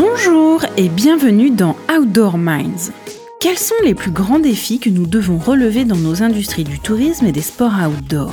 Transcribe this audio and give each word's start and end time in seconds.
Bonjour 0.00 0.64
et 0.78 0.88
bienvenue 0.88 1.50
dans 1.50 1.76
Outdoor 1.94 2.38
Minds. 2.38 2.90
Quels 3.38 3.58
sont 3.58 3.74
les 3.84 3.94
plus 3.94 4.10
grands 4.10 4.38
défis 4.38 4.78
que 4.78 4.88
nous 4.88 5.06
devons 5.06 5.36
relever 5.36 5.84
dans 5.84 5.98
nos 5.98 6.22
industries 6.22 6.64
du 6.64 6.80
tourisme 6.80 7.26
et 7.26 7.32
des 7.32 7.42
sports 7.42 7.74
outdoor? 7.86 8.32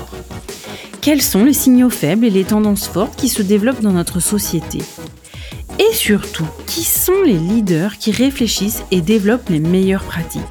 Quels 1.02 1.22
sont 1.22 1.44
les 1.44 1.52
signaux 1.52 1.90
faibles 1.90 2.24
et 2.24 2.30
les 2.30 2.46
tendances 2.46 2.88
fortes 2.88 3.18
qui 3.18 3.28
se 3.28 3.42
développent 3.42 3.82
dans 3.82 3.92
notre 3.92 4.22
société? 4.22 4.78
Et 5.78 5.94
surtout, 5.94 6.48
qui 6.68 6.84
sont 6.84 7.22
les 7.26 7.38
leaders 7.38 7.98
qui 7.98 8.12
réfléchissent 8.12 8.84
et 8.92 9.02
développent 9.02 9.50
les 9.50 9.60
meilleures 9.60 10.06
pratiques? 10.06 10.42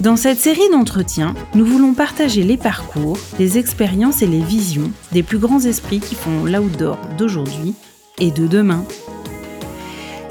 Dans 0.00 0.16
cette 0.16 0.38
série 0.38 0.68
d'entretiens, 0.70 1.34
nous 1.54 1.64
voulons 1.64 1.94
partager 1.94 2.42
les 2.42 2.58
parcours, 2.58 3.16
les 3.38 3.56
expériences 3.56 4.20
et 4.20 4.26
les 4.26 4.42
visions 4.42 4.92
des 5.12 5.22
plus 5.22 5.38
grands 5.38 5.60
esprits 5.60 6.00
qui 6.00 6.16
font 6.16 6.44
l'outdoor 6.44 6.98
d'aujourd'hui 7.16 7.72
et 8.18 8.30
de 8.30 8.46
demain. 8.46 8.84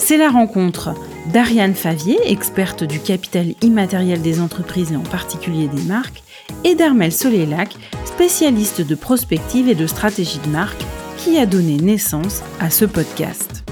C'est 0.08 0.18
la 0.18 0.30
rencontre 0.30 0.94
d'Ariane 1.34 1.74
Favier, 1.74 2.20
experte 2.32 2.84
du 2.84 3.00
capital 3.00 3.56
immatériel 3.64 4.22
des 4.22 4.40
entreprises 4.40 4.92
et 4.92 4.96
en 4.96 5.02
particulier 5.02 5.68
des 5.68 5.82
marques, 5.82 6.22
et 6.64 6.76
d'Armel 6.76 7.12
Solélac, 7.12 7.76
spécialiste 8.06 8.82
de 8.82 8.94
prospective 8.94 9.68
et 9.68 9.74
de 9.74 9.88
stratégie 9.88 10.38
de 10.46 10.50
marque, 10.50 10.86
qui 11.18 11.40
a 11.40 11.48
donné 11.48 11.78
naissance 11.78 12.44
à 12.60 12.70
ce 12.70 12.86
podcast. 12.86 13.64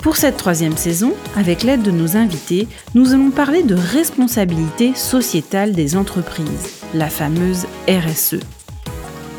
Pour 0.00 0.18
cette 0.18 0.36
troisième 0.36 0.76
saison, 0.76 1.14
avec 1.34 1.62
l'aide 1.62 1.80
de 1.80 1.92
nos 1.92 2.18
invités, 2.18 2.68
nous 2.94 3.14
allons 3.14 3.30
parler 3.30 3.62
de 3.62 3.74
responsabilité 3.74 4.92
sociétale 4.94 5.72
des 5.72 5.96
entreprises, 5.96 6.82
la 6.92 7.08
fameuse 7.08 7.64
RSE. 7.88 8.40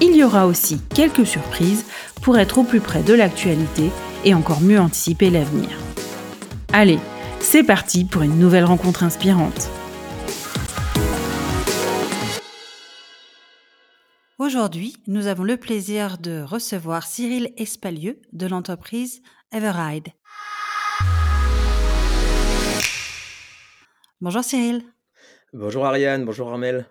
Il 0.02 0.16
y 0.16 0.24
aura 0.24 0.48
aussi 0.48 0.82
quelques 0.96 1.28
surprises 1.28 1.86
pour 2.24 2.40
être 2.40 2.58
au 2.58 2.64
plus 2.64 2.80
près 2.80 3.04
de 3.04 3.14
l'actualité 3.14 3.92
et 4.26 4.34
encore 4.34 4.62
mieux 4.62 4.80
anticiper 4.80 5.30
l'avenir. 5.30 5.70
Allez, 6.74 7.00
c'est 7.40 7.64
parti 7.64 8.06
pour 8.06 8.22
une 8.22 8.40
nouvelle 8.40 8.66
rencontre 8.66 9.04
inspirante. 9.04 9.70
Aujourd'hui, 14.38 14.96
nous 15.08 15.28
avons 15.28 15.44
le 15.44 15.58
plaisir 15.58 16.18
de 16.18 16.42
recevoir 16.42 17.04
Cyril 17.04 17.54
Espalieux 17.58 18.20
de 18.34 18.48
l'entreprise 18.48 19.22
Everride. 19.52 20.08
Bonjour 24.20 24.44
Cyril. 24.44 24.84
Bonjour 25.54 25.86
Ariane, 25.86 26.26
bonjour 26.26 26.50
Armel. 26.50 26.86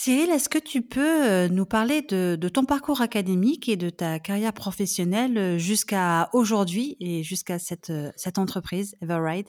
Cyril, 0.00 0.30
est-ce 0.30 0.48
que 0.48 0.60
tu 0.60 0.82
peux 0.82 1.28
euh, 1.28 1.48
nous 1.48 1.66
parler 1.66 2.02
de, 2.02 2.36
ton 2.48 2.64
parcours 2.64 3.00
académique 3.00 3.68
et 3.68 3.74
de 3.74 3.90
ta 3.90 4.20
carrière 4.20 4.52
professionnelle 4.52 5.36
euh, 5.36 5.58
jusqu'à 5.58 6.30
aujourd'hui 6.32 6.96
et 7.00 7.24
jusqu'à 7.24 7.58
cette, 7.58 7.90
euh, 7.90 8.12
entreprise, 8.36 8.94
Everride? 9.02 9.48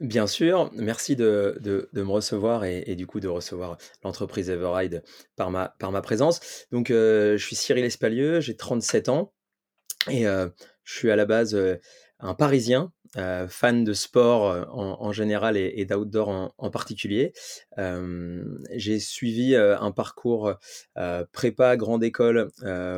Bien 0.00 0.26
sûr, 0.26 0.68
merci 0.74 1.14
de, 1.14 1.60
me 1.92 2.02
recevoir 2.02 2.64
et, 2.64 2.96
du 2.96 3.06
coup 3.06 3.20
de 3.20 3.28
recevoir 3.28 3.76
l'entreprise 4.02 4.50
Everride 4.50 5.04
par 5.36 5.52
ma, 5.52 5.76
par 5.78 5.92
ma 5.92 6.02
présence. 6.02 6.40
Donc, 6.72 6.88
je 6.88 7.36
suis 7.38 7.54
Cyril 7.54 7.84
Espalieux, 7.84 8.40
j'ai 8.40 8.56
37 8.56 9.08
ans 9.10 9.32
et 10.10 10.24
je 10.24 10.50
suis 10.92 11.10
à 11.12 11.14
la 11.14 11.24
base 11.24 11.56
un 12.22 12.34
Parisien 12.34 12.92
euh, 13.18 13.46
fan 13.46 13.84
de 13.84 13.92
sport 13.92 14.48
euh, 14.48 14.64
en, 14.70 15.12
général 15.12 15.56
et, 15.58 15.84
d'outdoor 15.84 16.54
en, 16.56 16.70
particulier. 16.70 17.32
j'ai 17.76 18.98
suivi 19.00 19.54
euh, 19.54 19.78
un 19.78 19.90
parcours 19.90 20.54
prépa 21.32 21.76
grande 21.76 22.04
école 22.04 22.50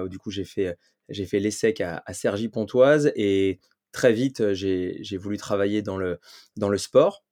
du 0.09 0.19
coup 0.19 0.31
j'ai 0.31 0.45
fait 0.45 0.77
j'ai 1.09 1.27
l'ESSEC 1.33 1.81
à, 1.81 2.03
à 2.07 2.13
Cergy-Pontoise 2.13 3.13
et 3.17 3.59
très 3.93 4.13
vite 4.13 4.53
j'ai 4.53 5.17
voulu 5.17 5.37
travailler 5.37 5.83
dans 5.83 5.97
le 5.97 6.21
dans 6.57 6.69
le 6.69 6.79
sport. 6.79 7.25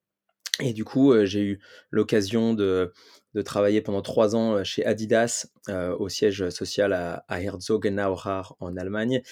Et 0.60 0.74
du 0.74 0.84
coup, 0.84 1.14
j'ai 1.24 1.40
eu 1.40 1.60
l'occasion 1.90 2.52
de, 2.52 2.92
de 3.34 3.42
travailler 3.42 3.80
pendant 3.80 4.02
trois 4.02 4.36
ans 4.36 4.62
chez 4.64 4.84
Adidas 4.84 5.46
au 5.68 6.08
siège 6.08 6.50
social 6.50 6.92
à, 6.92 7.24
à 7.28 7.40
Herzogenaurach 7.40 8.52
en 8.60 8.76
Allemagne, 8.76 9.22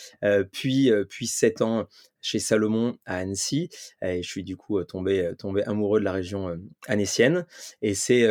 puis, 0.52 0.90
puis 1.08 1.26
sept 1.26 1.60
ans 1.60 1.86
chez 2.20 2.38
Salomon 2.38 2.96
à 3.04 3.16
Annecy. 3.16 3.68
Et 4.02 4.22
je 4.22 4.28
suis 4.28 4.44
du 4.44 4.56
coup 4.56 4.82
tombé, 4.84 5.32
tombé 5.38 5.62
amoureux 5.64 6.00
de 6.00 6.04
la 6.04 6.12
région 6.12 6.58
annécienne. 6.86 7.46
Et 7.82 7.94
c'est 7.94 8.26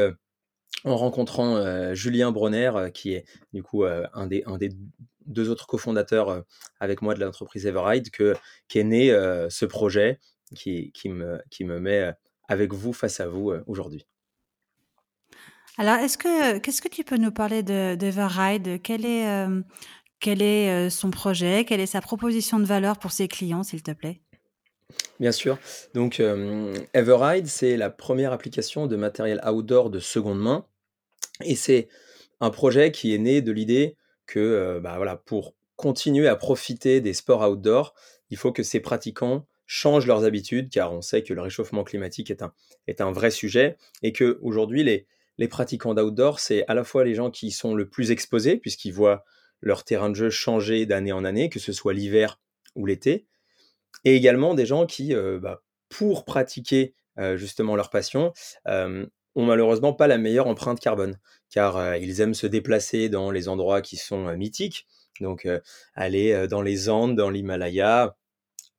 en 0.86 0.96
rencontrant 0.96 1.94
Julien 1.94 2.32
Bronner, 2.32 2.72
qui 2.94 3.14
est 3.14 3.26
du 3.54 3.64
coup 3.64 3.84
un, 3.86 4.28
des, 4.28 4.44
un 4.46 4.58
des 4.58 4.70
deux 5.26 5.50
autres 5.50 5.68
cofondateurs 5.68 6.44
avec 6.80 7.02
moi 7.02 7.14
de 7.14 7.20
l'entreprise 7.24 7.66
Everride, 7.68 8.10
que, 8.10 8.36
qu'est 8.68 8.84
né 8.84 9.10
ce 9.50 9.66
projet 9.66 10.20
qui, 10.56 10.92
qui, 10.94 11.10
me, 11.10 11.40
qui 11.50 11.64
me 11.64 11.80
met 11.80 12.12
avec 12.48 12.74
vous 12.74 12.94
face 12.94 13.20
à 13.20 13.28
vous 13.28 13.54
aujourd'hui. 13.68 14.08
Alors, 15.80 15.96
est-ce 15.96 16.18
que 16.18 16.58
qu'est-ce 16.58 16.82
que 16.82 16.90
tu 16.90 17.06
peux 17.06 17.16
nous 17.16 17.32
parler 17.32 17.64
de 17.64 17.96
d'Everride? 17.96 18.82
Quel 18.84 19.06
est, 19.06 19.30
euh, 19.30 19.62
euh, 20.28 20.90
son 20.90 21.10
projet? 21.10 21.64
Quelle 21.64 21.80
est 21.80 21.86
sa 21.86 22.02
proposition 22.02 22.60
de 22.60 22.66
valeur 22.66 23.00
pour 23.00 23.14
ses 23.14 23.30
clients, 23.30 23.64
s'il 23.64 23.82
te 23.82 23.92
plaît? 23.92 24.20
Bien 25.22 25.32
sûr. 25.32 25.58
Donc, 25.94 26.22
Everride, 26.94 27.48
c'est 27.48 27.78
la 27.78 27.90
première 27.90 28.34
application 28.34 28.88
de 28.88 28.98
matériel 28.98 29.40
outdoor 29.48 29.90
de 29.90 30.00
seconde 30.00 30.42
main 30.42 30.66
et 31.46 31.56
c'est 31.56 31.88
un 32.42 32.50
projet 32.50 32.92
qui 32.92 33.16
est 33.16 33.18
né 33.18 33.42
de 33.42 33.54
l'idée 33.54 33.96
que, 34.26 34.40
euh, 34.40 34.80
bah, 34.82 34.96
voilà, 34.98 35.16
pour 35.16 35.56
continuer 35.78 36.28
à 36.28 36.36
profiter 36.36 37.00
des 37.00 37.14
sports 37.14 37.50
outdoor, 37.50 37.94
il 38.30 38.36
faut 38.36 38.52
que 38.52 38.64
ces 38.64 38.82
pratiquants 38.82 39.48
changent 39.66 40.08
leurs 40.08 40.26
habitudes 40.26 40.70
car 40.70 40.92
on 40.92 41.02
sait 41.02 41.24
que 41.24 41.34
le 41.34 41.42
réchauffement 41.42 41.86
climatique 41.86 42.32
est 42.32 42.42
un 42.42 42.52
est 42.88 43.00
un 43.00 43.14
vrai 43.14 43.32
sujet 43.32 43.78
et 44.02 44.12
qu'aujourd'hui 44.12 44.84
les 44.84 45.08
les 45.40 45.48
pratiquants 45.48 45.96
d'outdoor, 45.96 46.40
c'est 46.40 46.66
à 46.68 46.76
la 46.76 46.84
fois 46.84 47.06
les 47.06 47.16
gens 47.16 47.32
qui 47.32 47.50
sont 47.50 47.74
le 47.74 47.90
plus 47.90 48.12
exposés, 48.12 48.58
puisqu'ils 48.58 48.94
voient 48.94 49.24
leur 49.62 49.86
terrain 49.86 50.10
de 50.10 50.16
jeu 50.16 50.30
changer 50.30 50.86
d'année 50.86 51.14
en 51.14 51.24
année, 51.24 51.50
que 51.50 51.60
ce 51.60 51.72
soit 51.72 51.94
l'hiver 51.94 52.40
ou 52.76 52.86
l'été, 52.86 53.26
et 54.04 54.16
également 54.16 54.54
des 54.54 54.66
gens 54.66 54.86
qui, 54.86 55.16
euh, 55.16 55.40
bah, 55.40 55.64
pour 55.88 56.26
pratiquer 56.26 56.94
euh, 57.18 57.38
justement 57.38 57.78
leur 57.78 57.90
passion, 57.90 58.34
euh, 58.68 59.06
ont 59.36 59.46
malheureusement 59.46 59.94
pas 59.94 60.08
la 60.08 60.18
meilleure 60.18 60.48
empreinte 60.48 60.82
carbone, 60.82 61.18
car 61.50 61.96
ils 61.96 62.20
aiment 62.20 62.34
se 62.34 62.46
déplacer 62.46 63.08
dans 63.08 63.32
les 63.32 63.48
endroits 63.48 63.82
qui 63.82 63.96
sont 63.96 64.36
mythiques, 64.36 64.88
donc 65.22 65.48
aller 65.96 66.48
dans 66.48 66.62
les 66.62 66.90
Andes, 66.90 67.16
dans 67.16 67.30
l'Himalaya, 67.30 68.18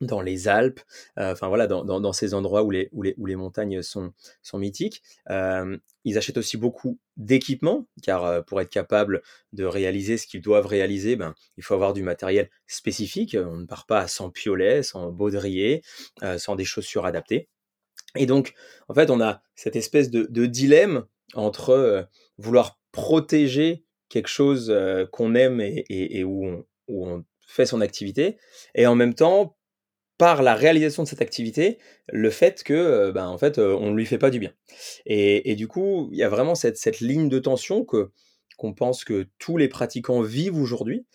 dans 0.01 0.23
les 0.23 0.49
Alpes, 0.49 0.81
euh, 1.19 1.33
enfin 1.33 1.49
voilà, 1.49 1.67
dans, 1.67 2.13
ces 2.13 2.35
endroits 2.35 2.63
où 2.63 2.71
les, 2.71 3.37
montagnes 3.37 3.83
sont, 3.83 4.13
mythiques. 4.55 5.03
Euh, 5.31 5.77
ils 6.05 6.17
achètent 6.17 6.39
aussi 6.39 6.57
beaucoup 6.57 6.99
d'équipements, 7.17 7.87
car 8.03 8.25
euh, 8.25 8.41
pour 8.41 8.61
être 8.61 8.71
capable 8.71 9.23
de 9.53 9.65
réaliser 9.65 10.17
ce 10.17 10.27
qu'ils 10.27 10.41
doivent 10.41 10.67
réaliser, 10.67 11.17
ben, 11.17 11.35
il 11.59 11.63
faut 11.63 11.75
avoir 11.75 11.93
du 11.93 12.03
matériel 12.03 12.51
spécifique. 12.67 13.37
On 13.39 13.59
ne 13.59 13.67
part 13.67 13.87
pas 13.87 14.09
sans 14.09 14.31
piolet, 14.31 14.83
sans 14.83 15.11
baudrier, 15.11 15.83
sans 16.39 16.57
des 16.57 16.65
chaussures 16.65 17.05
adaptées. 17.05 17.49
Et 18.17 18.27
donc, 18.27 18.55
en 18.89 18.95
fait, 18.95 19.11
on 19.11 19.21
a 19.21 19.43
cette 19.55 19.77
espèce 19.77 20.11
de, 20.11 20.47
dilemme 20.47 21.05
entre 21.35 22.09
vouloir 22.39 22.81
protéger 22.91 23.85
quelque 24.09 24.29
chose 24.29 24.75
qu'on 25.13 25.35
aime 25.35 25.61
et, 25.61 26.25
où 26.25 26.65
on 26.89 27.25
fait 27.47 27.67
son 27.67 27.81
activité, 27.81 28.37
et 28.75 28.87
en 28.87 28.95
même 28.95 29.15
temps 29.15 29.57
par 30.21 30.43
la 30.43 30.55
réalisation 30.55 31.03
de 31.03 31.09
cette 31.09 31.23
activité, 31.23 31.79
le 32.13 32.29
fait 32.29 32.63
que, 32.63 33.11
ben, 33.11 33.27
en 33.27 33.39
fait, 33.39 33.59
on 33.59 33.91
ne 33.91 33.97
lui 33.97 34.05
fait 34.05 34.19
pas 34.19 34.29
du 34.29 34.39
bien. 34.39 34.53
Et, 35.07 35.55
du 35.55 35.67
coup, 35.67 36.11
il 36.13 36.19
y 36.19 36.23
a 36.23 36.29
vraiment 36.29 36.55
cette, 36.55 37.01
ligne 37.01 37.31
de 37.31 37.39
tension 37.39 37.87
que 37.87 38.11
qu'on 38.59 38.75
pense 38.75 39.05
que 39.05 39.27
tous 39.39 39.57
les 39.57 39.69
pratiquants 39.69 40.21
vivent 40.21 40.59
aujourd'hui. 40.59 41.07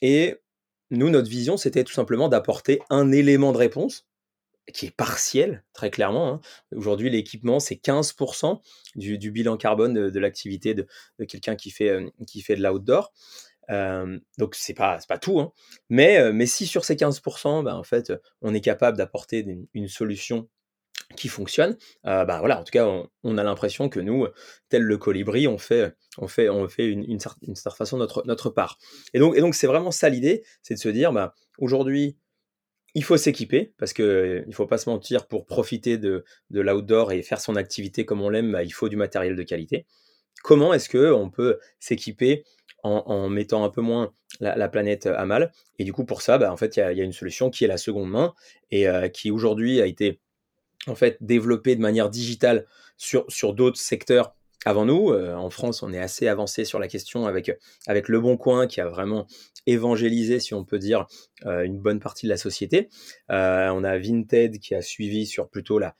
et 0.00 0.36
nous, 0.92 1.10
notre 1.10 1.28
vision, 1.28 1.56
c'était 1.56 1.82
tout 1.82 1.92
simplement 1.92 2.28
d'apporter 2.28 2.78
un 2.88 3.10
élément 3.10 3.50
de 3.50 3.58
réponse 3.58 4.06
qui 4.72 4.86
est 4.86 4.96
partiel, 4.96 5.64
très 5.72 5.90
clairement. 5.90 6.34
Hein. 6.34 6.40
Aujourd'hui, 6.76 7.10
l'équipement, 7.10 7.58
c'est 7.58 7.74
15% 7.74 8.60
du, 8.94 9.18
du, 9.18 9.32
bilan 9.32 9.56
carbone 9.56 9.92
de, 10.08 10.20
l'activité 10.20 10.74
de, 10.74 10.86
de 11.18 11.24
quelqu'un 11.24 11.56
qui 11.56 11.72
fait, 11.72 11.98
qui 12.28 12.42
fait 12.42 12.54
de 12.54 12.62
l'outdoor 12.62 13.12
donc 13.68 14.54
c'est 14.54 14.74
pas 14.74 14.98
pas 15.08 15.18
tout, 15.18 15.40
hein. 15.40 15.52
mais 15.88 16.32
mais 16.32 16.46
si 16.46 16.66
sur 16.66 16.84
ces 16.84 16.96
15%, 16.96 17.62
bah, 17.62 17.76
en 17.76 17.84
fait, 17.84 18.12
on 18.42 18.54
est 18.54 18.60
capable 18.60 18.96
d'apporter 18.96 19.46
une, 19.74 19.88
solution 19.88 20.48
qui 21.16 21.28
fonctionne, 21.28 21.76
bah 22.04 22.38
voilà, 22.40 22.60
en 22.60 22.64
tout 22.64 22.72
cas, 22.72 22.86
on, 23.22 23.38
a 23.38 23.44
l'impression 23.44 23.88
que 23.88 24.00
nous, 24.00 24.26
tel 24.68 24.82
le 24.82 24.98
colibri, 24.98 25.48
on 25.48 25.58
fait 25.58 25.94
on 26.18 26.28
fait 26.28 26.48
on 26.48 26.68
fait 26.68 26.86
une, 26.86 27.04
une, 27.04 27.20
certaine 27.20 27.54
façon 27.76 27.98
notre 27.98 28.24
notre 28.26 28.50
part. 28.50 28.78
Et 29.14 29.18
donc 29.18 29.36
et 29.36 29.40
donc 29.40 29.54
c'est 29.54 29.66
vraiment 29.66 29.90
ça 29.90 30.08
l'idée, 30.08 30.44
c'est 30.62 30.74
de 30.74 30.80
se 30.80 30.88
dire, 30.88 31.12
bah 31.12 31.34
aujourd'hui 31.58 32.16
il 32.94 33.04
faut 33.04 33.16
s'équiper 33.16 33.74
parce 33.78 33.92
que 33.92 34.44
il 34.46 34.54
faut 34.54 34.66
pas 34.66 34.78
se 34.78 34.88
mentir 34.88 35.26
pour 35.28 35.46
profiter 35.46 35.98
de, 35.98 36.24
de 36.50 36.60
l'outdoor 36.60 37.12
et 37.12 37.22
faire 37.22 37.40
son 37.40 37.56
activité 37.56 38.04
comme 38.04 38.20
on 38.20 38.28
l'aime, 38.28 38.52
bah, 38.52 38.62
il 38.64 38.72
faut 38.72 38.88
du 38.88 38.96
matériel 38.96 39.36
de 39.36 39.42
qualité. 39.42 39.86
Comment 40.42 40.72
est-ce 40.72 40.88
que 40.88 41.12
on 41.12 41.30
peut 41.30 41.58
s'équiper 41.80 42.44
en, 42.82 43.28
mettant 43.28 43.64
un 43.64 43.70
peu 43.70 43.80
moins 43.80 44.12
la, 44.40 44.68
planète 44.68 45.06
à 45.06 45.24
mal. 45.24 45.52
Et 45.78 45.84
du 45.84 45.92
coup, 45.92 46.04
pour 46.04 46.22
ça, 46.22 46.38
bah, 46.38 46.52
en 46.52 46.56
fait, 46.56 46.76
il 46.76 46.80
y, 46.80 47.00
a 47.00 47.04
une 47.04 47.12
solution 47.12 47.50
qui 47.50 47.64
est 47.64 47.68
la 47.68 47.76
seconde 47.76 48.10
main 48.10 48.34
et 48.70 48.86
qui 49.12 49.30
aujourd'hui 49.30 49.80
a 49.80 49.86
été 49.86 50.20
en 50.86 50.94
fait 50.94 51.18
développée 51.20 51.76
de 51.76 51.80
manière 51.80 52.08
digitale 52.10 52.66
sur, 52.96 53.24
sur 53.28 53.54
d'autres 53.54 53.78
secteurs 53.78 54.34
avant 54.64 54.84
nous. 54.84 55.12
en 55.12 55.50
France, 55.50 55.82
on 55.82 55.92
est 55.92 55.98
assez 55.98 56.28
avancé 56.28 56.64
sur 56.64 56.78
la 56.78 56.88
question 56.88 57.26
avec, 57.26 57.50
avec 57.86 58.08
Le 58.08 58.20
Bon 58.20 58.36
Coin 58.36 58.66
qui 58.66 58.80
a 58.80 58.88
vraiment 58.88 59.26
évangélisé, 59.66 60.40
si 60.40 60.54
on 60.54 60.64
peut 60.64 60.78
dire, 60.78 61.06
une 61.44 61.78
bonne 61.78 62.00
partie 62.00 62.26
de 62.26 62.30
la 62.30 62.36
société. 62.36 62.88
on 63.28 63.84
a 63.84 63.98
Vinted 63.98 64.58
qui 64.58 64.74
a 64.74 64.82
suivi 64.82 65.26
sur 65.26 65.48
plutôt 65.48 65.78
la, 65.78 65.94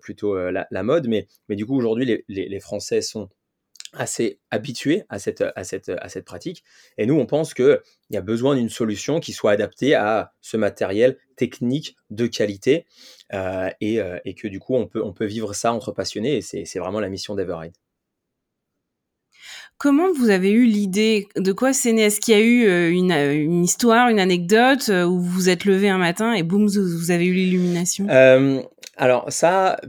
plutôt, 0.00 0.36
la, 0.50 0.82
mode, 0.82 1.08
mais, 1.08 1.28
mais 1.48 1.56
du 1.56 1.66
coup, 1.66 1.76
aujourd'hui, 1.76 2.04
les, 2.04 2.24
les, 2.28 2.60
Français 2.60 3.02
sont 3.02 3.28
assez 3.96 4.40
habitués 4.50 5.04
à 5.08 5.18
cette, 5.18 5.44
à, 5.54 5.64
cette, 5.64 5.88
à 5.88 6.08
cette 6.08 6.24
pratique. 6.24 6.64
Et 6.98 7.06
nous, 7.06 7.14
on 7.14 7.26
pense 7.26 7.54
qu'il 7.54 7.80
y 8.10 8.16
a 8.16 8.20
besoin 8.20 8.56
d'une 8.56 8.70
solution 8.70 9.20
qui 9.20 9.32
soit 9.32 9.52
adaptée 9.52 9.94
à 9.94 10.32
ce 10.40 10.56
matériel 10.56 11.16
technique 11.36 11.96
de 12.10 12.26
qualité 12.26 12.86
et, 13.80 14.00
et, 14.24 14.34
que 14.34 14.46
du 14.46 14.60
coup, 14.60 14.76
on 14.76 14.86
peut, 14.86 15.02
on 15.02 15.12
peut 15.12 15.24
vivre 15.24 15.54
ça 15.54 15.72
entre 15.72 15.92
passionnés. 15.92 16.36
Et 16.36 16.42
c'est 16.42 16.78
vraiment 16.78 17.00
la 17.00 17.08
mission 17.08 17.34
d'Everide. 17.34 17.74
Comment 19.78 20.12
vous 20.12 20.30
avez 20.30 20.50
eu 20.50 20.64
l'idée? 20.64 21.28
De 21.36 21.52
quoi 21.52 21.72
c'est 21.72 21.92
né? 21.92 22.02
Est-ce 22.02 22.20
qu'il 22.20 22.34
y 22.34 22.36
a 22.36 22.40
eu 22.40 22.66
euh, 22.66 22.90
euh, 22.90 23.34
une, 23.34 23.64
histoire, 23.64 24.08
une 24.08 24.20
anecdote 24.20 24.88
euh, 24.88 25.04
où 25.04 25.20
vous 25.20 25.30
vous 25.30 25.48
êtes 25.48 25.64
levé 25.64 25.88
un 25.88 25.98
matin 25.98 26.32
et 26.32 26.42
boum, 26.42 26.66
vous 26.66 27.10
avez 27.10 27.26
eu 27.26 27.32
l'illumination? 27.32 28.06
Alors 28.96 29.26
ça, 29.30 29.80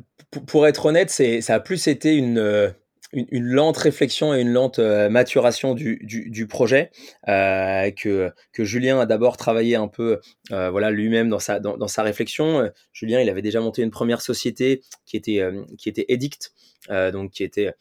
pour 0.48 0.66
être 0.68 0.88
honnête, 0.88 1.12
ça 1.12 1.54
a 1.54 1.60
plus 1.60 1.88
été 1.88 2.16
une, 2.16 2.74
une, 3.16 3.46
lente 3.46 3.78
réflexion 3.78 4.34
et 4.34 4.42
une 4.42 4.52
lente 4.52 4.80
maturation 4.80 5.74
du, 5.74 6.48
projet 6.48 6.92
que, 7.26 8.32
que 8.54 8.64
Julien 8.64 9.00
a 9.00 9.06
d'abord 9.06 9.38
travaillé 9.38 9.76
un 9.76 9.88
peu 9.88 10.20
voilà, 10.50 10.92
lui-même 10.92 11.30
dans 11.30 11.40
sa, 11.40 11.60
dans, 11.60 11.88
sa 11.88 12.04
réflexion. 12.04 12.70
Julien, 12.94 13.22
il 13.22 13.30
avait 13.30 13.42
déjà 13.42 13.62
monté 13.62 13.82
une 13.82 13.92
première 13.92 14.22
société 14.22 14.82
qui 15.06 15.18
était, 15.18 15.42
qui 15.78 15.90
était 15.90 16.06
Edict, 16.10 16.52
donc 16.90 17.32
qui 17.32 17.44
était 17.44 17.74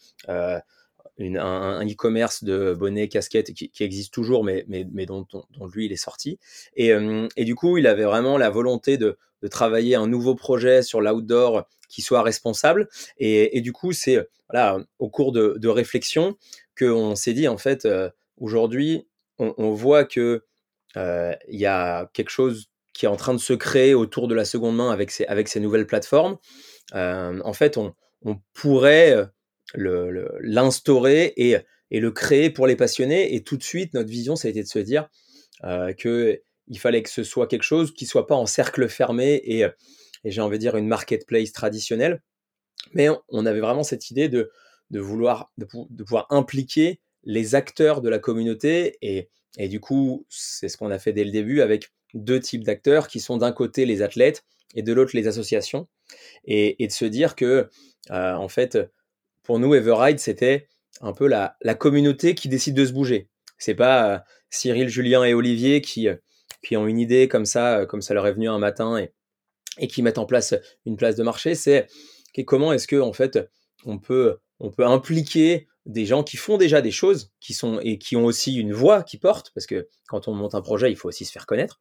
un, 1.18 1.86
e-commerce 1.86 2.44
de 2.44 2.74
bonnets, 2.74 3.08
casquettes 3.08 3.52
qui, 3.52 3.70
existe 3.80 4.12
toujours, 4.12 4.44
mais, 4.44 4.64
mais, 4.68 4.86
mais 4.92 5.06
dont, 5.06 5.26
dont, 5.32 5.66
lui, 5.66 5.86
il 5.86 5.92
est 5.92 5.96
sorti. 5.96 6.38
Et, 6.76 6.92
euh, 6.92 7.28
et, 7.36 7.44
du 7.44 7.54
coup, 7.54 7.78
il 7.78 7.86
avait 7.86 8.04
vraiment 8.04 8.38
la 8.38 8.50
volonté 8.50 8.98
de, 8.98 9.18
de 9.44 9.48
travailler 9.48 9.94
un 9.94 10.06
nouveau 10.06 10.34
projet 10.34 10.82
sur 10.82 11.02
l'outdoor 11.02 11.68
qui 11.90 12.00
soit 12.00 12.22
responsable. 12.22 12.88
Et, 13.18 13.60
du 13.60 13.72
coup, 13.72 13.92
c'est 13.92 14.26
voilà, 14.50 14.78
au 14.98 15.10
cours 15.10 15.32
de, 15.32 15.56
de 15.58 15.68
réflexion 15.68 16.36
qu'on 16.78 17.14
s'est 17.14 17.34
dit, 17.34 17.46
en 17.46 17.58
fait, 17.58 17.84
euh, 17.84 18.08
aujourd'hui, 18.38 19.06
on, 19.38 19.74
voit 19.74 20.04
que 20.04 20.44
euh, 20.96 21.34
y 21.48 21.66
a 21.66 22.10
quelque 22.14 22.30
chose 22.30 22.70
qui 22.94 23.04
est 23.04 23.08
en 23.08 23.16
train 23.16 23.34
de 23.34 23.38
se 23.38 23.52
créer 23.52 23.92
autour 23.92 24.28
de 24.28 24.34
la 24.34 24.46
seconde 24.46 24.76
main 24.76 24.90
avec 24.90 25.10
ces, 25.10 25.26
avec 25.26 25.48
ces 25.48 25.60
nouvelles 25.60 25.86
plateformes. 25.86 26.38
en 26.94 27.52
fait, 27.52 27.76
on, 27.76 27.94
pourrait 28.54 29.28
l'instaurer 29.74 31.34
et, 31.36 31.58
et, 31.90 32.00
le 32.00 32.10
créer 32.12 32.48
pour 32.48 32.66
les 32.66 32.76
passionnés. 32.76 33.34
Et 33.34 33.42
tout 33.42 33.58
de 33.58 33.62
suite, 33.62 33.92
notre 33.92 34.08
vision, 34.08 34.36
ça 34.36 34.48
a 34.48 34.50
été 34.50 34.62
de 34.62 34.68
se 34.68 34.78
dire 34.78 35.10
euh, 35.64 35.92
qu'il 36.66 36.78
fallait 36.78 37.02
que 37.02 37.10
ce 37.10 37.24
soit 37.24 37.46
quelque 37.46 37.62
chose 37.62 37.92
qui 37.94 38.06
soit 38.06 38.26
pas 38.26 38.34
en 38.34 38.46
cercle 38.46 38.88
fermé 38.88 39.34
et, 39.44 39.60
et 39.60 40.30
j'ai 40.30 40.40
envie 40.40 40.58
de 40.58 40.60
dire 40.60 40.76
une 40.76 40.88
marketplace 40.88 41.52
traditionnelle. 41.52 42.22
Mais 42.92 43.08
on 43.28 43.46
avait 43.46 43.60
vraiment 43.60 43.82
cette 43.82 44.10
idée 44.10 44.28
de, 44.28 44.50
de 44.90 45.00
vouloir 45.00 45.52
de, 45.58 45.66
pouvoir 46.04 46.26
impliquer 46.30 47.00
les 47.24 47.54
acteurs 47.54 48.00
de 48.00 48.08
la 48.08 48.18
communauté 48.18 48.98
et, 49.00 49.30
et 49.58 49.68
du 49.68 49.80
coup 49.80 50.26
c'est 50.28 50.68
ce 50.68 50.76
qu'on 50.76 50.90
a 50.90 50.98
fait 50.98 51.12
dès 51.12 51.24
le 51.24 51.30
début 51.30 51.60
avec 51.62 51.90
deux 52.12 52.40
types 52.40 52.64
d'acteurs 52.64 53.08
qui 53.08 53.20
sont 53.20 53.38
d'un 53.38 53.52
côté 53.52 53.86
les 53.86 54.02
athlètes 54.02 54.44
et 54.74 54.82
de 54.82 54.92
l'autre 54.92 55.12
les 55.14 55.26
associations 55.26 55.88
et, 56.44 56.82
et, 56.82 56.86
de 56.86 56.92
se 56.92 57.06
dire 57.06 57.34
que 57.34 57.70
euh, 58.10 58.34
en 58.34 58.48
fait 58.48 58.78
pour 59.44 59.58
nous, 59.58 59.74
Everride, 59.74 60.18
c'était 60.18 60.68
un 61.00 61.12
peu 61.12 61.28
la, 61.28 61.56
communauté 61.78 62.34
qui 62.34 62.48
décide 62.48 62.74
de 62.74 62.84
se 62.84 62.92
bouger. 62.92 63.28
C'est 63.58 63.74
pas 63.74 64.14
euh, 64.14 64.18
Cyril, 64.50 64.88
Julien 64.88 65.22
et 65.22 65.34
Olivier 65.34 65.80
qui, 65.80 66.08
euh, 66.08 66.16
qui 66.64 66.76
ont 66.76 66.86
une 66.86 66.98
idée 66.98 67.28
comme 67.28 67.46
ça, 67.46 67.80
euh, 67.80 67.86
comme 67.86 68.02
ça 68.02 68.14
leur 68.14 68.26
est 68.26 68.32
venu 68.32 68.48
un 68.48 68.58
matin 68.58 68.96
et, 68.98 69.12
et 69.78 69.88
qui 69.88 70.02
mettent 70.02 70.18
en 70.18 70.26
place 70.26 70.54
une 70.86 70.96
place 70.96 71.16
de 71.16 71.22
marché. 71.22 71.54
C'est 71.54 71.86
comment 72.46 72.72
est-ce 72.72 72.88
que 72.88 73.00
en 73.00 73.12
fait 73.12 73.38
on 73.84 73.98
peut, 73.98 74.38
on 74.60 74.70
peut 74.70 74.86
impliquer 74.86 75.68
des 75.86 76.06
gens 76.06 76.22
qui 76.24 76.36
font 76.36 76.56
déjà 76.56 76.80
des 76.80 76.90
choses, 76.90 77.32
qui 77.40 77.52
sont 77.52 77.78
et 77.80 77.98
qui 77.98 78.16
ont 78.16 78.24
aussi 78.24 78.54
une 78.54 78.72
voix 78.72 79.02
qui 79.02 79.18
porte, 79.18 79.52
parce 79.54 79.66
que 79.66 79.88
quand 80.08 80.28
on 80.28 80.32
monte 80.32 80.54
un 80.54 80.62
projet, 80.62 80.90
il 80.90 80.96
faut 80.96 81.08
aussi 81.08 81.26
se 81.26 81.32
faire 81.32 81.46
connaître. 81.46 81.80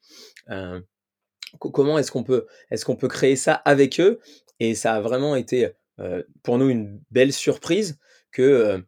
comment 1.60 1.98
est-ce 1.98 2.12
qu'on 2.12 2.24
peut, 2.24 2.46
est-ce 2.70 2.84
qu'on 2.84 2.98
peut 2.98 3.08
créer 3.08 3.36
ça 3.36 3.54
avec 3.54 4.00
eux? 4.00 4.20
Et 4.60 4.76
ça 4.76 4.94
a 4.96 5.02
vraiment 5.02 5.36
été 5.36 5.72
euh, 6.00 6.24
pour 6.42 6.58
nous 6.58 6.70
une 6.70 7.00
belle 7.12 7.34
surprise 7.34 8.00
que 8.32 8.42
euh, 8.42 8.80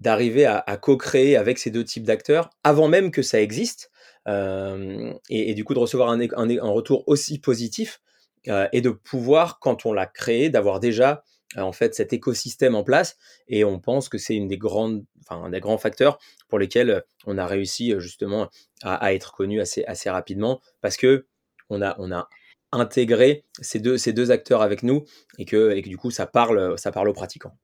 d'arriver 0.00 0.46
à, 0.46 0.76
co-créer 0.76 1.36
avec 1.36 1.58
ces 1.58 1.70
deux 1.70 1.84
types 1.84 2.04
d'acteurs 2.04 2.50
avant 2.64 2.88
même 2.88 3.10
que 3.10 3.22
ça 3.22 3.40
existe 3.40 3.90
euh, 4.26 5.12
et, 5.28 5.54
du 5.54 5.64
coup 5.64 5.74
de 5.74 5.78
recevoir 5.78 6.10
un, 6.10 6.70
retour 6.70 7.04
aussi 7.06 7.38
positif 7.38 8.00
et 8.72 8.80
de 8.80 8.90
pouvoir 8.90 9.58
quand 9.58 9.86
on 9.86 9.92
l'a 9.92 10.06
créé 10.06 10.50
d'avoir 10.50 10.78
déjà 10.78 11.24
en 11.56 11.72
fait 11.72 11.96
cet 11.96 12.12
écosystème 12.12 12.76
en 12.76 12.84
place 12.84 13.16
et 13.48 13.64
on 13.64 13.80
pense 13.80 14.08
que 14.08 14.18
c'est 14.18 14.36
une 14.36 14.46
des 14.46 14.58
grandes 14.58 15.04
enfin 15.20 15.42
un 15.42 15.50
des 15.50 15.58
grands 15.58 15.78
facteurs 15.78 16.20
pour 16.48 16.60
lesquels 16.60 17.02
on 17.26 17.38
a 17.38 17.46
réussi 17.46 17.92
justement 17.98 18.48
à, 18.82 19.14
être 19.14 19.32
connu 19.32 19.60
assez 19.60 19.84
assez 19.86 20.10
rapidement 20.10 20.60
parce 20.80 20.96
que 20.96 21.26
on 21.70 21.82
a 21.82 21.96
on 21.98 22.12
a 22.12 22.28
intégrer 22.72 23.44
ces 23.60 23.78
deux, 23.78 23.98
ces 23.98 24.12
deux 24.12 24.30
acteurs 24.30 24.62
avec 24.62 24.82
nous 24.82 25.04
et 25.38 25.44
que, 25.44 25.72
et 25.72 25.82
que 25.82 25.88
du 25.88 25.96
coup 25.96 26.10
ça 26.10 26.26
parle, 26.26 26.78
ça 26.78 26.92
parle 26.92 27.08
aux 27.08 27.14
pratiquants. 27.14 27.56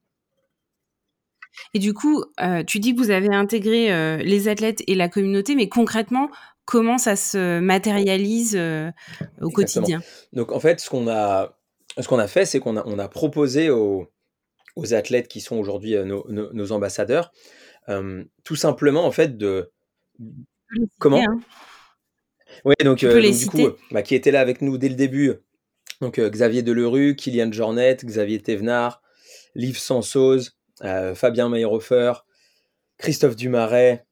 Et 1.74 1.78
du 1.78 1.92
coup, 1.92 2.24
euh, 2.40 2.64
tu 2.64 2.78
dis 2.78 2.94
que 2.94 2.98
vous 2.98 3.10
avez 3.10 3.34
intégré 3.34 3.92
euh, 3.92 4.16
les 4.16 4.48
athlètes 4.48 4.82
et 4.86 4.94
la 4.94 5.08
communauté, 5.08 5.54
mais 5.54 5.68
concrètement, 5.68 6.30
comment 6.64 6.98
ça 6.98 7.16
se 7.16 7.60
matérialise 7.60 8.56
euh, 8.56 8.90
au 9.40 9.50
quotidien 9.50 10.00
Donc 10.32 10.52
en 10.52 10.60
fait, 10.60 10.80
ce 10.80 10.90
qu'on 10.90 11.08
a, 11.08 11.58
ce 11.98 12.06
qu'on 12.08 12.18
a 12.18 12.28
fait, 12.28 12.46
c'est 12.46 12.60
qu'on 12.60 12.76
a, 12.76 12.82
on 12.86 12.98
a 12.98 13.08
proposé 13.08 13.70
aux, 13.70 14.08
aux 14.76 14.94
athlètes 14.94 15.28
qui 15.28 15.40
sont 15.40 15.56
aujourd'hui 15.56 15.96
nos, 16.04 16.26
nos, 16.28 16.72
ambassadeurs, 16.72 17.32
tout 18.44 18.56
simplement 18.56 19.04
en 19.04 19.12
fait 19.12 19.36
de 19.36 19.70
comment 20.98 21.18
hein. 21.18 21.40
Oui, 22.64 22.74
donc, 22.84 23.02
euh, 23.02 23.30
du 23.30 23.46
coup, 23.46 23.70
bah, 23.90 24.02
qui 24.02 24.14
était 24.14 24.30
là 24.30 24.40
avec 24.40 24.62
nous 24.62 24.78
dès 24.78 24.88
le 24.88 24.94
début. 24.94 25.34
Donc 26.00 26.18
euh, 26.18 26.28
Xavier 26.28 26.62
Delerue, 26.62 27.16
Kylian 27.16 27.52
Jornet, 27.52 27.96
Xavier 28.04 28.40
Thévenard, 28.40 29.02
Liv 29.54 29.78
Sansoz, 29.78 30.56
euh, 30.82 31.14
Fabien 31.14 31.48
Meyerhofer, 31.48 32.12
Christophe 32.98 33.36
Dumaret, 33.36 34.04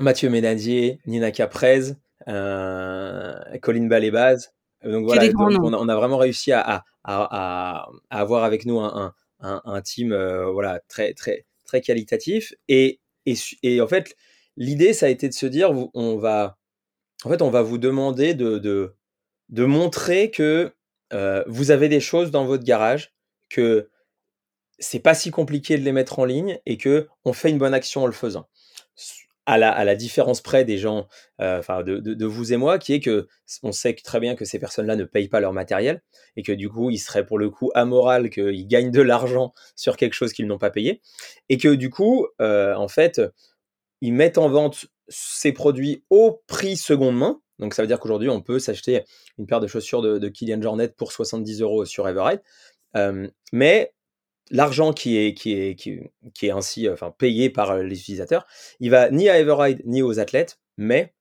Mathieu 0.00 0.28
Ménadier, 0.30 1.00
Nina 1.06 1.30
Caprez, 1.30 1.92
Colline 2.26 3.88
Balébaz. 3.88 4.52
Donc 4.84 5.06
voilà, 5.06 5.30
on, 5.36 5.88
a, 5.88 5.96
vraiment 5.96 6.18
réussi 6.18 6.52
à, 6.52 6.84
avoir 7.04 8.44
avec 8.44 8.66
nous 8.66 8.80
un, 8.80 9.82
team 9.82 10.14
voilà, 10.52 10.80
très, 10.88 11.14
très, 11.14 11.46
très 11.64 11.80
qualitatif. 11.80 12.54
Et, 12.68 13.00
et, 13.26 13.34
et 13.62 13.80
en 13.80 13.86
fait, 13.86 14.16
l'idée, 14.56 14.92
ça 14.92 15.06
a 15.06 15.08
été 15.08 15.28
de 15.28 15.34
se 15.34 15.46
dire, 15.46 15.70
on 15.94 16.16
va 16.18 16.58
en 17.24 17.30
fait, 17.30 17.42
on 17.42 17.50
va 17.50 17.62
vous 17.62 17.78
demander 17.78 18.34
de, 18.34 18.58
de, 19.48 19.64
montrer 19.64 20.30
que 20.30 20.72
euh, 21.12 21.42
vous 21.46 21.70
avez 21.70 21.88
des 21.88 22.00
choses 22.00 22.30
dans 22.30 22.44
votre 22.44 22.64
garage, 22.64 23.14
que 23.48 23.88
c'est 24.78 25.00
pas 25.00 25.14
si 25.14 25.30
compliqué 25.30 25.78
de 25.78 25.82
les 25.82 25.92
mettre 25.92 26.18
en 26.18 26.24
ligne 26.24 26.58
et 26.66 26.76
que 26.76 27.08
on 27.24 27.32
fait 27.32 27.50
une 27.50 27.58
bonne 27.58 27.74
action 27.74 28.02
en 28.02 28.06
le 28.06 28.12
faisant. 28.12 28.48
À 29.46 29.58
la, 29.58 29.70
à 29.70 29.84
la 29.84 29.94
différence 29.94 30.40
près 30.40 30.64
des 30.64 30.78
gens, 30.78 31.06
euh, 31.42 31.58
enfin 31.58 31.82
de, 31.82 31.98
de, 31.98 32.24
vous 32.26 32.54
et 32.54 32.56
moi, 32.56 32.78
qui 32.78 32.94
est 32.94 33.00
que 33.00 33.28
on 33.62 33.72
sait 33.72 33.94
très 33.94 34.18
bien 34.18 34.36
que 34.36 34.46
ces 34.46 34.58
personnes-là 34.58 34.96
ne 34.96 35.04
payent 35.04 35.28
pas 35.28 35.40
leur 35.40 35.52
matériel 35.52 36.02
et 36.36 36.42
que 36.42 36.52
du 36.52 36.70
coup, 36.70 36.90
il 36.90 36.98
serait 36.98 37.26
pour 37.26 37.38
le 37.38 37.50
coup 37.50 37.70
amoral 37.74 38.30
qu'ils 38.30 38.66
gagnent 38.66 38.90
de 38.90 39.02
l'argent 39.02 39.52
sur 39.76 39.98
quelque 39.98 40.14
chose 40.14 40.32
qu'ils 40.32 40.46
n'ont 40.46 40.58
pas 40.58 40.70
payé 40.70 41.02
et 41.50 41.58
que 41.58 41.74
du 41.74 41.90
coup, 41.90 42.26
euh, 42.40 42.74
en 42.74 42.88
fait, 42.88 43.20
ils 44.00 44.14
mettent 44.14 44.38
en 44.38 44.48
vente 44.48 44.86
ces 45.08 45.52
produits 45.52 46.04
au 46.08 46.42
prix 46.46 46.76
seconde 46.76 47.16
main. 47.16 47.40
Donc 47.58 47.74
ça 47.74 47.82
veut 47.82 47.88
dire 47.88 48.00
qu'aujourd'hui, 48.00 48.30
on 48.30 48.40
peut 48.40 48.58
s'acheter 48.58 49.04
une 49.38 49.46
paire 49.46 49.60
de 49.60 49.66
chaussures 49.66 50.00
de, 50.00 50.18
de 50.18 50.28
Kylian 50.28 50.62
Jornet 50.62 50.88
pour 50.88 51.12
70 51.12 51.60
euros 51.60 51.84
sur 51.84 52.08
Everride. 52.08 52.42
mais 53.52 53.93
l'argent 54.50 54.92
qui 54.92 55.16
est, 55.18 55.34
qui, 55.34 55.52
est, 55.52 55.74
qui, 55.74 56.46
est 56.46 56.50
ainsi 56.50 56.88
enfin, 56.88 57.10
payé 57.10 57.50
par 57.50 57.76
les 57.78 57.98
utilisateurs, 57.98 58.46
il 58.80 58.90
va 58.90 59.10
ni 59.10 59.28
à 59.28 59.38
Everride 59.38 59.82
ni 59.84 60.02
aux 60.02 60.18
athlètes, 60.20 60.58
mais 60.76 61.14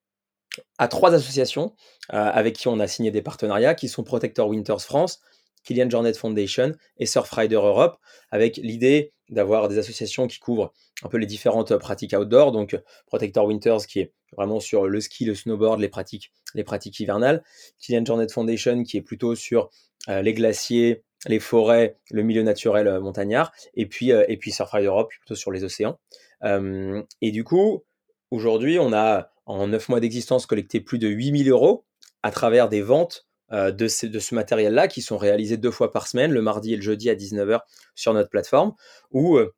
à 0.78 0.88
trois 0.88 1.14
associations 1.14 1.74
avec 2.10 2.56
qui 2.56 2.68
on 2.68 2.80
a 2.80 2.88
signé 2.88 3.12
des 3.12 3.22
partenariats, 3.22 3.76
qui 3.76 3.88
sont 3.88 4.04
Protector 4.04 4.50
Winters 4.50 4.82
France, 4.82 5.22
Kylian 5.64 5.90
Jornet 5.90 6.14
Foundation 6.14 6.74
et 6.98 7.06
Surfrider 7.06 7.56
Europe, 7.56 7.98
avec 8.32 8.58
l'idée 8.58 9.14
d'avoir 9.30 9.68
des 9.68 9.78
associations 9.78 10.28
qui 10.28 10.40
couvrent 10.40 10.74
un 11.04 11.10
peu 11.10 11.18
les 11.18 11.26
différentes 11.26 11.76
pratiques 11.78 12.14
outdoor. 12.14 12.52
Donc, 12.52 12.78
Protector 13.08 13.48
Winters, 13.48 13.88
qui 13.88 14.02
est 14.02 14.14
vraiment 14.38 14.60
sur 14.60 14.88
le 14.88 15.00
ski, 15.00 15.26
le 15.26 15.36
snowboard, 15.36 15.80
les 15.80 15.90
pratiques, 15.90 16.32
les 16.54 16.64
pratiques 16.64 17.00
hivernales. 17.00 17.44
Kilian 17.80 18.06
Jornet 18.06 18.28
Foundation, 18.30 18.84
qui 18.84 18.98
est 18.98 19.02
plutôt 19.02 19.36
sur 19.36 19.70
les 20.08 20.34
glaciers, 20.34 21.04
les 21.28 21.40
forêts, 21.40 21.98
le 22.12 22.24
milieu 22.24 22.44
naturel 22.44 23.00
montagnard. 23.00 23.52
Et 23.76 23.86
puis, 23.86 24.10
et 24.10 24.38
puis 24.38 24.54
Europe, 24.82 25.10
plutôt 25.10 25.36
sur 25.36 25.52
les 25.52 25.64
océans. 25.64 26.00
et 26.44 27.32
du 27.32 27.44
coup, 27.44 27.84
aujourd'hui, 28.32 28.80
on 28.80 28.94
a 28.94 29.32
en 29.46 29.68
9 29.68 29.90
mois 29.90 30.00
d'existence 30.00 30.46
collecté 30.46 30.80
plus 30.82 31.00
de 31.00 31.08
8000 31.08 31.50
euros 31.50 31.86
à 32.24 32.32
travers 32.32 32.70
des 32.70 32.82
ventes 32.82 33.28
euh, 33.52 33.72
de, 33.72 33.88
ce 33.88 34.36
matériel-là 34.36 34.88
qui 34.88 35.02
sont 35.02 35.18
réalisés 35.18 35.58
deux 35.58 35.72
fois 35.72 35.92
par 35.92 36.08
semaine, 36.08 36.32
le 36.32 36.42
mardi 36.42 36.74
et 36.74 36.76
le 36.76 36.82
jeudi 36.82 37.10
à 37.10 37.16
19h 37.16 37.60
sur 37.94 38.14
notre 38.14 38.30
plateforme, 38.30 38.74
où 39.12 39.38
euh, 39.38 39.54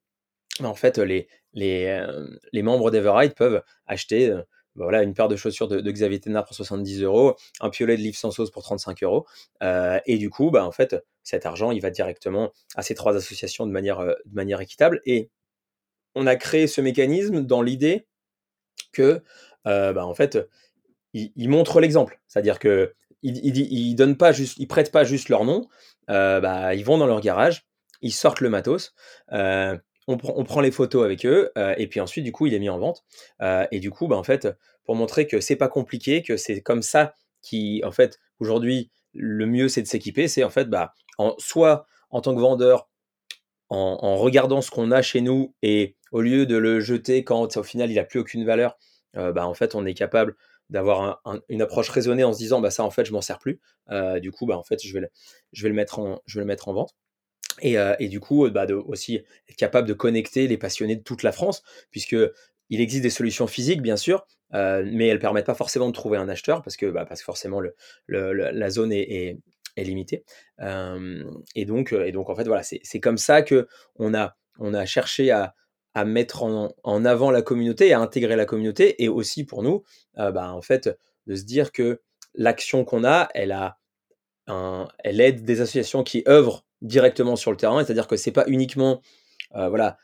en 0.63 0.73
fait 0.73 0.97
les, 0.97 1.27
les, 1.53 1.85
euh, 1.85 2.27
les 2.51 2.63
membres 2.63 2.91
d'Everride 2.91 3.35
peuvent 3.35 3.61
acheter 3.85 4.35
bah 4.75 4.83
voilà, 4.85 5.03
une 5.03 5.13
paire 5.13 5.27
de 5.27 5.35
chaussures 5.35 5.67
de, 5.67 5.91
Xavier 5.91 6.19
Ténard 6.19 6.45
pour 6.45 6.55
70 6.55 7.01
euros, 7.03 7.35
un 7.61 7.69
piolet 7.69 7.95
de 7.95 8.01
livre 8.01 8.17
sans 8.17 8.31
sauce 8.31 8.51
pour 8.51 8.63
35 8.63 9.03
euros. 9.03 9.25
et 9.61 10.17
du 10.17 10.29
coup, 10.29 10.51
bah, 10.51 10.65
en 10.65 10.71
fait, 10.71 10.95
cet 11.23 11.45
argent, 11.45 11.71
il 11.71 11.81
va 11.81 11.89
directement 11.89 12.51
à 12.75 12.81
ces 12.81 12.95
trois 12.95 13.15
associations 13.15 13.65
de 13.65 13.71
manière, 13.71 14.15
manière 14.31 14.61
équitable. 14.61 15.01
Et 15.05 15.29
on 16.13 16.27
a 16.27 16.35
créé 16.35 16.67
ce 16.67 16.81
mécanisme 16.81 17.41
dans 17.41 17.61
l'idée 17.61 18.07
que, 18.91 19.21
bah, 19.63 20.05
en 20.05 20.13
fait, 20.13 20.37
ils, 21.13 21.49
montrent 21.49 21.79
l'exemple. 21.79 22.19
C'est-à-dire 22.27 22.59
que 22.59 22.93
ils, 23.23 23.95
pas 24.17 24.33
prêtent 24.67 24.91
pas 24.91 25.03
juste 25.03 25.29
leur 25.29 25.45
nom. 25.45 25.67
ils 26.09 26.83
vont 26.85 26.97
dans 26.97 27.07
leur 27.07 27.21
garage, 27.21 27.65
ils 28.01 28.13
sortent 28.13 28.41
le 28.41 28.49
matos. 28.49 28.93
On, 30.07 30.17
prend 30.17 30.61
les 30.61 30.69
photos 30.69 31.03
avec 31.03 31.25
eux 31.25 31.51
et 31.77 31.87
puis 31.87 31.99
ensuite 31.99 32.23
du 32.23 32.31
coup 32.31 32.45
il 32.45 32.53
est 32.53 32.59
mis 32.59 32.69
en 32.69 32.77
vente. 32.77 33.03
Et 33.71 33.79
du 33.79 33.89
coup 33.89 34.07
bah, 34.07 34.15
en 34.15 34.23
fait 34.23 34.47
pour 34.83 34.95
montrer 34.95 35.25
que 35.25 35.39
c'est 35.41 35.55
pas 35.55 35.67
compliqué 35.67 36.21
que 36.21 36.37
c'est 36.37 36.61
comme 36.61 36.83
ça 36.83 37.13
qui 37.41 37.81
en 37.83 37.91
fait 37.91 38.19
aujourd'hui 38.39 38.91
le 39.13 39.47
mieux 39.47 39.67
c'est 39.67 39.81
de 39.81 39.87
s'équiper 39.87 40.27
c'est 40.27 40.43
en 40.43 40.51
fait 40.51 40.69
bah 40.69 40.93
soit 41.39 41.87
en 42.11 42.21
tant 42.21 42.35
que 42.35 42.39
vendeur 42.39 42.87
en, 43.69 44.15
regardant 44.17 44.61
ce 44.61 44.69
qu'on 44.69 44.91
a 44.91 45.01
chez 45.01 45.21
nous 45.21 45.55
et 45.63 45.95
au 46.11 46.21
lieu 46.21 46.45
de 46.45 46.55
le 46.55 46.79
jeter 46.79 47.23
quand 47.23 47.57
au 47.57 47.63
final 47.63 47.89
il 47.89 47.97
a 47.97 48.03
plus 48.03 48.19
aucune 48.19 48.45
valeur 48.45 48.77
bah 49.15 49.47
en 49.47 49.55
fait 49.55 49.73
on 49.73 49.87
est 49.87 49.95
capable 49.95 50.35
d'avoir 50.69 51.21
une 51.49 51.61
approche 51.61 51.89
raisonnée 51.89 52.23
en 52.23 52.33
se 52.33 52.39
disant 52.39 52.61
bah 52.61 52.71
ça 52.71 52.83
en 52.83 52.89
fait 52.89 53.05
je 53.05 53.13
m'en 53.13 53.21
sers 53.21 53.39
plus. 53.39 53.59
Euh, 53.91 54.19
du 54.19 54.31
coup 54.31 54.45
bah 54.45 54.57
en 54.57 54.63
fait 54.63 54.79
je 54.81 54.93
vais 54.93 55.69
le 55.69 55.73
mettre 55.73 55.99
en 55.99 56.73
vente 56.73 56.95
et, 57.61 57.77
euh, 57.77 57.95
et 57.99 58.07
du 58.07 58.19
coup 58.19 58.49
bah 58.49 58.65
de, 58.65 58.73
aussi 58.73 59.15
être 59.49 59.55
capable 59.57 59.87
de 59.87 59.93
connecter 59.93 60.47
les 60.47 60.57
passionnés 60.57 60.95
de 60.95 61.03
toute 61.03 61.23
la 61.23 61.31
France 61.31 61.63
puisque 61.91 62.15
il 62.69 62.81
existe 62.81 63.03
des 63.03 63.09
solutions 63.09 63.47
physiques 63.47 63.81
bien 63.81 63.97
sûr 63.97 64.25
euh, 64.53 64.83
mais 64.85 65.07
elles 65.07 65.19
permettent 65.19 65.45
pas 65.45 65.55
forcément 65.55 65.87
de 65.87 65.93
trouver 65.93 66.17
un 66.17 66.29
acheteur 66.29 66.61
parce 66.61 66.77
que 66.77 66.85
bah, 66.87 67.05
parce 67.05 67.21
que 67.21 67.25
forcément 67.25 67.59
le, 67.59 67.75
le, 68.07 68.33
la 68.33 68.69
zone 68.69 68.91
est, 68.91 69.37
est, 69.77 69.83
limitée. 69.83 70.23
Et 71.55 71.65
donc 71.65 71.93
et 71.93 72.11
donc 72.11 72.29
en 72.29 72.35
fait 72.35 72.45
voilà 72.45 72.63
c'est 72.63 72.99
comme 72.99 73.17
ça 73.17 73.41
que 73.41 73.67
on 73.95 74.13
a 74.13 74.37
on 74.57 74.73
a 74.73 74.85
cherché 74.85 75.31
à 75.31 75.55
à 75.95 76.03
mettre 76.03 76.43
en, 76.43 77.05
avant 77.05 77.31
la 77.31 77.41
communauté 77.41 77.93
à 77.93 78.01
intégrer 78.01 78.35
la 78.35 78.45
communauté 78.45 79.01
et 79.03 79.07
aussi 79.07 79.45
pour 79.45 79.63
nous, 79.63 79.83
euh, 80.19 80.29
bah, 80.31 80.51
en 80.51 80.61
fait, 80.61 80.89
de 81.25 81.35
se 81.35 81.43
dire 81.43 81.71
que 81.71 82.01
l'action 82.35 82.83
qu'on 82.83 83.05
a, 83.05 83.29
elle 83.33 83.53
a 83.53 83.79
elle 85.03 85.21
aide 85.21 85.43
des 85.43 85.61
associations 85.61 86.03
qui 86.03 86.23
œuvrent 86.27 86.64
directement 86.81 87.35
sur 87.35 87.51
le 87.51 87.57
terrain, 87.57 87.83
c'est-à-dire 87.83 88.07
que 88.07 88.15
c'est 88.15 88.31
pas 88.31 88.45
uniquement, 88.47 89.01
euh, 89.55 89.69
voilà, 89.69 89.97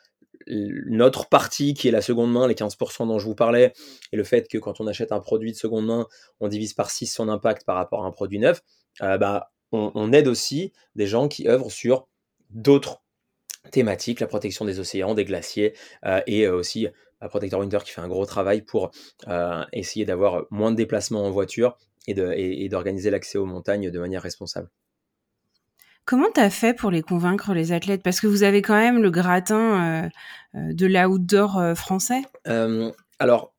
notre 0.48 1.28
partie 1.28 1.74
qui 1.74 1.88
est 1.88 1.92
la 1.92 2.02
seconde 2.02 2.32
main, 2.32 2.48
les 2.48 2.56
15% 2.56 3.08
dont 3.08 3.20
je 3.20 3.26
vous 3.26 3.36
parlais, 3.36 3.74
et 4.12 4.18
le 4.18 4.24
fait 4.24 4.48
que 4.48 4.58
quand 4.58 4.82
on 4.82 4.88
achète 4.88 5.12
un 5.12 5.20
produit 5.20 5.52
de 5.52 5.58
seconde 5.58 5.86
main, 5.86 6.08
on 6.40 6.48
divise 6.48 6.74
par 6.74 6.90
6 6.90 7.08
son 7.08 7.30
impact 7.30 7.66
par 7.66 7.76
rapport 7.76 8.04
à 8.04 8.08
un 8.08 8.12
produit 8.12 8.40
neuf, 8.40 8.62
euh, 9.02 9.18
bah, 9.18 9.52
on, 9.72 10.12
aide 10.12 10.28
aussi 10.28 10.74
des 10.96 11.08
gens 11.08 11.30
qui 11.30 11.48
œuvrent 11.48 11.72
sur 11.72 12.08
d'autres 12.50 13.02
thématique, 13.72 14.20
la 14.20 14.28
protection 14.28 14.66
des 14.66 14.80
océans, 14.80 15.14
des 15.14 15.24
glaciers, 15.24 15.74
euh, 16.06 16.20
et 16.28 16.46
euh, 16.46 16.56
aussi 16.56 16.88
Protector 17.30 17.60
Winter 17.60 17.78
qui 17.86 17.92
fait 17.92 18.02
un 18.02 18.08
gros 18.08 18.26
travail 18.26 18.64
pour 18.64 18.90
essayer 19.74 20.06
d'avoir 20.06 20.46
moins 20.50 20.72
de 20.72 20.76
déplacements 20.76 21.24
en 21.24 21.30
voiture 21.30 21.78
et 22.08 22.68
d'organiser 22.68 23.12
l'accès 23.12 23.38
aux 23.38 23.46
montagnes 23.46 23.92
de 23.92 24.00
manière 24.00 24.24
responsable. 24.24 24.72
Comment 26.12 26.28
tu 26.36 26.42
as 26.42 26.50
fait 26.50 26.74
pour 26.74 26.92
les 26.92 27.02
convaincre, 27.02 27.54
les 27.54 27.72
athlètes? 27.72 28.04
Parce 28.04 28.20
que 28.20 28.28
vous 28.28 28.44
avez 28.44 28.62
quand 28.62 28.78
même 28.78 29.02
le 29.02 29.10
gratin 29.10 30.10
de 30.54 30.86
l'outdoor 30.86 31.74
français. 31.78 32.22
alors, 33.18 33.54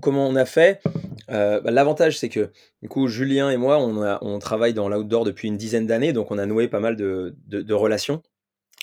comment 0.00 0.26
on 0.26 0.34
a 0.34 0.46
fait? 0.46 0.80
Bah, 1.28 1.60
L'avantage, 1.64 2.18
c'est 2.18 2.30
que 2.30 2.52
du 2.80 2.88
coup, 2.88 3.06
Julien 3.06 3.50
et 3.50 3.58
moi, 3.58 3.78
on, 3.78 4.38
travaille 4.38 4.72
dans 4.72 4.88
l'outdoor 4.88 5.26
depuis 5.26 5.48
une 5.48 5.58
dizaine 5.58 5.86
d'années, 5.86 6.14
donc 6.14 6.30
on 6.30 6.38
a 6.38 6.46
noué 6.46 6.68
pas 6.68 6.80
mal 6.80 6.96
de 6.96 7.74
relations 7.74 8.22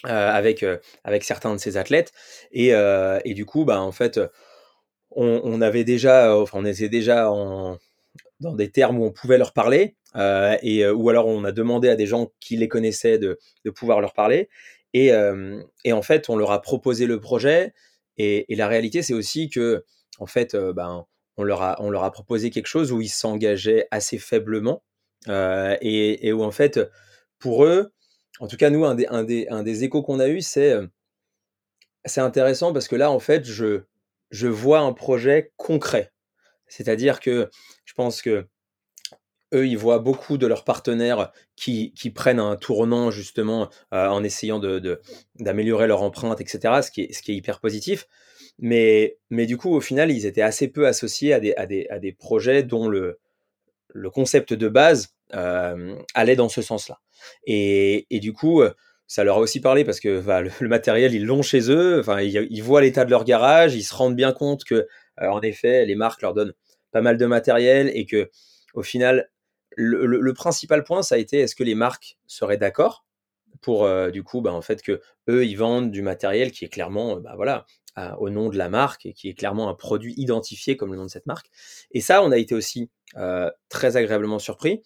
euh, 0.06 0.30
avec, 0.30 0.62
euh, 0.62 0.78
avec 1.04 1.24
certains 1.24 1.52
de 1.54 1.58
ces 1.60 1.76
athlètes. 1.76 2.14
Et, 2.52 2.76
euh, 2.76 3.20
et, 3.26 3.34
du 3.34 3.46
coup, 3.46 3.66
bah, 3.66 3.82
en 3.82 3.92
fait, 3.92 4.20
on, 5.10 5.42
on 5.44 5.60
avait 5.60 5.84
déjà, 5.84 6.38
enfin, 6.38 6.60
on 6.62 6.66
était 6.66 6.88
déjà 6.88 7.32
en, 7.32 7.80
dans 8.39 8.53
des 8.53 8.70
termes 8.70 9.00
où 9.00 9.06
on 9.06 9.12
pouvait 9.12 9.38
leur 9.38 9.53
parler, 9.53 9.96
et, 10.15 10.88
ou 10.88 11.10
alors 11.10 11.27
on 11.27 11.44
a 11.44 11.51
demandé 11.51 11.89
à 11.89 11.96
des 11.96 12.08
gens 12.08 12.32
qui 12.39 12.58
les 12.58 12.67
connaissaient 12.67 13.17
de, 13.17 13.38
pouvoir 13.75 14.01
leur 14.01 14.13
parler. 14.13 14.50
Et, 14.94 15.13
en 15.13 16.01
fait, 16.01 16.29
on 16.29 16.36
leur 16.36 16.51
a 16.51 16.62
proposé 16.62 17.06
le 17.06 17.20
projet. 17.20 17.74
Et, 18.17 18.46
la 18.50 18.67
réalité, 18.67 19.01
c'est 19.01 19.13
aussi 19.13 19.50
que, 19.50 19.86
en 20.20 20.25
fait, 20.25 20.56
ben, 20.56 21.06
on, 21.38 21.44
leur 21.44 21.62
a, 21.62 21.75
on 21.82 21.89
leur 21.89 22.03
a 22.03 22.12
proposé 22.12 22.50
quelque 22.50 22.67
chose 22.67 22.91
où 22.91 23.01
ils 23.01 23.10
s'engageaient 23.10 23.88
assez 23.91 24.17
faiblement. 24.17 24.84
et, 25.27 26.27
et, 26.27 26.34
où, 26.34 26.44
en 26.44 26.51
fait, 26.51 26.79
pour 27.39 27.65
eux, 27.65 27.91
en 28.39 28.48
tout 28.48 28.58
cas, 28.58 28.70
nous, 28.70 28.86
un 28.86 28.96
des, 28.96 29.08
un 29.08 29.24
des, 29.24 29.48
un 29.50 29.63
des 29.63 29.84
échos 29.84 30.03
qu'on 30.03 30.20
a 30.20 30.27
eu, 30.27 30.41
c'est 30.41 30.75
c'est 32.08 32.22
intéressant 32.22 32.74
parce 32.74 32.88
que 32.88 32.96
là, 32.96 33.12
en 33.12 33.20
fait, 33.20 33.46
je, 33.46 33.82
je 34.32 34.48
vois 34.48 34.79
un 34.79 34.94
projet 34.94 35.51
concret. 35.58 36.12
C'est-à-dire 36.68 37.20
que 37.20 37.50
je 37.86 37.94
pense 37.94 38.22
que 38.22 38.48
eux, 39.54 39.68
ils 39.68 39.78
voient 39.78 40.00
beaucoup 40.00 40.38
de 40.38 40.46
leurs 40.46 40.66
partenaires 40.66 41.32
qui, 41.56 41.94
prennent 42.14 42.40
un 42.40 42.58
tournant 42.58 43.12
justement 43.12 43.70
en 43.92 44.24
essayant 44.24 44.60
d'améliorer 44.60 45.86
de, 45.86 45.88
leur 45.88 46.02
empreinte, 46.02 46.42
etc., 46.42 46.82
ce 46.82 46.92
qui 46.92 47.02
est, 47.02 47.36
hyper 47.36 47.60
positif. 47.60 48.08
Mais, 48.60 49.18
mais 49.30 49.46
du 49.46 49.56
coup, 49.56 49.74
au 49.74 49.82
final, 49.82 50.12
ils 50.12 50.26
étaient 50.26 50.42
assez 50.42 50.68
peu 50.68 50.88
associés 50.88 51.34
à 51.34 51.40
des, 51.40 51.54
à 51.56 51.66
des, 51.66 51.88
à 51.90 52.00
des 52.00 52.12
projets 52.12 52.64
dont 52.64 52.90
le, 52.90 53.20
le 53.94 54.10
concept 54.10 54.54
de 54.54 54.68
base 54.68 55.14
allait 56.14 56.36
dans 56.36 56.50
ce 56.50 56.62
sens-là. 56.62 57.00
Et, 57.46 58.06
du 58.12 58.34
coup, 58.34 58.64
ça 59.08 59.24
leur 59.24 59.38
a 59.38 59.40
aussi 59.40 59.60
parlé 59.60 59.84
parce 59.84 60.00
que 60.00 60.24
le, 60.60 60.68
matériel, 60.68 61.14
ils 61.14 61.26
l'ont 61.26 61.42
chez 61.42 61.72
eux. 61.72 62.00
Enfin, 62.00 62.22
ils, 62.22 62.64
voient 62.64 62.82
l'état 62.82 63.06
de 63.06 63.12
leur 63.12 63.24
garage, 63.24 63.76
ils 63.76 63.84
se 63.84 63.94
rendent 63.94 64.16
bien 64.16 64.32
compte 64.32 64.64
que, 64.64 64.88
en 65.20 65.42
effet, 65.42 65.86
les 65.86 65.96
marques 65.96 66.22
leur 66.22 66.34
donnent 66.34 66.54
pas 66.92 67.02
mal 67.02 67.18
de 67.18 67.26
matériel 67.26 67.92
et 67.94 68.06
que, 68.06 68.30
au 68.74 68.84
final, 68.84 69.30
le, 69.76 70.34
principal 70.34 70.84
point, 70.84 71.02
ça 71.02 71.16
a 71.16 71.18
été 71.18 71.40
est-ce 71.40 71.56
que 71.56 71.64
les 71.64 71.76
marques 71.76 72.18
seraient 72.28 72.58
d'accord 72.58 73.06
pour, 73.62 73.90
du 74.12 74.24
coup, 74.24 74.42
bah, 74.42 74.54
en 74.54 74.62
fait, 74.62 74.82
que 74.82 75.02
eux, 75.30 75.46
ils 75.46 75.56
vendent 75.56 75.92
du 75.92 76.02
matériel 76.02 76.52
qui 76.52 76.66
est 76.66 76.70
clairement, 76.70 77.18
bah, 77.18 77.34
voilà, 77.36 77.66
au 78.20 78.30
nom 78.30 78.50
de 78.50 78.58
la 78.58 78.70
marque 78.70 79.06
et 79.06 79.14
qui 79.14 79.30
est 79.30 79.34
clairement 79.34 79.70
un 79.70 79.74
produit 79.74 80.14
identifié 80.18 80.78
comme 80.78 80.92
le 80.92 80.98
nom 80.98 81.06
de 81.06 81.10
cette 81.10 81.26
marque. 81.26 81.50
Et 81.92 82.02
ça, 82.02 82.24
on 82.24 82.32
a 82.32 82.38
été 82.38 82.56
aussi 82.56 82.90
très 83.70 83.98
agréablement 83.98 84.40
surpris, 84.40 84.82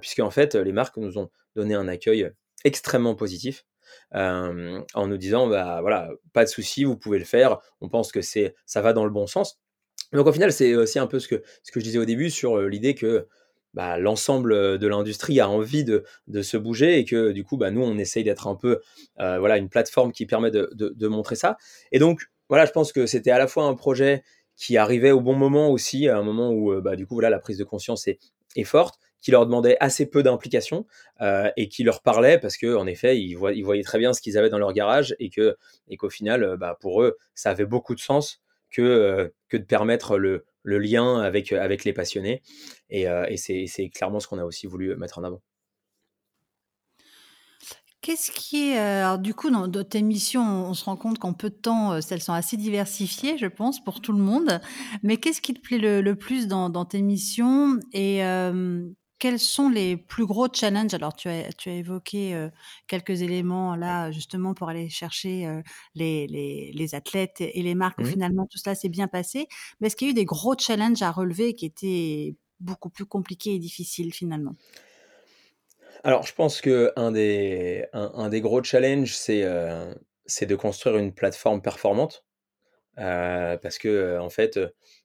puisque 0.00 0.20
en 0.20 0.30
fait, 0.30 0.54
les 0.54 0.72
marques 0.72 0.96
nous 0.96 1.18
ont 1.18 1.30
donné 1.56 1.74
un 1.74 1.88
accueil 1.88 2.30
extrêmement 2.64 3.14
positif. 3.14 3.64
en 4.12 5.06
nous 5.06 5.16
disant 5.16 5.48
bah 5.48 5.80
voilà 5.80 6.10
pas 6.32 6.44
de 6.44 6.48
souci 6.48 6.84
vous 6.84 6.96
pouvez 6.96 7.18
le 7.18 7.24
faire 7.24 7.58
on 7.80 7.88
pense 7.88 8.12
que 8.12 8.22
c'est 8.22 8.54
ça 8.66 8.82
va 8.82 8.92
dans 8.92 9.04
le 9.04 9.10
bon 9.10 9.26
sens 9.26 9.58
donc 10.12 10.26
au 10.26 10.32
final 10.32 10.52
c'est 10.52 10.74
aussi 10.74 10.98
un 10.98 11.06
peu 11.06 11.18
ce 11.18 11.28
que 11.28 11.42
je 11.74 11.80
disais 11.80 11.98
au 11.98 12.04
début 12.04 12.30
sur 12.30 12.60
l'idée 12.62 12.94
que 12.94 13.26
bah, 13.74 13.98
l'ensemble 13.98 14.78
de 14.78 14.86
l'industrie 14.88 15.38
a 15.38 15.48
envie 15.48 15.84
de, 15.84 16.04
se 16.42 16.56
bouger 16.56 16.98
et 16.98 17.04
que 17.04 17.30
du 17.30 17.44
coup 17.44 17.56
bah, 17.56 17.70
nous 17.70 17.82
on 17.82 17.98
essaye 17.98 18.24
d'être 18.24 18.48
un 18.48 18.56
peu 18.56 18.80
voilà 19.16 19.58
une 19.58 19.68
plateforme 19.68 20.12
qui 20.12 20.26
permet 20.26 20.50
de, 20.50 21.06
montrer 21.06 21.36
ça. 21.36 21.56
Et 21.92 21.98
donc 21.98 22.22
voilà 22.48 22.66
je 22.66 22.72
pense 22.72 22.92
que 22.92 23.06
c'était 23.06 23.30
à 23.30 23.38
la 23.38 23.46
fois 23.46 23.64
un 23.64 23.74
projet 23.74 24.22
qui 24.56 24.76
arrivait 24.76 25.12
au 25.12 25.20
bon 25.20 25.34
moment 25.34 25.70
aussi 25.70 26.08
à 26.08 26.18
un 26.18 26.22
moment 26.22 26.50
où 26.50 26.80
bah, 26.80 26.96
du 26.96 27.06
la 27.20 27.38
prise 27.38 27.58
de 27.58 27.64
conscience 27.64 28.08
est, 28.08 28.18
forte 28.64 28.98
qui 29.22 29.30
leur 29.30 29.46
demandait 29.46 29.76
assez 29.80 30.06
peu 30.06 30.22
d'implication 30.22 30.86
et 31.56 31.68
qui 31.68 31.84
leur 31.84 32.02
parlait 32.02 32.38
parce 32.38 32.56
que 32.56 32.74
en 32.74 32.86
effet 32.86 33.20
ils, 33.20 33.34
voyaient 33.36 33.84
très 33.84 33.98
bien 33.98 34.12
ce 34.12 34.20
qu'ils 34.20 34.36
avaient 34.36 34.50
dans 34.50 34.58
leur 34.58 34.72
garage 34.72 35.14
et 35.20 35.30
que 35.30 35.56
et 35.88 35.96
qu'au 35.96 36.10
final 36.10 36.58
pour 36.80 37.02
eux 37.02 37.16
ça 37.34 37.50
avait 37.50 37.66
beaucoup 37.66 37.94
de 37.94 38.00
sens 38.00 38.40
que 38.70 39.32
que 39.48 39.56
de 39.56 39.64
permettre 39.64 40.18
le, 40.18 40.44
le, 40.62 40.78
lien 40.78 41.20
avec 41.20 41.52
avec 41.52 41.84
les 41.84 41.92
passionnés 41.92 42.42
et, 42.88 43.06
et 43.28 43.36
c'est 43.36 43.88
clairement 43.90 44.20
ce 44.20 44.28
qu'on 44.28 44.38
a 44.38 44.44
aussi 44.44 44.66
voulu 44.66 44.94
mettre 44.96 45.18
en 45.18 45.24
avant. 45.24 45.42
Qu'est-ce 48.02 48.30
qui 48.30 48.70
est, 48.70 48.78
alors 48.78 49.18
du 49.18 49.34
coup 49.34 49.50
dans 49.50 49.68
dans 49.68 49.84
tes 49.84 50.00
missions, 50.00 50.42
on 50.42 50.72
se 50.72 50.86
rend 50.86 50.96
compte 50.96 51.18
qu'en 51.18 51.34
peu 51.34 51.50
de 51.50 51.54
temps, 51.54 51.96
elles 51.96 52.22
sont 52.22 52.32
assez 52.32 52.56
diversifiées, 52.56 53.36
je 53.36 53.46
pense, 53.46 53.84
pour 53.84 54.00
tout 54.00 54.12
le 54.12 54.22
monde. 54.22 54.60
Mais 55.02 55.18
qu'est-ce 55.18 55.42
qui 55.42 55.52
te 55.52 55.60
plaît 55.60 55.76
le 55.76 56.00
le 56.00 56.16
plus 56.16 56.46
dans 56.46 56.70
dans 56.70 56.86
tes 56.86 57.02
missions 57.02 57.78
et 57.92 58.22
quels 59.20 59.38
sont 59.38 59.68
les 59.68 59.96
plus 59.96 60.26
gros 60.26 60.48
challenges? 60.52 60.94
Alors 60.94 61.14
tu 61.14 61.28
as 61.28 61.52
tu 61.52 61.68
as 61.70 61.74
évoqué, 61.74 62.34
heu, 62.34 62.50
quelques 62.88 63.22
éléments 63.22 63.76
là, 63.76 64.10
justement 64.10 64.54
pour 64.54 64.68
aller 64.68 64.88
chercher, 64.90 65.46
heu, 65.46 65.62
les 65.94 66.26
les 66.26 66.72
les 66.72 66.94
athlètes 66.96 67.40
et 67.40 67.62
les 67.62 67.74
marques 67.76 68.00
où 68.00 68.04
finalement 68.04 68.46
tout 68.50 68.58
cela 68.58 68.74
s'est 68.74 68.88
bien 68.88 69.08
passé. 69.08 69.46
Mais 69.80 69.86
est-ce 69.88 69.96
qu'il 69.96 70.08
y 70.08 70.10
a 70.10 70.12
eu 70.12 70.14
des 70.14 70.24
gros 70.24 70.56
challenges 70.58 71.02
à 71.02 71.12
relever 71.12 71.54
qui 71.54 71.66
étaient 71.66 72.36
beaucoup 72.60 72.90
plus 72.90 73.06
compliqués 73.06 73.54
et 73.54 73.58
difficiles 73.60 74.12
finalement? 74.14 74.56
Alors, 76.04 76.24
je 76.26 76.34
pense 76.34 76.60
qu'un 76.60 77.12
des 77.12 77.86
un 77.92 78.10
un 78.14 78.28
des 78.28 78.40
gros 78.40 78.62
challenges, 78.62 79.14
c'est, 79.16 79.42
heu, 79.44 79.94
c'est 80.26 80.46
de 80.46 80.56
construire 80.56 80.96
une 80.96 81.12
plateforme 81.14 81.62
performante. 81.62 82.24
Parce 82.96 83.78
que, 83.78 84.18
en 84.18 84.30
fait, 84.30 84.58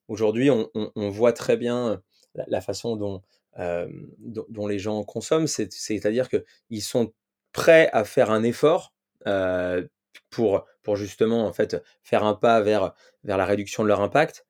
aujourd'hui, 0.07 0.49
on 0.51 0.69
on 0.75 0.91
on 0.95 1.09
voit 1.09 1.33
très 1.33 1.57
bien, 1.57 2.01
la 2.35 2.45
la 2.47 2.61
façon 2.61 2.95
dont, 2.97 3.21
hem, 3.57 4.09
dont 4.19 4.67
les 4.67 4.79
gens 4.79 5.03
consomment. 5.03 5.47
C'est 5.47 5.71
c'est-à-dire 5.73 6.29
qu'ils 6.29 6.81
sont 6.83 7.13
prêts 7.53 7.89
à 7.93 8.03
faire 8.05 8.31
un 8.31 8.43
effort, 8.43 8.93
heu, 9.27 9.89
pour 10.29 10.65
pour 10.83 10.95
justement, 10.97 11.45
en 11.47 11.53
fait, 11.53 11.77
faire 12.03 12.23
un 12.25 12.33
pas 12.35 12.61
vers 12.61 12.93
vers 13.23 13.37
la 13.37 13.45
réduction 13.45 13.83
de 13.83 13.87
leur 13.89 14.01
impact. 14.01 14.45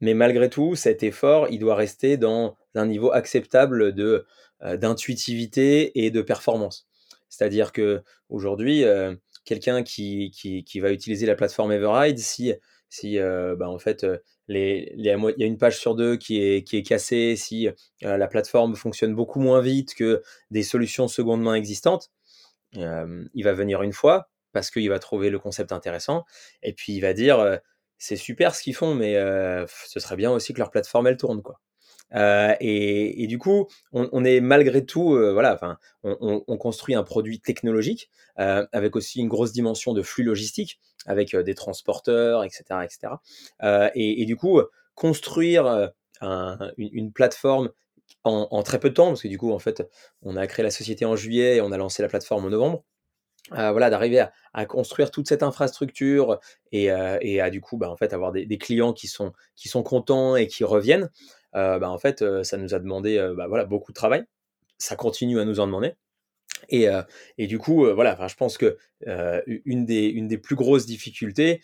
Mais 0.00 0.14
malgré 0.14 0.50
tout, 0.50 0.74
cet 0.76 1.02
effort, 1.02 1.48
il 1.50 1.58
doit 1.60 1.76
rester 1.76 2.16
dans 2.16 2.56
un 2.74 2.86
niveau 2.86 3.12
acceptable 3.12 3.94
de, 3.94 4.26
heu, 4.64 4.78
d'intuitivité 4.78 6.04
et 6.04 6.10
de 6.10 6.22
performance. 6.22 6.86
C'est-à-dire 7.28 7.72
qu'aujourd'hui, 7.72 8.84
heu, 8.84 9.18
quelqu'un 9.44 9.82
qui 9.82 10.30
qui 10.32 10.64
qui 10.64 10.80
va 10.80 10.92
utiliser 10.92 11.26
la 11.26 11.34
plateforme 11.36 11.72
Everride, 11.72 12.18
si 12.18 12.54
si, 12.92 13.18
heu, 13.18 13.56
bah, 13.58 13.68
en 13.70 13.78
fait, 13.78 14.06
les 14.48 14.92
les 14.96 15.10
il 15.36 15.40
y 15.40 15.44
a 15.44 15.46
une 15.46 15.58
page 15.58 15.78
sur 15.78 15.94
2 15.94 16.16
qui 16.16 16.42
est 16.42 16.62
qui 16.64 16.76
est 16.76 16.82
cassée, 16.82 17.36
si, 17.36 17.68
la 18.02 18.28
plateforme 18.28 18.76
fonctionne 18.76 19.14
beaucoup 19.14 19.40
moins 19.40 19.60
vite 19.62 19.94
que 19.94 20.22
des 20.50 20.62
solutions 20.62 21.08
seconde 21.08 21.42
main 21.42 21.54
existantes, 21.54 22.10
il 22.74 23.44
va 23.44 23.52
venir 23.54 23.82
une 23.82 23.92
fois 23.94 24.30
parce 24.52 24.70
qu'il 24.70 24.88
va 24.90 24.98
trouver 24.98 25.30
le 25.30 25.38
concept 25.38 25.72
intéressant 25.72 26.24
et 26.62 26.72
puis 26.74 26.94
il 26.94 27.00
va 27.00 27.14
dire, 27.14 27.58
«C'est 27.98 28.16
super 28.16 28.54
ce 28.54 28.62
qu'ils 28.62 28.74
font, 28.76 28.94
mais 28.94 29.14
ce 29.88 30.00
serait 30.00 30.16
bien 30.16 30.32
aussi 30.32 30.52
que 30.54 30.58
leur 30.60 30.70
plateforme 30.70 31.06
elle 31.08 31.16
tourne, 31.18 31.42
quoi». 31.42 31.60
Heu 32.14 32.54
et 32.60 33.26
du 33.26 33.38
coup, 33.38 33.68
on 33.92 34.24
est 34.24 34.40
malgré 34.40 34.84
tout, 34.86 35.14
heu, 35.16 35.32
voilà, 35.32 35.54
enfin, 35.54 35.78
on 36.04 36.16
on 36.20 36.44
on 36.46 36.56
construit 36.58 36.94
un 36.94 37.02
produit 37.04 37.40
technologique, 37.40 38.10
heu, 38.40 38.66
avec 38.72 38.96
aussi 38.96 39.20
une 39.20 39.28
grosse 39.28 39.52
dimension 39.52 39.92
de 39.94 40.02
flux 40.02 40.24
logistique, 40.24 40.80
avec, 41.06 41.34
des 41.36 41.54
transporteurs 41.54 42.44
et 42.44 42.50
cetera 42.50 42.84
et 43.94 44.24
du 44.26 44.36
coup, 44.36 44.60
construire, 44.94 45.90
une 46.78 47.12
plateforme 47.12 47.70
en 48.24 48.62
très 48.62 48.78
peu 48.80 48.90
de 48.90 48.94
temps, 48.94 49.08
parce 49.08 49.22
que 49.22 49.28
du 49.28 49.38
coup, 49.38 49.52
en 49.52 49.58
fait, 49.58 49.82
on 50.22 50.36
a 50.36 50.46
créé 50.46 50.62
la 50.64 50.70
société 50.70 51.04
en 51.06 51.16
juillet 51.16 51.56
et 51.56 51.60
on 51.62 51.72
a 51.72 51.76
lancé 51.78 52.02
la 52.02 52.08
plateforme 52.08 52.44
en 52.46 52.50
novembre. 52.50 52.84
Voilà, 53.52 53.90
d'arriver 53.90 54.24
à 54.54 54.66
construire 54.66 55.10
toute 55.10 55.28
cette 55.28 55.42
infrastructure 55.42 56.40
et 56.72 56.90
à 56.90 57.50
du 57.50 57.60
coup, 57.60 57.76
bah, 57.78 57.90
en 57.90 57.96
fait, 57.96 58.12
avoir 58.14 58.32
des 58.32 58.46
des 58.46 58.58
clients 58.58 58.92
qui 58.94 59.08
sont 59.08 59.32
qui 59.56 59.68
sont 59.68 59.82
contents 59.84 60.36
et 60.36 60.46
qui 60.48 60.64
reviennent, 60.64 61.10
bah, 61.54 61.90
en 61.90 61.98
fait, 61.98 62.22
heu, 62.22 62.44
ça 62.44 62.56
nous 62.58 62.74
a 62.74 62.78
demandé, 62.78 63.18
heu, 63.18 63.34
bah, 63.34 63.46
voilà, 63.48 63.64
beaucoup 63.66 63.92
de 63.92 63.96
travail. 63.96 64.24
Ça 64.78 64.96
continue 64.96 65.40
à 65.40 65.44
nous 65.46 65.60
en 65.60 65.66
demander 65.66 65.94
et 66.70 66.86
et 67.38 67.46
du 67.48 67.58
coup, 67.58 67.86
heu, 67.86 67.92
voilà, 67.92 68.16
je 68.28 68.34
pense 68.36 68.58
que, 68.58 68.78
une 69.66 69.86
des 69.86 70.06
une 70.08 70.28
des 70.28 70.38
plus 70.38 70.56
grosses 70.56 70.86
difficultés, 70.86 71.62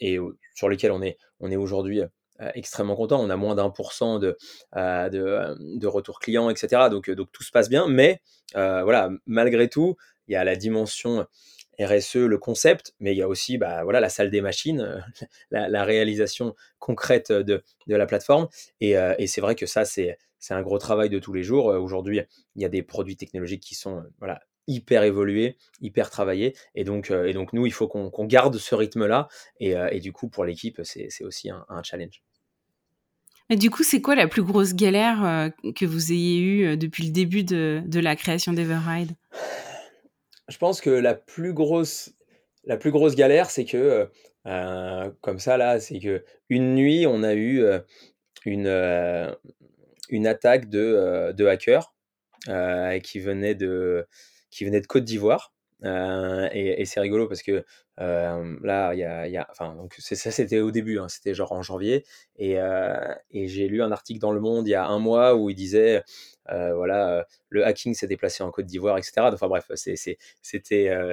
et 0.00 0.18
sur 0.54 0.68
lesquelles 0.70 0.92
on 0.92 1.02
est 1.02 1.18
on 1.40 1.50
est 1.52 1.56
aujourd'hui, 1.56 2.02
extrêmement 2.54 2.96
content. 2.96 3.20
On 3.22 3.30
a 3.30 3.36
moins 3.36 3.54
d'1 3.56 4.18
de, 4.20 4.36
heu, 4.76 5.10
de, 5.10 5.56
de 5.78 5.86
retours 5.88 6.20
clients 6.20 6.50
et 6.50 6.56
cetera, 6.56 6.90
donc 6.90 7.10
donc 7.10 7.30
tout 7.32 7.44
se 7.44 7.52
passe 7.52 7.68
bien. 7.70 7.88
Mais 7.88 8.20
voilà, 8.54 9.10
malgré 9.26 9.68
tout, 9.68 9.96
il 10.28 10.32
y 10.34 10.36
a 10.36 10.44
la 10.44 10.56
dimension 10.56 11.26
RSE, 11.80 12.16
le 12.16 12.38
concept, 12.38 12.94
mais 13.00 13.12
il 13.14 13.18
y 13.18 13.22
a 13.22 13.28
aussi, 13.28 13.58
bah, 13.58 13.84
voilà, 13.84 14.00
la 14.00 14.08
salle 14.08 14.30
des 14.30 14.40
machines, 14.40 14.80
heu, 15.52 15.66
la 15.68 15.84
réalisation 15.84 16.54
concrète 16.78 17.32
de 17.32 17.62
la 17.86 18.06
plateforme 18.06 18.48
et 18.80 18.96
heu 18.96 19.14
et 19.18 19.26
c'est 19.26 19.40
vrai 19.40 19.54
que 19.54 19.66
ça, 19.66 19.84
c'est 19.84 20.16
un 20.50 20.62
gros 20.62 20.78
travail 20.78 21.08
de 21.10 21.18
tous 21.18 21.32
les 21.32 21.42
jours. 21.42 21.70
Heu, 21.72 21.78
aujourd'hui, 21.78 22.20
il 22.56 22.62
y 22.62 22.64
a 22.64 22.68
des 22.68 22.82
produits 22.82 23.16
technologiques 23.16 23.62
qui 23.62 23.74
sont, 23.74 24.02
voilà, 24.18 24.40
hyper 24.66 25.02
évolués, 25.02 25.56
hyper 25.80 26.10
travaillés 26.10 26.54
et 26.74 26.84
donc 26.84 27.10
et 27.10 27.32
donc 27.32 27.52
nous, 27.54 27.64
il 27.66 27.72
faut 27.72 27.88
qu'on 27.88 28.10
garde 28.26 28.56
ce 28.58 28.74
rythme-là 28.74 29.28
et 29.60 30.00
du 30.00 30.12
coup, 30.12 30.28
pour 30.28 30.44
l'équipe, 30.44 30.80
c'est 30.84 31.24
aussi 31.24 31.50
un 31.50 31.82
challenge. 31.82 32.22
Et 33.50 33.56
du 33.56 33.70
coup, 33.70 33.82
c'est 33.82 34.02
quoi 34.02 34.14
la 34.14 34.28
plus 34.28 34.42
grosse 34.42 34.74
galère, 34.74 35.50
que 35.74 35.86
vous 35.86 36.12
ayez 36.12 36.40
eue, 36.40 36.76
depuis 36.76 37.04
le 37.06 37.12
début 37.12 37.44
de 37.44 37.82
de 37.86 38.00
la 38.00 38.14
création 38.14 38.52
d'Everride? 38.52 39.12
Je 40.48 40.56
pense 40.58 40.80
que 40.80 40.90
la 40.90 41.14
plus 41.14 41.52
grosse 42.90 43.14
galère, 43.16 43.50
c'est 43.50 43.64
que, 43.64 43.76
heu 43.76 44.10
heu, 44.46 45.16
comme 45.20 45.38
ça 45.38 45.56
là, 45.58 45.78
c'est 45.80 45.98
qu'une 45.98 46.74
nuit, 46.74 47.06
on 47.06 47.22
a 47.22 47.34
eu, 47.34 47.60
heu, 47.62 47.84
une, 48.46 48.68
une 50.10 50.26
attaque 50.26 50.68
de, 50.68 51.34
hackers, 51.48 51.94
qui 53.02 53.20
venait 53.20 53.54
de 53.54 54.06
qui 54.50 54.64
venait 54.64 54.80
de 54.80 54.86
Côte 54.86 55.04
d'Ivoire. 55.04 55.52
Heu 55.84 56.48
et 56.52 56.80
et 56.82 56.84
c'est 56.86 57.00
rigolo 57.00 57.28
parce 57.28 57.42
que, 57.42 57.64
hem, 57.98 58.58
là, 58.64 58.94
il 58.94 59.00
y 59.00 59.04
a 59.04 59.28
y 59.28 59.36
a 59.36 59.46
enfin, 59.50 59.74
donc 59.76 59.94
ça, 59.98 60.30
c'était 60.32 60.60
au 60.60 60.70
début, 60.72 60.98
hein, 60.98 61.08
c'était 61.08 61.34
genre 61.34 61.52
en 61.52 61.62
janvier 61.62 62.04
et 62.36 62.58
heu 62.58 62.94
et 63.30 63.48
j'ai 63.48 63.68
lu 63.68 63.82
un 63.82 63.92
article 63.92 64.20
dans 64.20 64.32
Le 64.32 64.40
Monde 64.40 64.66
il 64.68 64.70
y 64.72 64.74
a 64.74 64.86
un 64.86 64.98
mois 64.98 65.34
où 65.36 65.50
il 65.50 65.54
disait, 65.54 66.02
heu, 66.52 66.72
voilà, 66.74 67.26
le 67.50 67.64
hacking 67.66 67.94
s'est 67.94 68.06
déplacé 68.08 68.42
en 68.42 68.50
Côte 68.50 68.66
d'Ivoire 68.66 68.98
et 68.98 69.02
cetera. 69.02 69.32
Enfin 69.32 69.48
bref, 69.48 69.66
c'était, 69.74 69.96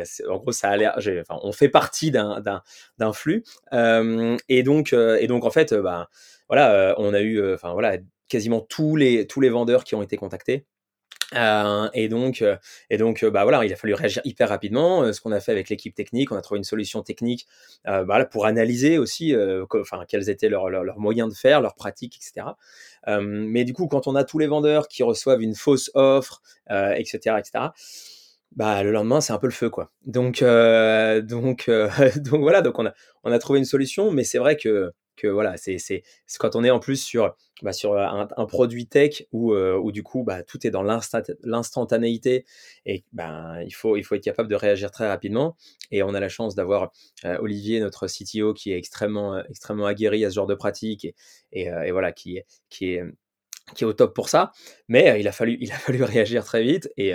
c'est 0.05 0.25
en 0.27 0.37
gros, 0.37 0.51
ça 0.51 0.69
a 0.69 0.77
l'air 0.77 0.93
j'ai 0.99 1.21
enfin, 1.21 1.39
on 1.43 1.51
fait 1.51 1.69
partie 1.69 2.11
d'un 2.11 3.13
flux, 3.13 3.43
hem 3.71 4.37
et 4.49 4.63
donc 4.63 4.93
et 4.93 5.27
donc 5.27 5.45
en 5.45 5.51
fait, 5.51 5.73
bah, 5.75 6.09
voilà, 6.49 6.95
on 6.97 7.13
a 7.13 7.21
eu, 7.21 7.53
enfin 7.53 7.73
voilà, 7.73 7.97
quasiment 8.29 8.61
tous 8.61 8.95
les 8.95 9.27
tous 9.27 9.41
les 9.41 9.49
vendeurs 9.49 9.83
qui 9.83 9.95
ont 9.95 10.01
été 10.03 10.17
contactés. 10.17 10.65
Heu 11.33 11.89
et 11.93 12.07
donc 12.09 12.41
heu 12.41 12.57
et 12.89 12.97
donc 12.97 13.23
heu, 13.23 13.29
bah, 13.31 13.43
voilà, 13.43 13.65
il 13.65 13.73
a 13.73 13.75
fallu 13.75 13.93
réagir 13.93 14.21
hyper 14.25 14.49
rapidement. 14.49 15.11
Ce 15.11 15.21
qu'on 15.21 15.31
a 15.31 15.39
fait 15.39 15.51
avec 15.51 15.69
l'équipe 15.69 15.95
technique, 15.95 16.31
on 16.31 16.35
a 16.37 16.41
trouvé 16.41 16.57
une 16.59 16.63
solution 16.63 17.01
technique, 17.03 17.47
bah, 17.85 18.05
là, 18.07 18.25
pour 18.25 18.45
analyser 18.45 18.97
aussi, 18.97 19.33
enfin, 19.81 20.03
quels 20.07 20.29
étaient 20.29 20.49
leurs 20.49 20.99
moyens 20.99 21.29
de 21.33 21.35
faire, 21.37 21.61
leurs 21.61 21.75
pratiques 21.75 22.17
et 22.17 22.21
cetera. 22.23 22.57
Hem, 23.07 23.25
mais 23.49 23.63
du 23.65 23.73
coup, 23.73 23.87
quand 23.87 24.07
on 24.07 24.15
a 24.15 24.23
tous 24.23 24.39
les 24.39 24.47
vendeurs 24.47 24.87
qui 24.87 25.03
reçoivent 25.03 25.41
une 25.41 25.55
fausse 25.55 25.91
offre, 25.95 26.41
heu 26.71 26.93
et 26.97 27.05
cetera 27.05 27.39
et 27.39 27.43
cetera, 27.43 27.73
bah, 28.55 28.83
le 28.83 28.91
lendemain, 28.91 29.21
c'est 29.21 29.33
un 29.33 29.37
peu 29.39 29.47
le 29.47 29.53
feu, 29.53 29.69
quoi. 29.69 29.91
Donc 30.05 30.43
donc 30.43 31.69
donc 32.17 32.41
voilà, 32.41 32.61
donc 32.61 32.79
on 32.79 32.85
a 32.85 32.93
on 33.23 33.31
a 33.31 33.39
trouvé 33.39 33.59
une 33.59 33.65
solution, 33.65 34.11
mais 34.11 34.23
c'est 34.23 34.37
vrai 34.37 34.57
que 34.57 34.91
que 35.15 35.27
voilà, 35.27 35.55
c'est 35.57 35.77
quand 36.39 36.55
on 36.55 36.63
est 36.63 36.69
en 36.69 36.79
plus 36.79 36.97
sur, 36.97 37.35
bah, 37.61 37.73
sur, 37.73 37.97
un 37.97 38.45
produit 38.45 38.87
tech 38.87 39.23
où, 39.31 39.53
où 39.53 39.91
du 39.91 40.03
coup, 40.03 40.23
bah, 40.23 40.43
tout 40.43 40.65
est 40.65 40.71
dans 40.71 40.83
l'instantanéité 40.83 42.45
et 42.85 43.03
ben, 43.13 43.61
il 43.65 43.73
faut 43.73 43.97
il 43.97 44.03
faut 44.03 44.15
être 44.15 44.23
capable 44.23 44.49
de 44.49 44.55
réagir 44.55 44.91
très 44.91 45.07
rapidement 45.07 45.55
et 45.91 46.03
on 46.03 46.13
a 46.13 46.19
la 46.19 46.29
chance 46.29 46.55
d'avoir, 46.55 46.91
Olivier, 47.39 47.79
notre 47.79 48.07
CTO, 48.07 48.53
qui 48.53 48.71
est 48.71 48.77
extrêmement, 48.77 49.43
extrêmement 49.45 49.85
aguerri 49.85 50.25
à 50.25 50.29
ce 50.29 50.35
genre 50.35 50.47
de 50.47 50.55
pratique 50.55 51.05
et 51.51 51.65
et 51.65 51.91
voilà, 51.91 52.11
qui 52.11 52.41
qui 52.69 52.93
est 52.93 53.03
qui 53.73 53.83
est 53.83 53.87
au 53.87 53.93
top 53.93 54.13
pour 54.13 54.29
ça. 54.29 54.51
Mais 54.87 55.19
il 55.19 55.27
a 55.27 55.31
fallu 55.31 55.57
il 55.61 55.71
a 55.71 55.75
fallu 55.75 56.03
réagir 56.03 56.43
très 56.43 56.63
vite 56.63 56.89
et 56.97 57.13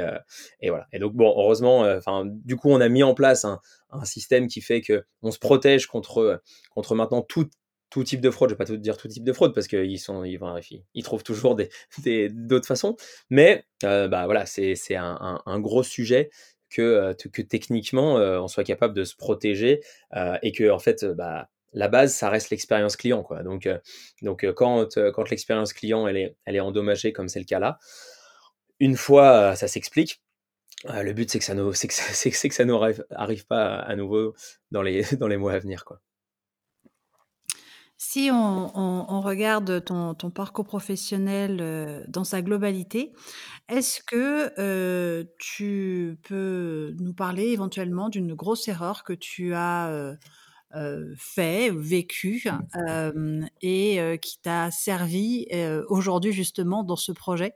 et 0.61 0.71
voilà 0.71 0.87
et 0.93 0.99
donc 0.99 1.15
bon, 1.15 1.29
heureusement, 1.37 1.85
du 2.27 2.57
coup, 2.57 2.71
on 2.71 2.81
a 2.81 2.89
mis 2.89 3.03
en 3.03 3.15
place 3.15 3.45
un 3.93 4.05
système 4.05 4.47
qui 4.49 4.61
fait 4.61 4.83
qu'on 4.83 5.31
se 5.31 5.39
protège 5.39 5.87
contre, 5.87 6.43
contre 6.71 6.95
maintenant 6.95 7.23
tout 7.23 7.49
tout 7.91 8.05
type 8.05 8.21
de 8.21 8.31
fraude. 8.31 8.51
Je 8.51 8.55
vais 8.55 8.59
pas 8.59 8.65
te 8.67 8.73
dire 8.73 8.97
tout 8.97 9.09
type 9.09 9.25
de 9.25 9.33
fraude 9.33 9.55
parce 9.55 9.67
qu'ils 9.69 9.99
sont 10.01 10.25
ils 10.25 10.39
ils 10.71 10.83
ils 10.95 11.03
trouvent 11.05 11.25
toujours 11.25 11.57
des 11.57 11.69
d'autres 12.31 12.67
façons. 12.67 12.97
Mais 13.31 13.65
heu, 13.85 14.09
bah, 14.09 14.25
voilà, 14.27 14.47
c'est 14.47 14.75
c'est 14.77 14.97
un 14.97 15.61
gros 15.61 15.83
sujet 15.83 16.31
que, 16.71 16.83
heu, 17.13 17.15
que 17.33 17.43
techniquement, 17.43 18.19
heu, 18.19 18.41
on 18.41 18.49
soit 18.49 18.65
capable 18.65 18.95
de 18.95 19.05
se 19.05 19.17
protéger, 19.17 19.81
et 20.43 20.53
qu'en 20.53 20.79
fait, 20.79 21.03
heu, 21.05 21.15
bah, 21.15 21.49
la 21.73 21.89
base, 21.89 22.15
ça 22.15 22.29
reste 22.31 22.51
l'expérience 22.51 22.97
client, 22.97 23.23
quoi. 23.23 23.43
Donc 23.43 23.69
donc 24.23 24.45
quand, 24.55 24.89
quand 25.15 25.31
l'expérience 25.31 25.73
client, 25.73 26.07
elle 26.09 26.17
est 26.17 26.37
elle 26.45 26.57
est 26.57 26.61
endommagée 26.61 27.13
comme 27.13 27.29
c'est 27.29 27.39
le 27.41 27.45
cas 27.47 27.59
là, 27.61 27.79
une 28.81 28.97
fois, 28.97 29.55
ça 29.57 29.69
s'explique. 29.69 30.23
Le 30.87 31.13
but, 31.15 31.31
c'est 31.31 31.41
que 31.41 31.47
ça 31.47 31.55
nous 31.55 31.73
c'est 31.75 31.89
que 31.89 31.95
que 32.31 32.49
que 32.59 32.65
nous 32.65 32.77
arrive 32.77 33.05
arrive 33.11 33.47
pas 33.47 33.77
à 33.77 33.97
nouveau 33.97 34.35
dans 34.73 34.83
les 34.83 35.03
dans 35.21 35.29
les 35.29 35.37
mois 35.39 35.55
à 35.55 35.61
venir, 35.61 35.85
quoi. 35.87 36.01
Si 38.03 38.31
on 38.33 38.73
on 38.79 39.05
on 39.11 39.21
regarde 39.21 39.85
ton 39.85 40.15
ton 40.15 40.31
parcours 40.31 40.65
professionnel, 40.65 41.61
heu, 41.61 42.03
dans 42.09 42.25
sa 42.25 42.41
globalité, 42.41 43.13
est-ce 43.69 44.03
que, 44.05 44.53
heu, 44.61 45.33
tu 45.41 46.19
peux 46.23 46.95
nous 47.01 47.15
parler 47.15 47.49
éventuellement 47.49 48.09
d'une 48.11 48.35
grosse 48.35 48.69
erreur 48.69 49.05
que 49.05 49.15
tu 49.15 49.55
as, 49.55 49.91
heu 49.93 50.19
heu, 50.77 51.15
fait, 51.19 51.71
vécue, 51.73 52.45
hem 52.89 53.49
et 53.63 54.19
qui 54.23 54.41
t'a 54.41 54.71
servi, 54.71 55.47
aujourd'hui 55.89 56.33
justement 56.33 56.85
dans 56.85 56.97
ce 56.97 57.13
projet? 57.13 57.55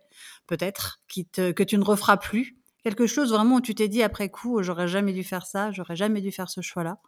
Peut-être, 0.49 1.01
qui 1.09 1.27
te 1.27 1.53
que 1.53 1.63
tu 1.65 1.79
ne 1.79 1.85
referas 1.85 2.19
plus? 2.19 2.59
Quelque 2.85 3.07
chose 3.07 3.33
vraiment 3.33 3.57
où 3.57 3.63
tu 3.63 3.75
t'es 3.77 3.89
dit 3.89 4.03
après 4.03 4.31
coup: 4.31 4.63
«J'aurais 4.63 4.89
jamais 4.89 5.13
dû 5.15 5.25
faire 5.25 5.47
ça, 5.47 5.73
j'aurais 5.73 5.97
jamais 5.97 6.21
dû 6.23 6.33
faire 6.33 6.51
ce 6.51 6.63
choix-là»? 6.63 6.99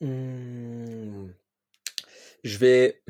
Mmh. 0.00 1.32
Je 2.44 2.58
vais 2.58 3.02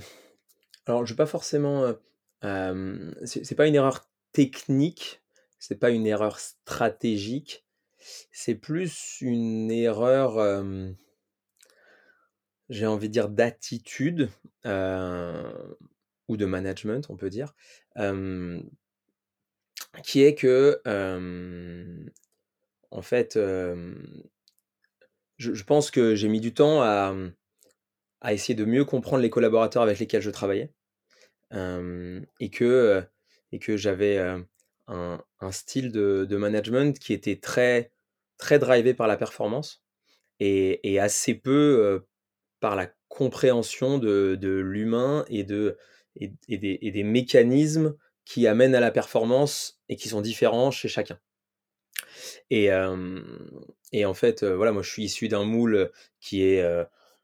alors 0.87 1.07
je 1.07 1.13
vais 1.15 1.17
pas 1.17 1.27
forcément, 1.27 1.85
heu, 1.85 2.01
hem, 2.43 3.15
c'est 3.25 3.55
pas 3.57 3.67
une 3.69 3.75
erreur 3.75 4.09
technique, 4.33 5.23
c'est 5.59 5.79
pas 5.81 5.91
une 5.91 6.07
erreur 6.07 6.39
stratégique, 6.41 7.65
c'est 8.33 8.55
plus 8.57 9.19
une 9.23 9.71
erreur, 9.73 10.39
j'ai 12.69 12.87
envie 12.87 13.09
de 13.09 13.13
dire 13.13 13.29
d'attitude, 13.29 14.29
heu, 14.67 15.77
ou 16.29 16.37
de 16.37 16.47
management, 16.47 17.07
on 17.11 17.17
peut 17.17 17.31
dire, 17.31 17.55
qui 20.03 20.23
est 20.23 20.35
que, 20.35 20.81
en 22.91 23.03
fait, 23.03 23.37
je 25.39 25.63
pense 25.63 25.91
que 25.91 26.15
j'ai 26.15 26.29
mis 26.29 26.41
du 26.41 26.55
temps 26.55 26.83
à, 26.83 27.15
essayer 28.29 28.55
de 28.55 28.65
mieux 28.65 28.85
comprendre 28.85 29.23
les 29.23 29.31
collaborateurs 29.31 29.83
avec 29.83 29.99
lesquels 29.99 30.23
je 30.23 30.31
travaillais. 30.31 30.73
Et 31.53 32.51
que, 32.51 33.07
j'avais, 33.77 34.19
un 34.89 35.53
style 35.53 35.93
de 35.93 36.37
management 36.37 36.99
qui 36.99 37.13
était 37.13 37.37
très 37.37 37.93
très 38.39 38.59
drivé 38.59 38.95
par 38.95 39.07
la 39.07 39.17
performance 39.17 39.83
et 40.41 41.01
assez 41.01 41.35
peu, 41.35 42.05
par 42.61 42.77
la 42.77 42.89
compréhension 43.09 43.99
de 43.99 44.59
l'humain 44.59 45.25
et 45.29 45.45
des 45.45 47.03
mécanismes 47.05 47.97
qui 48.25 48.47
amènent 48.47 48.75
à 48.75 48.81
la 48.81 48.91
performance 48.91 49.81
et 49.89 49.97
qui 49.97 50.09
sont 50.09 50.21
différents 50.21 50.71
chez 50.71 50.89
chacun. 50.89 51.19
Et 52.51 52.69
et 53.93 54.05
en 54.05 54.15
fait, 54.15 54.45
voilà, 54.45 54.73
moi 54.73 54.83
je 54.83 54.91
suis 54.91 55.05
issu 55.05 55.29
d'un 55.29 55.45
moule, 55.45 55.91
qui 56.21 56.43
est, 56.43 56.65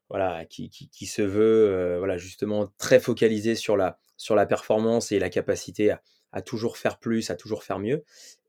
voilà, 0.09 0.45
qui 0.47 0.71
qui 0.71 1.07
se 1.07 1.23
veut, 1.23 1.97
voilà, 1.99 2.19
justement 2.19 2.73
très 2.79 3.01
focalisé 3.01 3.55
sur 3.55 3.77
la 3.77 3.99
sur 4.17 4.35
la 4.37 4.47
performance 4.47 5.13
et 5.13 5.19
la 5.19 5.31
capacité 5.31 5.91
à 5.93 6.03
à 6.35 6.41
toujours 6.43 6.79
faire 6.79 6.99
plus, 6.99 7.31
à 7.31 7.37
toujours 7.37 7.63
faire 7.65 7.79
mieux. 7.79 8.05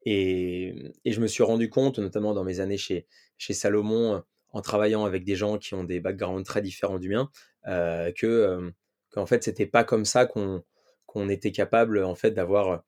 Et 0.06 0.74
mmh 0.74 0.92
et 1.06 1.12
je 1.14 1.22
me 1.22 1.28
suis 1.28 1.44
rendu 1.44 1.70
compte, 1.70 2.00
notamment 2.00 2.34
dans 2.34 2.44
mes 2.44 2.60
années 2.62 2.78
chez 2.78 3.08
chez 3.38 3.54
Salomon, 3.54 4.24
en 4.52 4.62
travaillant 4.62 5.06
avec 5.06 5.24
des 5.26 5.36
gens 5.36 5.58
qui 5.58 5.74
ont 5.76 5.84
des 5.84 6.00
backgrounds 6.00 6.46
très 6.46 6.62
différents 6.62 7.00
du 7.00 7.10
mien, 7.10 7.30
que, 7.66 8.56
hem, 8.58 8.74
qu'en 9.12 9.26
fait 9.26 9.44
c'était 9.44 9.66
pas 9.68 9.84
comme 9.84 10.06
ça 10.06 10.26
qu'on 10.26 10.64
qu'on 11.08 11.30
était 11.30 11.52
capable, 11.52 12.04
en 12.04 12.16
fait, 12.16 12.32
d'avoir, 12.32 12.84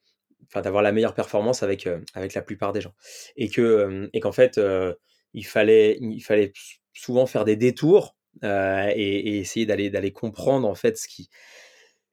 enfin 0.47 0.61
d'avoir 0.61 0.83
la 0.83 0.91
meilleure 0.91 1.13
performance 1.15 1.63
avec, 1.63 1.87
heu, 1.87 2.01
avec 2.15 2.33
la 2.35 2.41
plupart 2.41 2.73
des 2.73 2.81
gens. 2.81 2.93
Et 3.37 3.49
que, 3.49 3.83
hem 3.85 4.09
et 4.13 4.19
qu'en 4.21 4.31
fait, 4.33 4.57
heu, 4.57 4.95
il 5.33 5.45
fallait 5.45 5.97
il 6.01 6.21
fallait 6.21 6.53
souvent 6.93 7.25
faire 7.27 7.45
des 7.45 7.55
détours, 7.57 8.15
et 8.43 9.39
essayer 9.39 9.65
d'aller 9.65 9.89
d'aller 9.89 10.11
comprendre 10.11 10.67
en 10.67 10.75
fait 10.75 10.97
ce 10.97 11.07
qui 11.07 11.29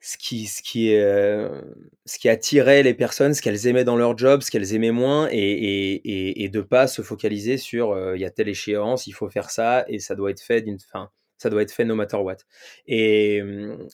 ce 0.01 0.19
qui 0.19 0.47
ce 0.47 0.63
qui, 0.63 0.89
ce 2.07 2.19
qui 2.19 2.29
attirait 2.29 2.83
les 2.83 2.95
personnes, 2.95 3.35
ce 3.35 3.43
qu'elles 3.43 3.67
aimaient 3.69 3.85
dans 3.85 3.97
leur 3.97 4.17
job, 4.19 4.43
ce 4.43 4.51
qu'elles 4.51 4.75
aimaient 4.75 4.91
moins 4.93 5.29
et 5.31 5.39
et 5.39 6.45
et 6.45 6.49
de 6.49 6.61
pas 6.61 6.87
se 6.89 7.03
focaliser 7.03 7.59
sur, 7.59 7.97
il 8.17 8.21
y 8.21 8.25
a 8.25 8.31
telle 8.31 8.49
échéance, 8.49 9.07
il 9.07 9.13
faut 9.13 9.29
faire 9.31 9.51
ça 9.51 9.85
et 9.89 9.99
ça 10.01 10.15
doit 10.17 10.31
être 10.33 10.43
fait 10.43 10.63
d'une 10.63 10.77
enfin, 10.93 11.11
ça 11.43 11.51
doit 11.51 11.63
être 11.63 11.73
fait 11.73 11.85
no 11.85 11.95
matter 11.97 12.17
what. 12.17 12.37
Et 12.87 13.43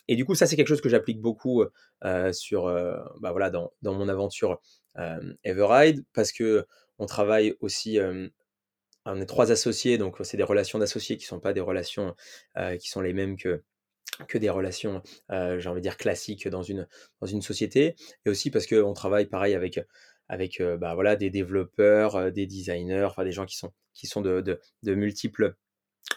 et 0.09 0.17
du 0.17 0.25
coup, 0.25 0.35
ça, 0.35 0.47
c'est 0.47 0.57
quelque 0.57 0.69
chose 0.69 0.81
que 0.81 0.89
j'applique 0.89 1.21
beaucoup, 1.21 1.63
heu, 2.05 2.33
sur, 2.33 2.69
heu, 2.69 2.97
bah, 3.21 3.33
voilà, 3.33 3.51
dans 3.51 3.73
dans 3.83 3.95
mon 3.95 4.09
aventure, 4.09 4.61
hem, 4.97 5.37
Everride 5.45 6.05
parce 6.15 6.33
qu'on 6.33 7.07
travaille 7.07 7.55
aussi, 7.61 7.97
hem, 7.97 8.31
on 9.07 9.21
est 9.21 9.27
3 9.27 9.53
associés, 9.53 9.99
donc 9.99 10.17
c'est 10.23 10.37
des 10.37 10.43
relations 10.45 10.79
d'associés 10.79 11.17
qui 11.17 11.25
sont 11.27 11.41
pas 11.41 11.53
des 11.55 11.61
relations, 11.61 12.15
qui 12.81 12.89
sont 12.91 13.01
les 13.01 13.13
mêmes 13.15 13.37
que 13.37 13.63
que 14.29 14.39
des 14.39 14.51
relations, 14.51 15.03
j'ai 15.31 15.69
envie 15.69 15.81
de 15.81 15.83
dire 15.83 15.97
classiques 15.99 16.49
dans 16.49 16.63
une 16.63 16.89
dans 17.21 17.27
une 17.29 17.43
société 17.43 17.95
et 18.27 18.31
aussi 18.31 18.51
parce 18.51 18.67
qu'on 18.67 18.93
travaille 18.95 19.27
pareil 19.27 19.55
avec, 19.55 19.81
avec, 20.29 20.63
bah, 20.81 20.95
voilà, 20.95 21.17
des 21.17 21.31
développeurs, 21.31 22.33
des 22.33 22.47
designers, 22.47 23.05
enfin 23.05 23.25
des 23.25 23.33
gens 23.33 23.47
qui 23.47 23.57
sont 23.57 23.73
qui 23.95 24.07
sont 24.09 24.23
de 24.23 24.43
de 24.83 24.95
multiples 24.95 25.55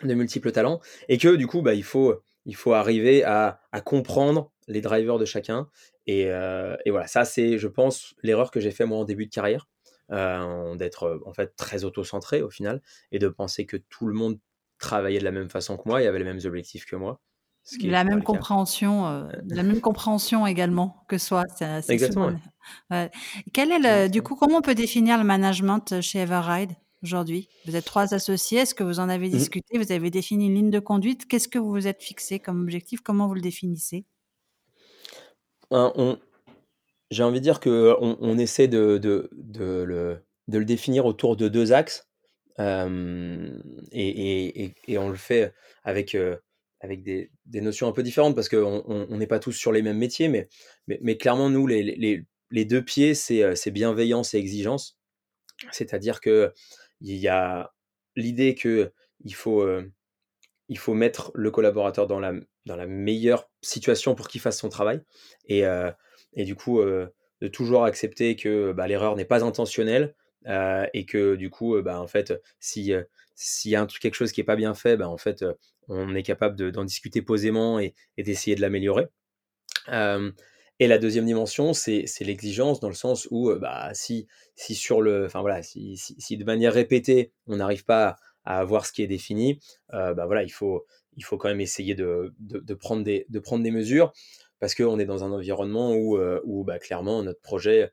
de 0.03 0.13
multiples 0.13 0.51
talents 0.51 0.79
et 1.09 1.17
que 1.17 1.35
du 1.35 1.47
coup, 1.47 1.61
bah, 1.61 1.73
il 1.73 1.83
faut 1.83 2.21
il 2.45 2.55
faut 2.55 2.73
arriver 2.73 3.23
à 3.23 3.61
à 3.71 3.81
comprendre 3.81 4.51
les 4.67 4.81
drivers 4.81 5.19
de 5.19 5.25
chacun 5.25 5.69
et 6.07 6.27
heu 6.31 6.77
et 6.85 6.91
voilà, 6.91 7.07
ça 7.07 7.25
c'est, 7.25 7.57
je 7.57 7.67
pense, 7.67 8.15
l'erreur 8.23 8.51
que 8.51 8.59
j'ai 8.59 8.71
fait 8.71 8.85
moi 8.85 8.97
en 8.99 9.05
début 9.05 9.25
de 9.27 9.31
carrière, 9.33 9.67
heu, 10.11 10.75
d'être, 10.77 11.05
heu, 11.07 11.21
en 11.25 11.33
fait 11.33 11.55
très 11.55 11.83
auto-centré 11.83 12.41
au 12.41 12.49
final 12.49 12.81
et 13.11 13.19
de 13.19 13.27
penser 13.29 13.65
que 13.65 13.77
tout 13.77 14.07
le 14.07 14.13
monde 14.13 14.39
travaillait 14.79 15.19
de 15.19 15.23
la 15.25 15.31
même 15.31 15.49
façon 15.49 15.77
que 15.77 15.83
moi 15.87 16.01
et 16.01 16.07
avait 16.07 16.19
les 16.19 16.25
mêmes 16.25 16.39
objectifs 16.45 16.85
que 16.85 16.95
moi, 16.95 17.21
ce 17.63 17.77
qui 17.77 17.89
est 17.89 17.93
La 17.93 18.03
même 18.03 18.21
compréhension, 18.23 19.29
la 19.49 19.63
même 19.63 19.81
compréhension 19.81 20.45
également 20.47 21.05
que 21.07 21.17
soi, 21.17 21.43
c'est 21.57 21.81
Exactement, 21.87 22.33
ouais. 22.91 23.11
Quel 23.53 23.71
est 23.71 23.79
le 23.79 24.09
du 24.09 24.21
coup, 24.21 24.35
comment 24.35 24.57
on 24.57 24.61
peut 24.61 24.75
définir 24.75 25.17
le 25.17 25.23
management 25.23 26.01
chez 26.01 26.19
Everride? 26.19 26.73
Aujourd'hui? 27.03 27.49
Vous 27.65 27.75
êtes 27.75 27.85
3 27.85 28.13
associés, 28.13 28.59
est-ce 28.59 28.75
que 28.75 28.83
vous 28.83 28.99
en 28.99 29.09
avez 29.09 29.29
Mmh. 29.31 29.51
discuté? 29.51 29.77
Vous 29.77 29.91
avez 29.91 30.09
défini 30.11 30.47
une 30.47 30.55
ligne 30.55 30.69
de 30.71 30.79
conduite? 30.79 31.27
Qu'est-ce 31.27 31.47
que 31.49 31.59
vous 31.59 31.71
vous 31.71 31.87
êtes 31.87 32.01
fixé 32.03 32.39
comme 32.39 32.61
objectif? 32.61 33.01
Comment 33.01 33.27
vous 33.27 33.35
le 33.35 33.41
définissez? 33.41 34.05
On 35.71 36.17
j'ai 37.11 37.23
envie 37.23 37.39
de 37.39 37.43
dire 37.43 37.59
qu'on 37.61 38.17
on 38.19 38.37
essaie 38.39 38.67
de 38.67 38.97
de 38.97 39.29
de 39.33 39.83
le 39.83 40.19
de 40.47 40.57
le 40.59 40.65
définir 40.65 41.05
autour 41.05 41.37
de 41.37 41.47
2 41.49 41.73
axes, 41.73 42.09
et 42.59 44.09
et 44.09 44.63
et 44.65 44.75
et 44.87 44.97
on 44.97 45.09
le 45.09 45.15
fait 45.15 45.53
avec, 45.83 46.15
heu, 46.15 46.39
avec 46.81 47.03
des 47.03 47.31
des 47.45 47.61
notions 47.61 47.87
un 47.87 47.91
peu 47.93 48.03
différentes 48.03 48.35
parce 48.35 48.49
qu'on 48.49 48.83
on 48.87 49.07
on 49.09 49.17
n'est 49.17 49.27
pas 49.27 49.39
tous 49.39 49.53
sur 49.53 49.71
les 49.71 49.81
mêmes 49.81 49.97
métiers, 49.97 50.27
mais 50.29 50.49
mais 50.87 50.99
mais 51.01 51.17
clairement 51.17 51.49
nous 51.49 51.67
les 51.67 51.83
les 51.83 52.25
les 52.51 52.65
2 52.65 52.83
pieds 52.83 53.15
c'est, 53.15 53.43
heu, 53.43 53.55
c'est 53.55 53.71
bienveillance 53.71 54.33
et 54.33 54.37
exigence. 54.39 54.99
C'est-à-dire 55.71 56.21
qu'il 57.03 57.17
y 57.17 57.27
a 57.27 57.73
l'idée 58.15 58.55
qu'il 58.55 58.91
faut, 59.35 59.63
heu, 59.63 59.91
il 60.69 60.77
faut 60.77 60.93
mettre 60.93 61.31
le 61.35 61.51
collaborateur 61.51 62.07
dans 62.07 62.19
la 62.19 62.33
dans 62.65 62.75
la 62.75 62.87
meilleure 62.87 63.49
situation 63.61 64.15
pour 64.15 64.27
qu'il 64.27 64.41
fasse 64.41 64.59
son 64.59 64.69
travail 64.69 65.01
et 65.47 65.65
heu 65.65 65.91
et 66.33 66.45
du 66.45 66.55
coup, 66.55 66.79
heu, 66.81 67.09
de 67.41 67.47
toujours 67.49 67.85
accepter 67.85 68.35
que, 68.37 68.71
bah, 68.73 68.87
l'erreur 68.87 69.15
n'est 69.17 69.25
pas 69.25 69.43
intentionnelle, 69.43 70.15
et 70.93 71.05
que 71.05 71.35
du 71.35 71.49
coup, 71.49 71.81
bah, 71.81 71.99
en 72.01 72.07
fait, 72.07 72.33
si, 72.59 72.93
s'il 73.35 73.71
y 73.71 73.75
a 73.75 73.81
un 73.81 73.85
truc 73.87 74.01
quelque 74.01 74.15
chose 74.15 74.31
qui 74.31 74.41
est 74.41 74.45
pas 74.45 74.55
bien 74.55 74.73
fait, 74.75 74.97
bah, 74.97 75.09
en 75.09 75.17
fait, 75.17 75.45
on 75.89 76.15
est 76.15 76.23
capable 76.23 76.55
de 76.57 76.69
d'en 76.71 76.85
discuter 76.85 77.21
posément 77.21 77.79
et 77.79 77.93
d'essayer 78.17 78.55
de 78.55 78.61
l'améliorer. 78.61 79.07
Et 80.81 80.87
la 80.87 80.97
deuxième 80.97 81.25
dimension, 81.27 81.73
c'est 81.73 82.05
l'exigence 82.21 82.79
dans 82.79 82.89
le 82.89 82.95
sens 82.95 83.27
où, 83.31 83.51
heu, 83.51 83.59
bah, 83.59 83.91
si 83.93 84.27
sur 84.57 85.01
le 85.01 85.25
enfin 85.27 85.41
voilà, 85.41 85.61
si 85.63 85.95
de 86.37 86.43
manière 86.43 86.73
répétée, 86.73 87.31
on 87.47 87.57
n'arrive 87.57 87.85
pas 87.85 88.17
à 88.45 88.59
avoir 88.59 88.87
ce 88.87 88.91
qui 88.91 89.03
est 89.03 89.07
défini, 89.07 89.59
heu, 89.93 90.15
bah, 90.15 90.25
voilà, 90.25 90.43
il 90.43 90.49
faut 90.51 90.85
il 91.17 91.23
faut 91.23 91.37
quand 91.37 91.49
même 91.49 91.61
essayer 91.61 91.93
de 91.95 92.33
prendre 92.79 93.03
des 93.03 93.71
mesures 93.71 94.11
parce 94.59 94.75
qu'on 94.75 94.99
est 94.99 95.05
dans 95.05 95.23
un 95.23 95.31
environnement 95.31 95.93
où, 95.95 96.17
où, 96.45 96.63
bah, 96.63 96.79
clairement 96.79 97.21
notre 97.23 97.41
projet, 97.41 97.91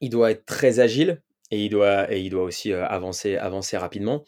il 0.00 0.10
doit 0.10 0.30
être 0.30 0.44
très 0.46 0.80
agile 0.80 1.22
et 1.50 1.64
il 1.64 1.70
doit 1.70 2.06
aussi, 2.42 2.72
heu, 2.72 2.82
avancer 2.84 3.38
rapidement. 3.78 4.24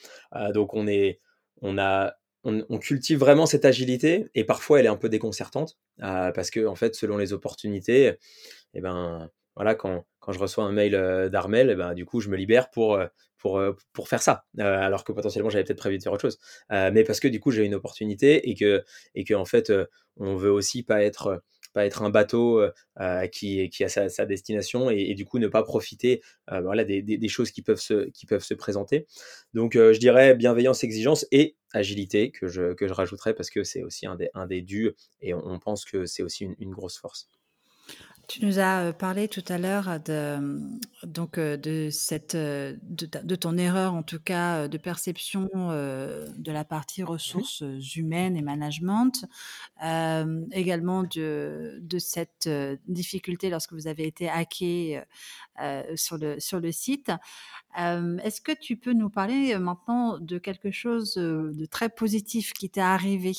Donc 0.55 0.75
on 0.75 0.87
est 0.87 1.21
on 1.63 1.77
a 1.79 2.15
on 2.45 2.79
cultive 2.79 3.19
vraiment 3.19 3.47
cette 3.47 3.65
agilité 3.65 4.27
et 4.35 4.45
parfois 4.45 4.81
elle 4.81 4.87
est 4.87 4.89
un 4.89 4.97
peu 4.97 5.09
déconcertante, 5.09 5.79
heu, 6.03 6.33
parce 6.35 6.51
qu'en 6.51 6.75
fait, 6.75 6.95
selon 6.95 7.19
les 7.19 7.33
opportunités 7.33 8.17
et 8.75 8.81
ben, 8.81 9.31
voilà, 9.57 9.75
quand 9.75 10.05
je 10.31 10.39
reçois 10.39 10.65
un 10.65 10.73
mail, 10.73 10.95
heu, 10.95 11.31
d'Armel 11.31 11.71
et 11.71 11.77
ben, 11.77 11.95
du 11.95 12.05
coup, 12.07 12.21
je 12.21 12.29
me 12.31 12.37
libère 12.37 12.71
pour, 12.71 13.01
pour 13.93 14.09
faire 14.09 14.23
ça, 14.23 14.45
alors 14.59 15.05
que 15.05 15.13
potentiellement 15.13 15.51
j'avais 15.51 15.65
peut-être 15.65 15.79
prévu 15.79 15.99
de 15.99 16.03
faire 16.03 16.13
autre 16.13 16.23
chose. 16.23 16.39
Mais 16.71 17.05
parce 17.05 17.21
que 17.21 17.29
du 17.29 17.41
coup, 17.41 17.51
j'ai 17.51 17.65
une 17.65 17.75
opportunité 17.75 18.49
et 18.51 18.55
que 18.55 18.85
et 19.15 19.25
qu'en 19.25 19.45
fait, 19.45 19.71
heu, 19.71 19.89
on 20.17 20.37
veut 20.37 20.51
aussi 20.51 20.83
pas 20.83 21.03
être, 21.03 21.43
pas 21.73 21.87
être 21.87 22.03
un 22.03 22.11
bateau 22.11 22.63
qui, 23.33 23.69
qui 23.71 23.85
a 23.85 23.89
sa, 23.89 24.27
destination 24.27 24.91
et, 24.91 25.15
du 25.15 25.25
coup 25.25 25.39
ne 25.39 25.49
pas 25.49 25.63
profiter 25.63 26.23
voilà, 26.49 26.85
des, 26.85 27.29
choses 27.29 27.51
qui 27.51 27.63
peuvent 27.63 27.81
se, 27.81 28.55
présenter. 28.55 29.07
Donc 29.55 29.75
je 29.75 29.99
dirais 29.99 30.35
bienveillance, 30.35 30.85
exigence 30.85 31.27
et 31.31 31.57
agilité 31.73 32.31
que 32.31 32.49
je, 32.49 32.75
que 32.75 32.87
rajouterais 32.87 33.35
parce 33.35 33.51
que 33.51 33.65
c'est 33.65 33.83
aussi 33.83 34.07
un 34.07 34.17
des, 34.17 34.31
un 34.35 34.47
des 34.47 34.63
dus 34.63 34.93
et 35.21 35.35
on, 35.35 35.59
pense 35.59 35.85
que 35.85 36.07
c'est 36.07 36.23
aussi 36.23 36.49
une 36.59 36.71
grosse 36.73 36.99
force. 36.99 37.29
Tu 38.31 38.47
nous 38.47 38.61
as 38.61 38.93
parlé 38.93 39.27
tout 39.27 39.43
à 39.49 39.59
l'heure 39.59 39.99
de, 40.05 40.61
donc, 41.03 41.37
de, 41.37 41.89
cette, 41.91 42.37
de, 42.37 43.35
ton 43.35 43.59
erreur, 43.59 43.93
en 43.95 44.05
tout 44.05 44.21
cas, 44.21 44.69
de 44.69 44.79
perception 44.79 45.49
de 45.53 46.53
la 46.53 46.65
partie 46.65 47.03
ressources 47.03 47.65
humaines 47.97 48.37
et 48.37 48.43
management, 48.43 49.27
également 50.53 51.03
de, 51.03 51.81
de 51.83 51.99
cette 51.99 52.49
difficulté 52.87 53.51
lorsque 53.51 53.73
vous 53.73 53.89
avez 53.89 54.07
été 54.07 54.29
hacké 54.29 55.03
sur, 55.97 56.17
le, 56.17 56.39
sur 56.39 56.61
le 56.61 56.71
site. 56.71 57.11
Est-ce 57.77 58.41
que 58.41 58.53
tu 58.53 58.77
peux 58.77 58.93
nous 58.93 59.11
parler 59.11 59.59
maintenant 59.59 60.21
de 60.21 60.39
quelque 60.39 60.71
chose 60.71 61.15
de 61.15 61.67
très 61.67 61.89
positif 61.89 62.53
qui 62.53 62.71
t'est 62.71 62.81
arrivé 62.81 63.33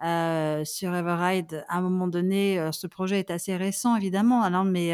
sur 0.00 0.94
Everride 0.94 1.64
à 1.68 1.78
un 1.78 1.80
moment 1.80 2.08
donné 2.08 2.70
Ce 2.72 2.86
projet 2.86 3.18
est 3.18 3.30
assez 3.30 3.56
récent, 3.56 3.96
évidemment, 3.96 4.42
alors, 4.42 4.64
mais, 4.64 4.92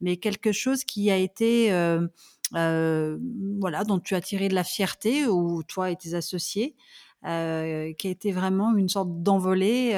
mais 0.00 0.16
quelque 0.16 0.52
chose 0.52 0.84
qui 0.84 1.10
a 1.10 1.16
été, 1.16 1.70
voilà, 2.52 3.84
dont 3.84 3.98
tu 3.98 4.14
as 4.14 4.20
tiré 4.20 4.48
de 4.48 4.54
la 4.54 4.64
fierté, 4.64 5.26
ou 5.26 5.62
toi 5.62 5.90
et 5.90 5.96
tes 5.96 6.14
associés, 6.14 6.74
qui 7.22 7.28
a 7.28 7.86
été 8.04 8.32
vraiment 8.32 8.76
une 8.76 8.88
sorte 8.88 9.22
d'envolée 9.22 9.92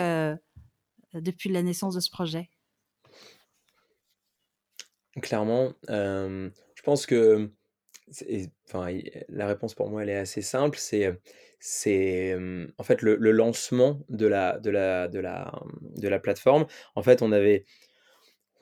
depuis 1.14 1.50
la 1.50 1.62
naissance 1.62 1.94
de 1.94 2.00
ce 2.00 2.10
projet 2.10 2.50
Clairement, 5.20 5.72
je 5.88 6.82
pense 6.84 7.06
que 7.06 7.50
enfin, 8.68 8.98
la 9.28 9.46
réponse 9.46 9.74
pour 9.74 9.90
moi, 9.90 10.02
elle 10.02 10.10
est 10.10 10.16
assez 10.16 10.42
simple. 10.42 10.78
C'est, 10.78 11.20
c'est 11.60 12.36
en 12.78 12.82
fait 12.82 13.02
le, 13.02 13.16
lancement 13.30 14.00
de 14.08 14.26
la, 14.26 14.58
de, 14.58 14.70
la, 14.70 15.08
de, 15.08 15.20
la, 15.20 15.52
de 15.82 16.08
la 16.08 16.18
plateforme. 16.18 16.66
En 16.94 17.02
fait, 17.02 17.22
on 17.22 17.32
avait, 17.32 17.66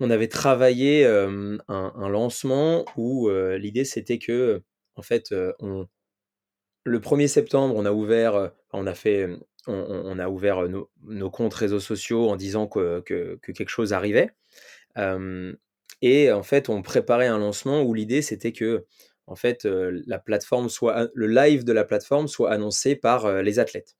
on 0.00 0.10
avait 0.10 0.28
travaillé 0.28 1.06
un, 1.06 2.08
lancement 2.08 2.84
où 2.96 3.30
l'idée 3.30 3.84
c'était 3.84 4.18
que, 4.18 4.62
en 4.96 5.02
fait, 5.02 5.32
on, 5.60 5.86
le 6.84 6.98
1er 6.98 7.28
septembre, 7.28 7.74
on 7.76 7.84
a 7.84 7.92
ouvert, 7.92 8.50
on 8.72 8.86
a 8.86 8.94
fait, 8.94 9.28
on, 9.68 10.18
a 10.18 10.28
ouvert 10.28 10.68
nos, 10.68 11.30
comptes 11.30 11.54
réseaux 11.54 11.80
sociaux 11.80 12.28
en 12.28 12.36
disant 12.36 12.66
que, 12.66 13.00
que, 13.00 13.38
quelque 13.52 13.68
chose 13.68 13.92
arrivait. 13.92 14.30
et 16.02 16.32
en 16.32 16.42
fait, 16.42 16.68
on 16.68 16.82
préparait 16.82 17.28
un 17.28 17.38
lancement 17.38 17.82
où 17.82 17.94
l'idée 17.94 18.22
c'était 18.22 18.52
que 18.52 18.86
en 19.28 19.36
fait, 19.36 19.64
la 19.64 20.18
plateforme 20.18 20.68
soit, 20.68 21.08
le 21.14 21.26
live 21.26 21.64
de 21.64 21.72
la 21.72 21.84
plateforme 21.84 22.28
soit 22.28 22.50
annoncé 22.50 22.96
par 22.96 23.42
les 23.42 23.58
athlètes. 23.58 23.96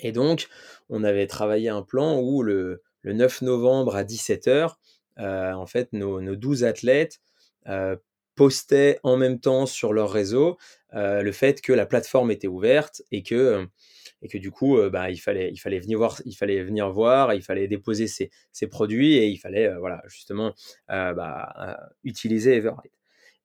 Et 0.00 0.12
donc, 0.12 0.48
on 0.88 1.04
avait 1.04 1.26
travaillé 1.26 1.68
un 1.68 1.82
plan 1.82 2.20
où 2.20 2.42
le, 2.42 2.82
9 3.04 3.42
novembre 3.42 3.94
à 3.94 4.02
17h, 4.02 4.74
en 5.18 5.66
fait, 5.66 5.92
nos, 5.92 6.20
12 6.34 6.64
athlètes 6.64 7.20
postaient 8.34 8.98
en 9.02 9.16
même 9.16 9.40
temps 9.40 9.66
sur 9.66 9.92
leur 9.92 10.10
réseau 10.10 10.58
le 10.92 11.32
fait 11.32 11.60
que 11.60 11.72
la 11.72 11.86
plateforme 11.86 12.30
était 12.30 12.48
ouverte 12.48 13.02
et 13.12 13.22
que, 13.22 13.66
et 14.22 14.28
que 14.28 14.38
du 14.38 14.50
coup, 14.50 14.78
bah, 14.90 15.10
il, 15.10 15.18
fallait, 15.18 15.50
il, 15.52 15.58
fallait 15.58 15.80
venir 15.80 15.98
voir, 15.98 16.20
il 16.24 16.34
fallait 16.34 16.62
venir 16.62 16.90
voir, 16.90 17.34
il 17.34 17.42
fallait 17.42 17.68
déposer 17.68 18.06
ses, 18.08 18.30
produits 18.68 19.14
et 19.14 19.26
il 19.28 19.36
fallait 19.36 19.74
voilà, 19.76 20.02
justement 20.06 20.54
bah, 20.88 21.78
utiliser 22.02 22.56
Everride. 22.56 22.90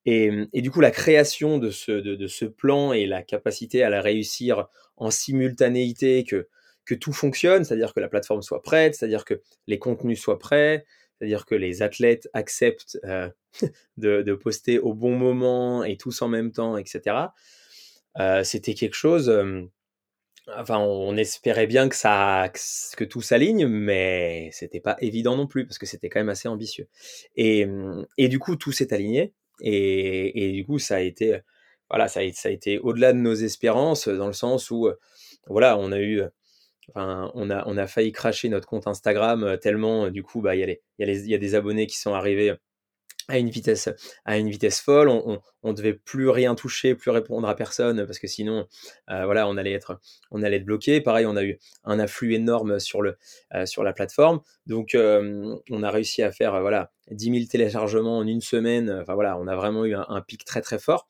Mmh, 0.06 0.44
et, 0.52 0.62
du 0.62 0.70
coup, 0.70 0.80
la 0.80 0.90
création 0.90 1.58
de 1.58 1.70
ce, 1.70 1.92
de, 1.92 2.26
ce, 2.26 2.44
plan 2.44 2.92
et 2.92 3.06
la 3.06 3.22
capacité 3.22 3.82
à 3.82 3.90
la 3.90 4.00
réussir 4.00 4.68
en 4.96 5.10
simultanéité, 5.10 6.24
que, 6.24 6.48
que 6.84 6.94
tout 6.94 7.12
fonctionne, 7.12 7.64
c'est-à-dire 7.64 7.94
que 7.94 8.00
la 8.00 8.08
plateforme 8.08 8.42
soit 8.42 8.62
prête, 8.62 8.94
c'est-à-dire 8.94 9.24
que 9.24 9.40
les 9.66 9.78
contenus 9.78 10.20
soient 10.20 10.38
prêts, 10.38 10.84
c'est-à-dire 11.18 11.46
que 11.46 11.54
les 11.54 11.82
athlètes 11.82 12.28
acceptent 12.32 12.98
euh, 13.04 13.28
de, 13.96 14.34
poster 14.34 14.78
au 14.78 14.94
bon 14.94 15.16
moment 15.16 15.84
et 15.84 15.96
tous 15.96 16.22
en 16.22 16.28
même 16.28 16.52
temps, 16.52 16.76
etc. 16.76 17.16
Euh, 18.18 18.42
c'était 18.44 18.74
quelque 18.74 18.96
chose. 18.96 19.32
enfin, 20.48 20.78
on 20.78 21.16
espérait 21.16 21.68
bien 21.68 21.88
que 21.88 21.94
ça, 21.94 22.50
que 22.96 23.04
tout 23.04 23.22
s'aligne, 23.22 23.68
mais 23.68 24.50
c'était 24.52 24.80
pas 24.80 24.96
évident 25.00 25.36
non 25.36 25.46
plus 25.46 25.64
parce 25.64 25.78
que 25.78 25.86
c'était 25.86 26.08
quand 26.08 26.20
même 26.20 26.28
assez 26.28 26.48
ambitieux. 26.48 26.88
Et, 27.36 27.66
mmh, 27.66 28.06
et 28.18 28.28
du 28.28 28.40
coup, 28.40 28.56
tout 28.56 28.72
s'est 28.72 28.92
aligné. 28.92 29.32
Et, 29.62 30.52
du 30.52 30.66
coup, 30.66 30.78
ça 30.78 30.96
a 30.96 31.00
été, 31.00 31.40
ça 32.08 32.20
a, 32.20 32.50
été 32.50 32.78
au-delà 32.78 33.12
de 33.12 33.18
nos 33.18 33.34
espérances, 33.34 34.08
dans 34.08 34.26
le 34.26 34.32
sens 34.32 34.70
où, 34.70 34.90
voilà, 35.46 35.78
on 35.78 35.92
a 35.92 36.00
eu, 36.00 36.22
on 36.94 37.50
a, 37.50 37.86
failli 37.86 38.12
cracher 38.12 38.48
notre 38.48 38.66
compte 38.66 38.86
Instagram 38.86 39.58
tellement, 39.60 40.10
du 40.10 40.22
coup, 40.22 40.40
bah, 40.42 40.56
il 40.56 40.78
y, 40.98 41.04
y, 41.04 41.28
y, 41.28 41.34
a 41.34 41.38
des 41.38 41.54
abonnés 41.54 41.86
qui 41.86 41.98
sont 41.98 42.14
arrivés 42.14 42.54
à 43.28 43.38
une 43.38 43.50
vitesse, 43.50 43.88
à 44.24 44.38
une 44.38 44.48
vitesse 44.48 44.80
folle. 44.80 45.08
On, 45.08 45.40
on, 45.62 45.72
devait 45.72 45.94
plus 45.94 46.28
rien 46.28 46.54
toucher, 46.54 46.94
plus 46.94 47.10
répondre 47.10 47.48
à 47.48 47.54
personne 47.54 48.04
parce 48.06 48.18
que 48.18 48.26
sinon, 48.26 48.66
euh, 49.10 49.24
voilà, 49.24 49.48
on 49.48 49.56
allait 49.56 49.72
être, 49.72 50.00
on 50.30 50.42
allait 50.42 50.56
être 50.56 50.64
bloqué. 50.64 51.00
Pareil, 51.00 51.26
on 51.26 51.36
a 51.36 51.44
eu 51.44 51.58
un 51.84 51.98
afflux 51.98 52.34
énorme 52.34 52.80
sur 52.80 53.02
le, 53.02 53.16
euh, 53.54 53.66
sur 53.66 53.82
la 53.84 53.92
plateforme. 53.92 54.40
Donc, 54.66 54.94
euh, 54.94 55.56
on 55.70 55.82
a 55.82 55.90
réussi 55.90 56.22
à 56.22 56.32
faire, 56.32 56.60
voilà, 56.60 56.90
10 57.10 57.32
000 57.32 57.44
téléchargements 57.50 58.18
en 58.18 58.26
une 58.26 58.40
semaine. 58.40 58.90
Enfin 59.02 59.14
voilà, 59.14 59.38
on 59.38 59.46
a 59.46 59.56
vraiment 59.56 59.84
eu 59.84 59.94
un, 59.94 60.20
pic 60.22 60.44
très 60.44 60.60
très 60.60 60.78
fort. 60.78 61.08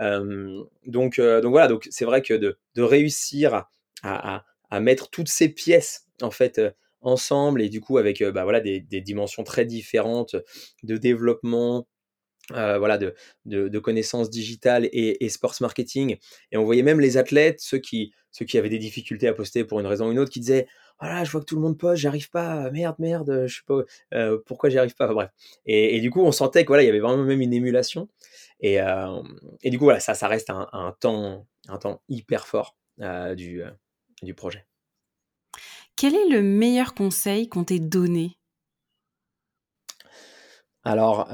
donc, 0.00 1.20
donc 1.20 1.50
voilà, 1.50 1.68
donc 1.68 1.86
c'est 1.90 2.04
vrai 2.04 2.22
que 2.22 2.34
de, 2.34 2.58
de 2.74 2.82
réussir 2.82 3.54
à, 3.54 3.70
à, 4.02 4.44
à, 4.70 4.80
mettre 4.80 5.08
toutes 5.10 5.28
ces 5.28 5.48
pièces 5.48 6.06
en 6.20 6.30
fait 6.30 6.60
ensemble 7.04 7.62
et 7.62 7.68
du 7.68 7.80
coup 7.80 7.98
avec 7.98 8.22
bah, 8.22 8.44
voilà, 8.44 8.60
des, 8.60 8.80
dimensions 8.80 9.44
très 9.44 9.64
différentes 9.64 10.36
de 10.82 10.96
développement, 10.96 11.86
voilà, 12.50 12.98
de, 12.98 13.14
de, 13.46 13.78
connaissances 13.78 14.30
digitales 14.30 14.88
et, 14.92 15.28
sports 15.28 15.54
marketing. 15.60 16.16
Et 16.52 16.56
on 16.56 16.64
voyait 16.64 16.82
même 16.82 17.00
les 17.00 17.16
athlètes, 17.16 17.60
ceux 17.60 17.78
qui, 17.78 18.12
ceux 18.30 18.44
qui 18.44 18.58
avaient 18.58 18.68
des 18.68 18.78
difficultés 18.78 19.28
à 19.28 19.34
poster 19.34 19.64
pour 19.64 19.80
une 19.80 19.86
raison 19.86 20.08
ou 20.08 20.12
une 20.12 20.18
autre, 20.18 20.30
qui 20.30 20.40
disaient 20.40 20.66
voilà, 21.00 21.24
je 21.24 21.30
vois 21.30 21.40
que 21.40 21.46
tout 21.46 21.56
le 21.56 21.62
monde 21.62 21.76
poste, 21.76 22.00
j'arrive 22.02 22.30
pas, 22.30 22.70
merde, 22.70 22.96
merde, 22.98 23.44
je 23.46 23.56
sais 23.56 23.62
pas 23.66 24.36
pourquoi 24.46 24.70
j'y 24.70 24.78
arrive 24.78 24.94
pas? 24.94 25.06
bref. 25.08 25.30
Et, 25.66 26.00
du 26.00 26.10
coup, 26.10 26.22
on 26.22 26.32
sentait 26.32 26.64
qu'il 26.64 26.76
y 26.76 26.88
avait 26.88 27.00
vraiment 27.00 27.24
même 27.24 27.40
une 27.40 27.52
émulation. 27.52 28.08
Et, 28.60 28.78
et, 29.62 29.70
du 29.70 29.78
coup, 29.78 29.84
voilà, 29.84 30.00
ça, 30.00 30.14
ça 30.14 30.28
reste 30.28 30.50
un, 30.50 30.68
un 30.72 30.94
temps, 30.98 31.46
un 31.68 31.78
temps 31.78 32.02
hyper 32.08 32.46
fort 32.46 32.76
du, 32.98 33.62
du 34.22 34.34
projet. 34.34 34.66
Quel 35.96 36.14
est 36.14 36.28
le 36.28 36.42
meilleur 36.42 36.94
conseil 36.94 37.48
qu'on 37.48 37.64
t'ait 37.64 37.78
donné? 37.78 38.36
Alors, 40.82 41.28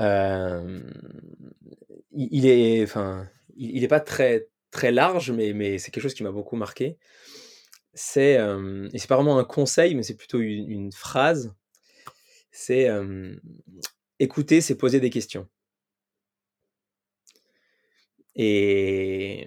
il, 2.12 2.46
est, 2.46 2.82
enfin, 2.82 3.28
il, 3.56 3.82
est 3.82 3.88
pas 3.88 4.00
très 4.00 4.48
très 4.70 4.92
large, 4.92 5.32
mais, 5.32 5.78
c'est 5.78 5.90
quelque 5.90 6.02
chose 6.02 6.14
qui 6.14 6.22
m'a 6.22 6.30
beaucoup 6.30 6.56
marqué. 6.56 6.98
C'est, 7.94 8.34
et 8.34 8.98
c'est 8.98 9.08
pas 9.08 9.16
vraiment 9.16 9.38
un 9.38 9.44
conseil, 9.44 9.94
mais 9.94 10.02
c'est 10.02 10.16
plutôt 10.16 10.38
une, 10.40 10.92
phrase. 10.92 11.54
C'est 12.52 12.88
écouter, 14.20 14.60
c'est 14.60 14.76
poser 14.76 15.00
des 15.00 15.10
questions. 15.10 15.48
Et 18.36 19.46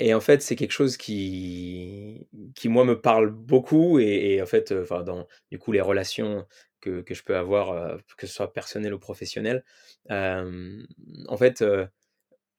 et 0.00 0.14
en 0.14 0.20
fait, 0.20 0.42
c'est 0.42 0.56
quelque 0.56 0.72
chose 0.72 0.96
qui, 0.96 2.26
qui 2.54 2.68
moi, 2.68 2.84
me 2.84 3.00
parle 3.00 3.30
beaucoup. 3.30 3.98
Et, 3.98 4.40
en 4.42 4.46
fait, 4.46 4.72
dans 4.72 5.26
du 5.50 5.58
coup, 5.58 5.72
les 5.72 5.80
relations 5.80 6.46
que, 6.80 7.02
que 7.02 7.14
je 7.14 7.22
peux 7.22 7.36
avoir, 7.36 7.98
que 8.16 8.26
ce 8.26 8.32
soit 8.34 8.52
personnel 8.52 8.94
ou 8.94 8.98
professionnel, 8.98 9.64
en 10.08 11.36
fait, 11.38 11.62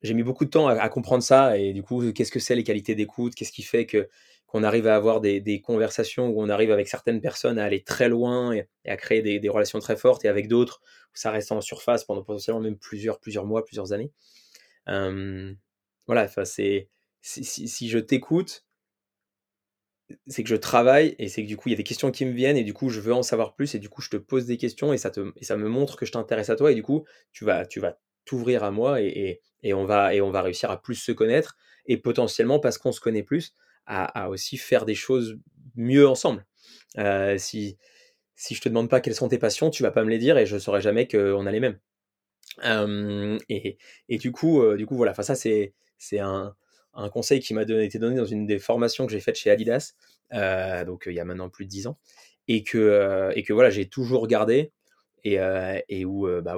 j'ai 0.03 0.13
mis 0.13 0.23
beaucoup 0.23 0.45
de 0.45 0.49
temps 0.49 0.67
à, 0.67 0.89
comprendre 0.89 1.23
ça. 1.23 1.57
Et 1.57 1.73
du 1.73 1.81
coup, 1.81 2.11
qu'est-ce 2.11 2.31
que 2.31 2.39
c'est 2.39 2.55
les 2.55 2.63
qualités 2.63 2.95
d'écoute? 2.95 3.33
Qu'est-ce 3.35 3.51
qui 3.51 3.63
fait 3.63 3.85
que 3.85 4.09
qu'on 4.45 4.63
arrive 4.63 4.85
à 4.85 4.95
avoir 4.95 5.19
des, 5.19 5.41
des, 5.41 5.61
conversations 5.61 6.27
où 6.27 6.39
on 6.39 6.47
arrive 6.47 6.71
avec 6.71 6.87
certaines 6.87 7.21
personnes 7.21 7.57
à 7.57 7.65
aller 7.65 7.81
très 7.81 8.07
loin 8.07 8.53
et, 8.53 8.67
à 8.85 8.97
créer 8.97 9.23
des, 9.23 9.49
relations 9.49 9.79
très 9.79 9.95
fortes, 9.95 10.25
et 10.25 10.27
avec 10.27 10.47
d'autres 10.47 10.79
où 11.11 11.17
ça 11.17 11.31
reste 11.31 11.51
en 11.51 11.59
surface 11.59 12.03
pendant 12.03 12.21
potentiellement 12.21 12.61
même 12.61 12.77
plusieurs, 12.77 13.19
plusieurs 13.19 13.45
mois, 13.45 13.65
plusieurs 13.65 13.93
années? 13.93 14.11
voilà, 16.05 16.27
c'est 16.45 16.89
si, 17.23 17.89
je 17.89 17.99
t'écoute, 17.99 18.65
c'est 20.27 20.43
que 20.43 20.49
je 20.49 20.55
travaille 20.55 21.15
et 21.17 21.29
c'est 21.29 21.41
que 21.41 21.47
du 21.47 21.57
coup 21.57 21.69
il 21.69 21.71
y 21.71 21.75
a 21.75 21.77
des 21.77 21.83
questions 21.83 22.11
qui 22.11 22.25
me 22.25 22.33
viennent 22.33 22.57
et 22.57 22.63
du 22.63 22.73
coup 22.73 22.89
je 22.89 22.99
veux 22.99 23.13
en 23.13 23.23
savoir 23.23 23.55
plus 23.55 23.73
et 23.73 23.79
du 23.79 23.89
coup 23.89 24.01
je 24.01 24.09
te 24.09 24.17
pose 24.17 24.45
des 24.45 24.57
questions 24.57 24.93
et 24.93 24.97
ça, 24.97 25.09
te, 25.09 25.31
et 25.37 25.45
ça 25.45 25.55
me 25.55 25.69
montre 25.69 25.95
que 25.95 26.05
je 26.05 26.11
t'intéresse 26.11 26.49
à 26.49 26.55
toi 26.55 26.71
et 26.71 26.75
du 26.75 26.83
coup 26.83 27.05
tu 27.31 27.45
vas 27.45 27.65
tu 27.65 27.79
vas 27.79 27.97
t'ouvrir 28.25 28.63
à 28.63 28.71
moi 28.71 29.01
et, 29.01 29.41
et, 29.63 29.73
on 29.73 29.85
va, 29.85 30.13
et 30.13 30.21
on 30.21 30.29
va 30.29 30.41
réussir 30.41 30.69
à 30.69 30.81
plus 30.81 30.95
se 30.95 31.11
connaître 31.11 31.57
et 31.85 31.97
potentiellement 31.97 32.59
parce 32.59 32.77
qu'on 32.77 32.91
se 32.91 32.99
connaît 32.99 33.23
plus 33.23 33.55
à, 33.85 34.29
aussi 34.29 34.57
faire 34.57 34.85
des 34.85 34.95
choses 34.95 35.37
mieux 35.75 36.07
ensemble. 36.07 36.45
Euh, 36.97 37.37
si, 37.37 37.77
si 38.35 38.55
je 38.55 38.61
te 38.61 38.69
demande 38.69 38.89
pas 38.89 39.01
quelles 39.01 39.15
sont 39.15 39.27
tes 39.27 39.37
passions, 39.37 39.69
tu 39.69 39.83
vas 39.83 39.91
pas 39.91 40.05
me 40.05 40.09
les 40.09 40.19
dire 40.19 40.37
et 40.37 40.45
je 40.45 40.57
saurais 40.57 40.79
jamais 40.79 41.05
qu'on 41.07 41.45
a 41.45 41.51
les 41.51 41.59
mêmes. 41.59 41.79
et, 43.49 43.77
et, 44.07 44.17
du 44.17 44.31
coup, 44.31 44.63
du 44.77 44.85
coup, 44.85 44.95
voilà. 44.95 45.13
Ça, 45.15 45.35
c'est 45.35 45.73
un, 46.17 46.55
un, 46.93 47.09
conseil 47.09 47.39
qui 47.39 47.53
m'a 47.53 47.63
été 47.63 47.99
donné 47.99 48.17
dans 48.17 48.25
une 48.25 48.45
des 48.45 48.59
formations 48.59 49.05
que 49.05 49.11
j'ai 49.11 49.19
faites 49.19 49.35
chez 49.35 49.49
Adidas, 49.49 49.93
donc 50.85 51.03
il 51.07 51.13
y 51.13 51.19
a 51.19 51.25
maintenant 51.25 51.49
plus 51.49 51.65
de 51.65 51.69
10 51.69 51.87
ans, 51.87 51.97
et 52.47 52.63
que, 52.63 53.31
et 53.35 53.43
que 53.43 53.53
voilà, 53.53 53.69
j'ai 53.69 53.87
toujours 53.87 54.27
gardé 54.27 54.71
et, 55.23 56.05
où 56.05 56.27
bah 56.41 56.55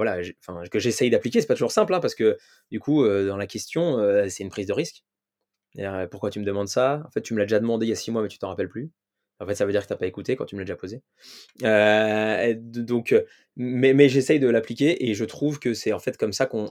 que 0.71 0.79
j'essaye 0.79 1.09
d'appliquer. 1.09 1.41
C'est 1.41 1.47
pas 1.47 1.53
toujours 1.53 1.71
simple, 1.71 1.93
hein, 1.93 1.99
parce 1.99 2.15
que 2.15 2.37
du 2.71 2.79
coup, 2.79 3.05
dans 3.05 3.37
la 3.37 3.47
question, 3.47 3.97
c'est 4.29 4.43
une 4.43 4.49
prise 4.49 4.67
de 4.67 4.73
risque. 4.73 5.03
pourquoi 6.11 6.29
tu 6.29 6.39
me 6.39 6.45
demandes 6.45 6.67
ça? 6.67 7.03
En 7.05 7.11
fait, 7.11 7.21
tu 7.21 7.33
me 7.33 7.39
l'as 7.39 7.45
déjà 7.45 7.59
demandé 7.59 7.85
il 7.85 7.89
y 7.89 7.93
a 7.93 7.95
six 7.95 8.11
mois, 8.11 8.21
mais 8.21 8.29
tu 8.29 8.39
t'en 8.39 8.49
rappelles 8.49 8.69
plus. 8.69 8.91
En 9.39 9.45
fait, 9.45 9.55
ça 9.55 9.65
veut 9.65 9.71
dire 9.71 9.81
que 9.81 9.87
tu 9.87 9.93
n'as 9.93 9.97
pas 9.97 10.07
écouté 10.07 10.35
quand 10.35 10.45
tu 10.45 10.55
me 10.55 10.61
l'as 10.61 10.65
déjà 10.65 10.77
posé. 10.77 11.01
donc, 12.55 13.15
mais, 13.55 14.09
j'essaye 14.09 14.39
de 14.39 14.49
l'appliquer 14.49 15.09
et 15.09 15.13
je 15.13 15.25
trouve 15.25 15.59
que 15.59 15.73
c'est 15.73 15.93
en 15.93 15.99
fait 15.99 16.17
comme 16.17 16.33
ça 16.33 16.45
qu'on. 16.45 16.69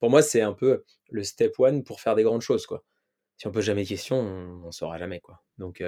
Pour 0.00 0.10
moi, 0.10 0.22
c'est 0.22 0.40
un 0.40 0.52
peu 0.52 0.84
le 1.10 1.24
step 1.24 1.58
one 1.58 1.84
pour 1.84 2.00
faire 2.00 2.14
des 2.14 2.22
grandes 2.22 2.42
choses, 2.42 2.66
quoi. 2.66 2.84
Si 3.36 3.46
on 3.46 3.52
pose 3.52 3.64
jamais 3.64 3.84
de 3.84 3.88
questions, 3.88 4.16
on 4.18 4.66
ne 4.66 4.70
saura 4.70 4.98
jamais, 4.98 5.20
quoi. 5.20 5.42
Donc, 5.58 5.82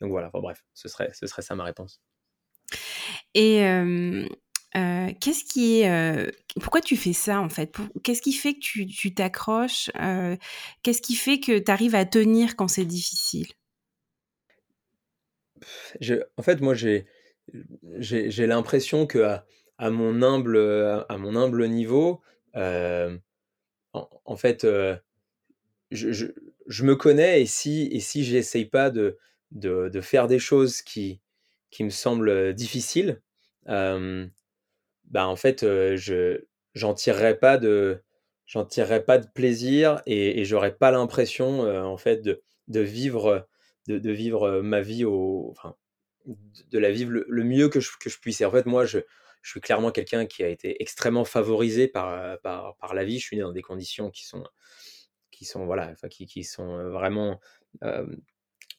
donc 0.00 0.10
voilà. 0.10 0.28
Enfin, 0.28 0.40
bref, 0.40 0.64
ce 0.74 0.88
serait, 0.88 1.10
ce 1.12 1.26
serait 1.26 1.42
ça 1.42 1.54
ma 1.54 1.64
réponse. 1.64 2.00
Et 3.34 3.60
qu'est-ce 5.20 5.44
qui 5.44 5.80
est. 5.80 6.32
pourquoi 6.60 6.80
tu 6.80 6.96
fais 6.96 7.12
ça 7.12 7.40
en 7.40 7.48
fait? 7.48 7.76
Qu'est-ce 8.02 8.22
qui 8.22 8.32
fait 8.32 8.54
que 8.54 8.84
tu 8.84 9.14
t'accroches 9.14 9.90
Qu'est-ce 10.82 11.02
qui 11.02 11.14
fait 11.14 11.40
que 11.40 11.58
tu 11.58 11.70
arrives 11.70 11.94
à 11.94 12.04
tenir 12.04 12.56
quand 12.56 12.68
c'est 12.68 12.84
difficile? 12.84 13.48
En 16.36 16.42
fait, 16.42 16.60
moi, 16.60 16.74
j'ai 16.74 17.06
j'ai 17.98 18.46
l'impression 18.46 19.06
que 19.06 19.38
à, 19.78 19.90
mon 19.90 20.22
humble, 20.22 20.56
à 21.08 21.18
mon 21.18 21.36
humble 21.36 21.68
niveau, 21.68 22.20
en, 23.94 24.36
fait, 24.36 24.66
je, 25.90 26.26
me 26.82 26.96
connais 26.96 27.42
et 27.42 27.46
si, 27.46 27.88
et 27.92 28.00
si 28.00 28.24
j'essaye 28.24 28.66
pas 28.66 28.90
de, 28.90 29.18
de, 29.52 30.00
faire 30.00 30.26
des 30.26 30.38
choses 30.38 30.82
qui, 30.82 31.20
qui 31.70 31.84
me 31.84 31.90
semblent 31.90 32.54
difficiles, 32.54 33.22
bah 33.66 35.28
en 35.28 35.36
fait, 35.36 35.60
je 35.62 36.44
j'en 36.74 36.92
tirerai 36.92 37.38
pas 37.38 37.56
de 37.56 38.02
j'en 38.46 38.66
pas 38.66 39.18
de 39.18 39.26
plaisir 39.32 40.02
et, 40.06 40.40
et 40.40 40.44
j'aurais 40.44 40.74
pas 40.74 40.90
l'impression 40.90 41.60
en 41.60 41.96
fait 41.96 42.20
de, 42.20 42.42
de 42.68 42.80
vivre 42.80 43.46
de, 43.86 43.98
de, 43.98 44.10
vivre 44.10 44.60
ma 44.60 44.80
vie 44.80 45.04
au 45.04 45.50
enfin, 45.50 45.76
de 46.26 46.78
la 46.78 46.90
vivre 46.90 47.12
le, 47.12 47.44
mieux 47.44 47.68
que 47.68 47.80
je, 47.80 47.90
que 48.00 48.10
je 48.10 48.18
puisse. 48.18 48.40
Et 48.40 48.44
en 48.44 48.50
fait, 48.50 48.66
moi, 48.66 48.84
je, 48.84 48.98
je 49.44 49.50
suis 49.50 49.60
clairement 49.60 49.92
quelqu'un 49.92 50.26
qui 50.26 50.42
a 50.42 50.48
été 50.48 50.82
extrêmement 50.82 51.24
favorisé 51.24 51.86
par, 51.86 52.40
par, 52.40 52.76
par, 52.76 52.94
la 52.94 53.04
vie. 53.04 53.18
Je 53.18 53.24
suis 53.24 53.36
né 53.36 53.42
dans 53.42 53.52
des 53.52 53.62
conditions 53.62 54.10
qui 54.10 54.24
sont, 54.24 54.42
qui 55.30 55.44
sont, 55.44 55.66
voilà, 55.66 55.94
qui, 56.10 56.26
qui 56.26 56.42
sont 56.44 56.88
vraiment 56.88 57.40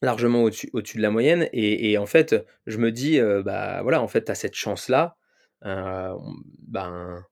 largement 0.02 0.44
au-dessus 0.44 0.70
au 0.74 0.82
de 0.82 1.02
la 1.02 1.12
moyenne. 1.12 1.48
Et, 1.54 1.98
en 1.98 2.08
fait, 2.08 2.36
je 2.66 2.78
me 2.80 2.92
dis, 2.92 3.20
bah 3.44 3.84
voilà, 3.84 4.02
en 4.02 4.08
fait, 4.08 4.26
tu 4.26 4.32
as 4.32 4.36
cette 4.36 4.56
chance-là 4.56 5.18
euh, 5.66 6.16
ben, 6.68 7.26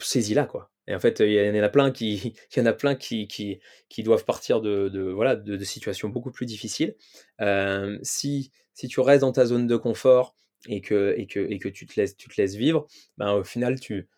saisis-la, 0.00 0.46
quoi. 0.46 0.70
Et 0.86 0.94
en 0.94 1.00
fait, 1.00 1.20
il 1.20 1.32
y 1.32 1.60
en 1.60 1.62
a 1.62 1.68
plein 1.68 1.90
qui, 1.90 2.34
y 2.56 2.60
en 2.60 2.66
a 2.66 2.72
plein 2.72 2.94
qui, 2.94 3.28
qui, 3.28 3.60
qui 3.88 4.02
doivent 4.02 4.24
partir 4.24 4.60
de, 4.60 4.88
de 4.88 5.02
voilà, 5.02 5.36
de, 5.36 5.64
situations 5.64 6.08
beaucoup 6.08 6.30
plus 6.30 6.46
difficiles. 6.46 6.96
Euh, 7.40 7.98
si, 8.02 8.52
si 8.74 8.88
tu 8.88 9.00
restes 9.00 9.22
dans 9.22 9.32
ta 9.32 9.46
zone 9.46 9.66
de 9.66 9.76
confort 9.76 10.34
et 10.68 10.80
que, 10.80 11.14
et 11.16 11.26
que, 11.26 11.40
et 11.40 11.58
que 11.58 11.68
tu, 11.68 11.86
te 11.86 11.98
laisses, 11.98 12.16
tu 12.16 12.28
te 12.28 12.40
laisses 12.40 12.54
vivre, 12.54 12.86
ben, 13.16 13.32
au 13.32 13.44
final, 13.44 13.80
tu, 13.80 14.08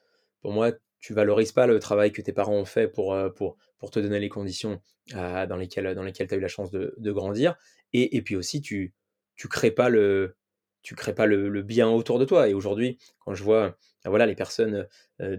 pour 0.42 0.52
moi, 0.52 0.72
tu 0.98 1.14
valorises 1.14 1.52
pas 1.52 1.66
le 1.66 1.78
travail 1.78 2.12
que 2.12 2.20
tes 2.20 2.32
parents 2.32 2.56
ont 2.56 2.64
fait 2.66 2.88
pour, 2.88 3.14
euh, 3.14 3.30
pour, 3.30 3.56
pour 3.78 3.90
te 3.90 3.98
donner 3.98 4.20
les 4.20 4.28
conditions 4.28 4.82
dans 5.12 5.56
lesquelles, 5.56 5.94
dans 5.94 6.04
lesquelles 6.04 6.28
tu 6.28 6.34
as 6.34 6.36
eu 6.36 6.40
la 6.40 6.48
chance 6.48 6.70
de, 6.70 7.12
grandir. 7.12 7.56
Et, 7.92 8.16
et, 8.16 8.22
puis 8.22 8.36
aussi, 8.36 8.60
tu 8.60 8.94
tu 9.40 9.48
crées 9.48 9.70
pas 9.70 9.88
le, 9.88 10.36
tu 10.82 10.94
crées 10.94 11.14
pas 11.14 11.24
le, 11.24 11.62
bien 11.62 11.88
autour 11.88 12.18
de 12.18 12.26
toi. 12.26 12.48
Et 12.48 12.52
aujourd'hui, 12.52 12.98
quand 13.20 13.34
je 13.34 13.42
vois 13.42 13.76
ben 14.04 14.10
voilà, 14.10 14.26
les 14.26 14.34
personnes 14.34 14.86
euh, 15.20 15.36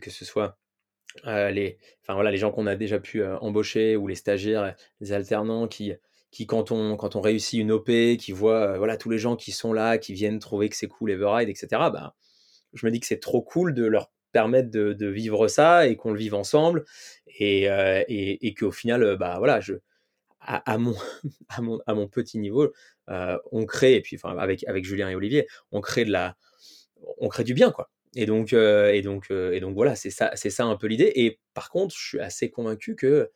que 0.00 0.10
ce 0.10 0.24
soit 0.24 0.58
euh, 1.26 1.50
les, 1.50 1.78
voilà, 2.08 2.30
les 2.30 2.36
gens 2.36 2.52
qu'on 2.52 2.68
a 2.68 2.76
déjà 2.76 3.00
pu 3.00 3.20
euh, 3.20 3.36
embaucher 3.38 3.96
ou 3.96 4.06
les 4.06 4.14
stagiaires, 4.14 4.76
les 5.00 5.12
alternants 5.12 5.66
qui, 5.66 5.92
qui 6.32 6.46
quand, 6.46 6.72
on, 6.72 6.96
quand 6.96 7.14
on 7.14 7.20
réussit 7.20 7.60
une 7.60 7.70
OP, 7.70 7.86
qui 8.18 8.32
voient 8.32 8.78
voilà, 8.78 8.96
tous 8.96 9.10
les 9.10 9.18
gens 9.18 9.36
qui 9.36 9.52
sont 9.52 9.72
là, 9.72 9.98
qui 9.98 10.14
viennent 10.14 10.40
trouver 10.40 10.68
que 10.68 10.76
c'est 10.76 10.88
cool 10.88 11.12
Everide, 11.12 11.48
etc., 11.48 11.68
bah, 11.70 12.16
je 12.74 12.84
me 12.84 12.90
dis 12.90 12.98
que 12.98 13.06
c'est 13.06 13.20
trop 13.20 13.42
cool 13.42 13.74
de 13.74 13.84
leur 13.84 14.10
permettre 14.32 14.70
de, 14.70 15.06
vivre 15.06 15.46
ça 15.46 15.86
et 15.86 15.94
qu'on 15.94 16.10
le 16.12 16.18
vive 16.18 16.34
ensemble 16.34 16.84
et, 17.38 17.64
et, 17.64 18.46
et 18.46 18.54
qu'au 18.54 18.72
final, 18.72 19.16
bah, 19.16 19.36
voilà, 19.38 19.60
je, 19.60 19.74
à, 20.44 20.78
mon, 20.78 20.94
à, 21.48 21.60
mon, 21.60 21.80
à 21.86 21.94
mon 21.94 22.08
petit 22.08 22.38
niveau, 22.38 22.72
euh, 23.08 23.38
on 23.50 23.66
crée, 23.66 23.94
et 23.94 24.00
puis 24.00 24.16
enfin, 24.16 24.36
avec, 24.38 24.64
avec 24.68 24.84
Julien 24.84 25.08
et 25.08 25.14
Olivier, 25.14 25.46
on 25.70 25.80
crée, 25.80 26.04
de 26.04 26.10
la, 26.10 26.36
on 27.18 27.28
crée 27.28 27.44
du 27.44 27.54
bien, 27.54 27.70
quoi. 27.70 27.90
Et 28.14 28.26
donc, 28.26 28.52
euh, 28.52 28.92
et 28.92 29.00
donc, 29.00 29.30
euh, 29.30 29.52
et 29.52 29.60
donc 29.60 29.74
voilà, 29.74 29.96
c'est 29.96 30.10
ça, 30.10 30.32
c'est 30.34 30.50
ça 30.50 30.64
un 30.64 30.76
peu 30.76 30.86
l'idée. 30.86 31.12
Et 31.14 31.40
par 31.54 31.70
contre, 31.70 31.94
je 31.96 32.06
suis 32.06 32.20
assez 32.20 32.50
convaincu 32.50 32.94
que, 32.94 33.30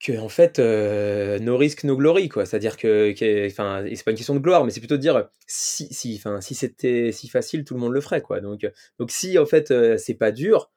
que 0.00 0.16
en 0.18 0.28
fait, 0.28 0.58
nos 0.58 1.56
risques, 1.56 1.84
nos 1.84 1.96
glories, 1.96 2.28
quoi. 2.28 2.46
C'est-à-dire 2.46 2.76
que, 2.76 3.12
enfin, 3.46 3.84
c'est 3.92 4.04
pas 4.04 4.12
une 4.12 4.16
question 4.16 4.34
de 4.34 4.40
gloire, 4.40 4.64
mais 4.64 4.70
c'est 4.70 4.80
plutôt 4.80 4.96
de 4.96 5.02
dire 5.02 5.28
si, 5.46 5.92
si, 5.92 6.14
enfin, 6.16 6.40
si 6.40 6.54
c'était 6.54 7.10
si 7.12 7.28
facile, 7.28 7.64
tout 7.64 7.74
le 7.74 7.80
monde 7.80 7.92
le 7.92 8.00
ferait, 8.00 8.22
quoi. 8.22 8.40
Donc, 8.40 8.70
donc 8.98 9.10
si 9.10 9.38
en 9.38 9.46
fait 9.46 9.72
c'est 9.98 10.14
pas 10.14 10.30
dur, 10.30 10.70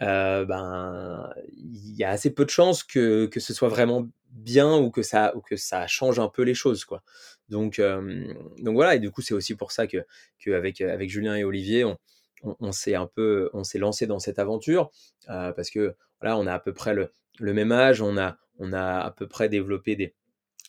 ben 0.00 1.30
il 1.48 1.96
y 1.96 2.04
a 2.04 2.10
assez 2.10 2.30
peu 2.30 2.44
de 2.44 2.50
chances 2.50 2.82
que, 2.82 3.26
que 3.26 3.40
ce 3.40 3.54
soit 3.54 3.68
vraiment 3.68 4.08
bien 4.30 4.76
ou 4.76 4.90
que 4.90 5.02
ça 5.02 5.34
ou 5.36 5.40
que 5.40 5.56
ça 5.56 5.86
change 5.86 6.18
un 6.18 6.28
peu 6.28 6.42
les 6.42 6.54
choses 6.54 6.84
quoi. 6.84 7.02
Donc 7.48 7.80
donc 7.80 8.74
voilà 8.74 8.96
et 8.96 8.98
du 8.98 9.10
coup 9.10 9.22
c'est 9.22 9.34
aussi 9.34 9.54
pour 9.54 9.72
ça 9.72 9.86
que, 9.86 9.98
que 10.40 10.50
avec, 10.52 10.80
avec 10.80 11.10
Julien 11.10 11.36
et 11.36 11.44
Olivier 11.44 11.84
on, 11.84 11.96
on, 12.42 12.72
s'est 12.72 12.94
un 12.94 13.06
peu 13.06 13.50
on 13.52 13.64
s'est 13.64 13.78
lancé 13.78 14.06
dans 14.06 14.18
cette 14.18 14.38
aventure 14.38 14.90
parce 15.26 15.70
que 15.70 15.94
voilà 16.20 16.36
on 16.36 16.46
a 16.46 16.54
à 16.54 16.58
peu 16.58 16.72
près 16.72 16.94
le, 16.94 17.10
le, 17.38 17.52
même 17.54 17.72
âge 17.72 18.02
on 18.02 18.16
a 18.16 18.36
on 18.58 18.72
a 18.72 19.00
à 19.00 19.10
peu 19.10 19.26
près 19.26 19.48
développé 19.48 19.96
des 19.96 20.14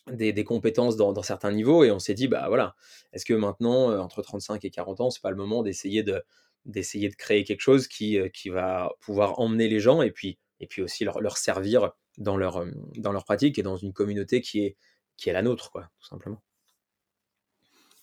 des, 0.08 0.44
compétences 0.44 0.96
dans, 0.96 1.20
certains 1.22 1.50
niveaux 1.50 1.82
et 1.82 1.90
on 1.90 1.98
s'est 1.98 2.14
dit 2.14 2.28
bah 2.28 2.46
voilà 2.48 2.76
est-ce 3.12 3.24
que 3.24 3.34
maintenant 3.34 3.98
entre 3.98 4.22
35 4.22 4.64
et 4.64 4.70
40 4.70 5.00
ans 5.00 5.10
c'est 5.10 5.22
pas 5.22 5.30
le 5.30 5.36
moment 5.36 5.62
d'essayer 5.64 6.04
de 6.04 6.22
d'essayer 6.66 7.08
de 7.08 7.14
créer 7.14 7.44
quelque 7.44 7.60
chose 7.60 7.88
qui, 7.88 8.18
qui 8.34 8.50
va 8.50 8.90
pouvoir 9.00 9.38
emmener 9.40 9.68
les 9.68 9.80
gens 9.80 10.02
et 10.02 10.10
puis, 10.10 10.38
et 10.60 10.66
puis 10.66 10.82
aussi 10.82 11.04
leur, 11.04 11.20
leur 11.20 11.38
servir 11.38 11.92
dans 12.18 12.36
leur, 12.36 12.64
dans 12.96 13.12
leur 13.12 13.24
pratique 13.24 13.58
et 13.58 13.62
dans 13.62 13.76
une 13.76 13.92
communauté 13.92 14.40
qui 14.40 14.60
est, 14.64 14.76
qui 15.16 15.30
est 15.30 15.32
la 15.32 15.42
nôtre, 15.42 15.70
quoi, 15.70 15.88
tout 16.00 16.08
simplement. 16.08 16.42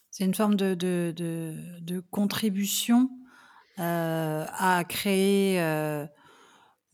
C'est 0.09 0.25
une 0.25 0.35
forme 0.35 0.55
de, 0.55 0.75
de, 0.75 1.13
de, 1.81 1.99
contribution 2.11 3.09
euh, 3.79 4.45
à 4.47 4.83
créer 4.87 5.59
euh, 5.59 6.05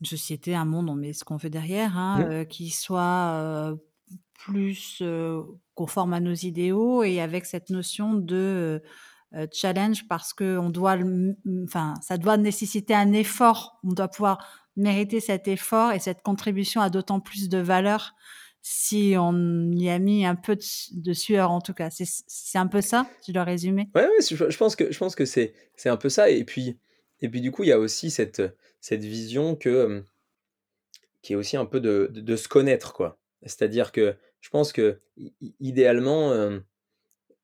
une 0.00 0.06
société, 0.06 0.54
un 0.54 0.64
monde, 0.64 0.88
on 0.88 0.94
met 0.94 1.12
ce 1.12 1.24
qu'on 1.24 1.38
fait 1.38 1.50
derrière, 1.50 1.96
hein, 1.96 2.18
mmh. 2.18 2.30
euh, 2.30 2.44
qui 2.44 2.70
soit 2.70 3.76
plus 4.34 5.02
conforme 5.74 6.14
à 6.14 6.20
nos 6.20 6.34
idéaux 6.34 7.02
et 7.02 7.20
avec 7.20 7.44
cette 7.44 7.68
notion 7.68 8.14
de 8.14 8.82
euh, 9.32 9.46
challenge 9.52 10.08
parce 10.08 10.32
que 10.32 10.58
on 10.58 10.70
doit, 10.70 10.96
enfin, 11.64 11.94
ça 12.02 12.18
doit 12.18 12.36
nécessiter 12.36 12.94
un 12.94 13.12
effort. 13.12 13.78
On 13.84 13.92
doit 13.92 14.08
pouvoir 14.08 14.38
mériter 14.76 15.20
cet 15.20 15.46
effort 15.46 15.92
et 15.92 16.00
cette 16.00 16.22
contribution 16.22 16.80
a 16.80 16.90
d'autant 16.90 17.20
plus 17.20 17.48
de 17.48 17.58
valeur 17.58 18.14
si 18.60 19.14
on 19.16 19.70
y 19.72 19.88
a 19.88 19.98
mis 20.00 20.26
un 20.26 20.34
peu 20.34 20.56
de, 20.56 21.12
sueur 21.12 21.52
en 21.52 21.60
tout 21.60 21.74
cas. 21.74 21.90
C'est 21.90 22.58
un 22.58 22.66
peu 22.66 22.80
ça, 22.80 23.06
tu 23.24 23.32
dois 23.32 23.44
résumer? 23.44 23.88
Ouais, 23.94 24.02
ouais 24.02 24.20
je, 24.20 24.56
pense 24.56 24.74
que 24.74 24.92
je 24.92 24.98
pense 24.98 25.14
que 25.14 25.24
c'est 25.24 25.54
c'est 25.76 25.88
un 25.88 25.96
peu 25.96 26.08
ça. 26.08 26.28
Et 26.28 26.44
puis 26.44 26.76
et 27.20 27.28
puis 27.28 27.40
du 27.40 27.52
coup, 27.52 27.62
il 27.62 27.68
y 27.68 27.72
a 27.72 27.78
aussi 27.78 28.10
cette 28.10 28.42
cette 28.80 29.04
vision 29.04 29.56
que 29.56 30.04
qui 31.22 31.34
est 31.34 31.36
aussi 31.36 31.56
un 31.56 31.66
peu 31.66 31.80
de, 31.80 32.08
de, 32.12 32.36
se 32.36 32.48
connaître 32.48 32.94
quoi. 32.94 33.18
C'est-à-dire 33.42 33.92
que 33.92 34.16
je 34.40 34.48
pense 34.48 34.72
que 34.72 35.00
idéalement 35.60 36.60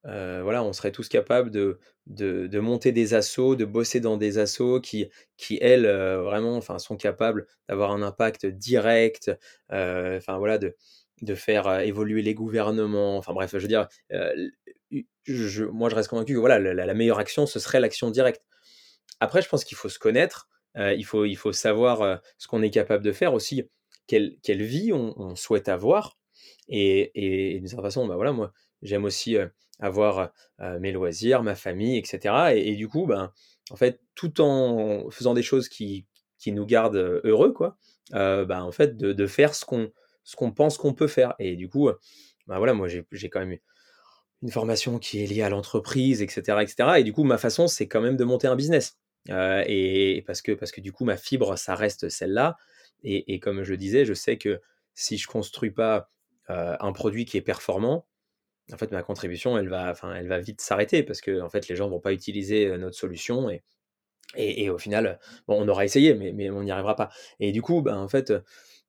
voilà, 0.05 0.62
on 0.62 0.72
serait 0.72 0.92
tous 0.92 1.09
capables 1.09 1.51
de, 1.51 1.79
de, 2.07 2.59
monter 2.61 2.92
des 2.92 3.14
assauts, 3.14 3.57
de 3.57 3.64
bosser 3.64 4.01
dans 4.01 4.16
des 4.16 4.38
assauts 4.38 4.81
qui, 4.81 5.11
qui 5.37 5.59
elles, 5.61 5.87
vraiment, 5.87 6.57
enfin, 6.57 6.78
sont 6.78 6.97
capables 6.97 7.47
d'avoir 7.68 7.91
un 7.91 8.03
impact 8.03 8.47
direct, 8.47 9.30
enfin, 9.70 10.39
voilà, 10.39 10.59
de, 10.59 10.74
de 11.22 11.34
faire 11.34 11.80
évoluer 11.80 12.22
les 12.22 12.34
gouvernements. 12.34 13.16
Enfin, 13.16 13.32
bref, 13.32 13.51
je 13.53 13.59
veux 13.59 13.68
dire, 13.68 13.89
moi, 15.72 15.89
je 15.91 15.95
reste 15.95 16.09
convaincu 16.09 16.34
que 16.34 16.39
voilà, 16.39 16.59
la, 16.59 16.95
meilleure 16.95 17.18
action, 17.18 17.47
ce 17.47 17.59
serait 17.59 17.80
l'action 17.80 18.11
directe. 18.11 18.43
Après, 19.20 19.43
je 19.43 19.49
pense 19.49 19.64
qu'il 19.64 19.76
faut 19.76 19.89
se 19.89 19.99
connaître, 19.99 20.49
il, 20.77 21.05
faut, 21.05 21.24
il 21.24 21.37
faut 21.37 21.53
savoir 21.53 22.20
ce 22.39 22.49
qu'on 22.49 22.62
est 22.62 22.70
capable 22.70 23.05
de 23.05 23.12
faire 23.12 23.35
aussi, 23.35 23.64
quelle, 24.07 24.37
quelle 24.43 24.62
vie 24.62 24.93
on 24.93 25.35
souhaite 25.35 25.68
avoir, 25.68 26.18
Et, 26.68 27.11
et, 27.14 27.59
d'une 27.59 27.68
certaine 27.68 27.87
façon, 27.87 28.07
bah 28.07 28.16
voilà, 28.16 28.33
moi, 28.33 28.53
j'aime 28.83 29.05
aussi 29.05 29.37
avoir 29.81 30.33
mes 30.81 30.93
loisirs, 30.93 31.43
ma 31.43 31.55
famille, 31.55 31.97
etc. 31.97 32.53
Et, 32.55 32.74
du 32.77 32.89
coup, 32.89 33.07
ben, 33.07 33.33
en 33.70 33.77
fait, 33.77 34.01
tout 34.14 34.41
en 34.41 35.11
faisant 35.11 35.35
des 35.35 35.43
choses 35.43 35.68
qui, 35.68 36.07
qui 36.39 36.53
nous 36.53 36.66
gardent 36.66 37.20
heureux, 37.24 37.53
quoi, 37.53 37.77
ben, 38.11 38.62
en 38.62 38.72
fait, 38.72 38.97
de, 38.97 39.27
faire 39.27 39.55
ce 39.55 39.64
qu'on 39.64 39.91
ce 40.27 40.37
qu'on 40.37 40.51
pense 40.51 40.77
qu'on 40.77 40.93
peut 40.93 41.07
faire. 41.07 41.35
Et 41.39 41.57
du 41.57 41.68
coup, 41.68 41.89
ben 42.47 42.59
voilà, 42.59 42.74
moi, 42.74 42.89
j'ai 42.89 43.31
quand 43.31 43.41
même 43.41 43.57
une 44.43 44.51
formation 44.51 44.99
qui 44.99 45.22
est 45.22 45.27
liée 45.27 45.43
à 45.43 45.49
l'entreprise, 45.49 46.20
etc., 46.20 46.59
etc. 46.61 46.99
Et 46.99 47.05
du 47.05 47.12
coup, 47.12 47.24
ma 47.24 47.39
façon, 47.39 47.68
c'est 47.68 47.89
quand 47.89 48.01
même 48.01 48.16
de 48.16 48.24
monter 48.24 48.47
un 48.47 48.57
business. 48.57 48.99
Et 49.29 50.22
parce 50.27 50.43
que, 50.43 50.53
parce 50.53 50.72
que 50.72 50.81
du 50.81 50.93
coup, 50.93 51.05
ma 51.05 51.16
fibre, 51.16 51.57
ça 51.57 51.74
reste 51.74 52.09
celle-là. 52.09 52.57
Et, 53.05 53.35
et, 53.35 53.41
comme 53.41 53.62
je 53.62 53.74
disais, 53.74 54.05
je 54.05 54.14
sais 54.14 54.39
que 54.39 54.61
si 54.95 55.18
je 55.18 55.27
construis 55.29 55.70
pas 55.70 56.11
un 56.49 56.93
produit 56.93 57.24
qui 57.24 57.37
est 57.37 57.43
performant, 57.43 58.07
en 58.72 58.77
fait, 58.77 58.91
ma 58.91 59.03
contribution, 59.03 59.59
elle 59.59 59.68
va, 59.68 59.91
enfin, 59.91 60.14
elle 60.14 60.29
va 60.29 60.41
vite 60.41 60.61
s'arrêter 60.61 61.03
parce 61.03 61.20
que 61.20 61.41
en 61.41 61.49
fait, 61.49 61.68
les 61.68 61.77
gens 61.77 61.89
vont 61.89 62.01
pas 62.01 62.12
utiliser 62.12 62.77
notre 62.79 62.97
solution 62.97 63.49
et, 63.49 63.62
et, 64.37 64.70
au 64.70 64.79
final, 64.79 65.18
bon, 65.47 65.62
on 65.62 65.68
aura 65.68 65.85
essayé, 65.85 66.14
mais, 66.14 66.33
mais 66.33 66.51
on 66.51 66.62
n'y 66.62 66.70
arrivera 66.70 66.97
pas. 66.97 67.11
Et 67.41 67.53
du 67.53 67.62
coup, 67.62 67.81
ben, 67.83 67.97
en 67.97 68.09
fait, 68.09 68.33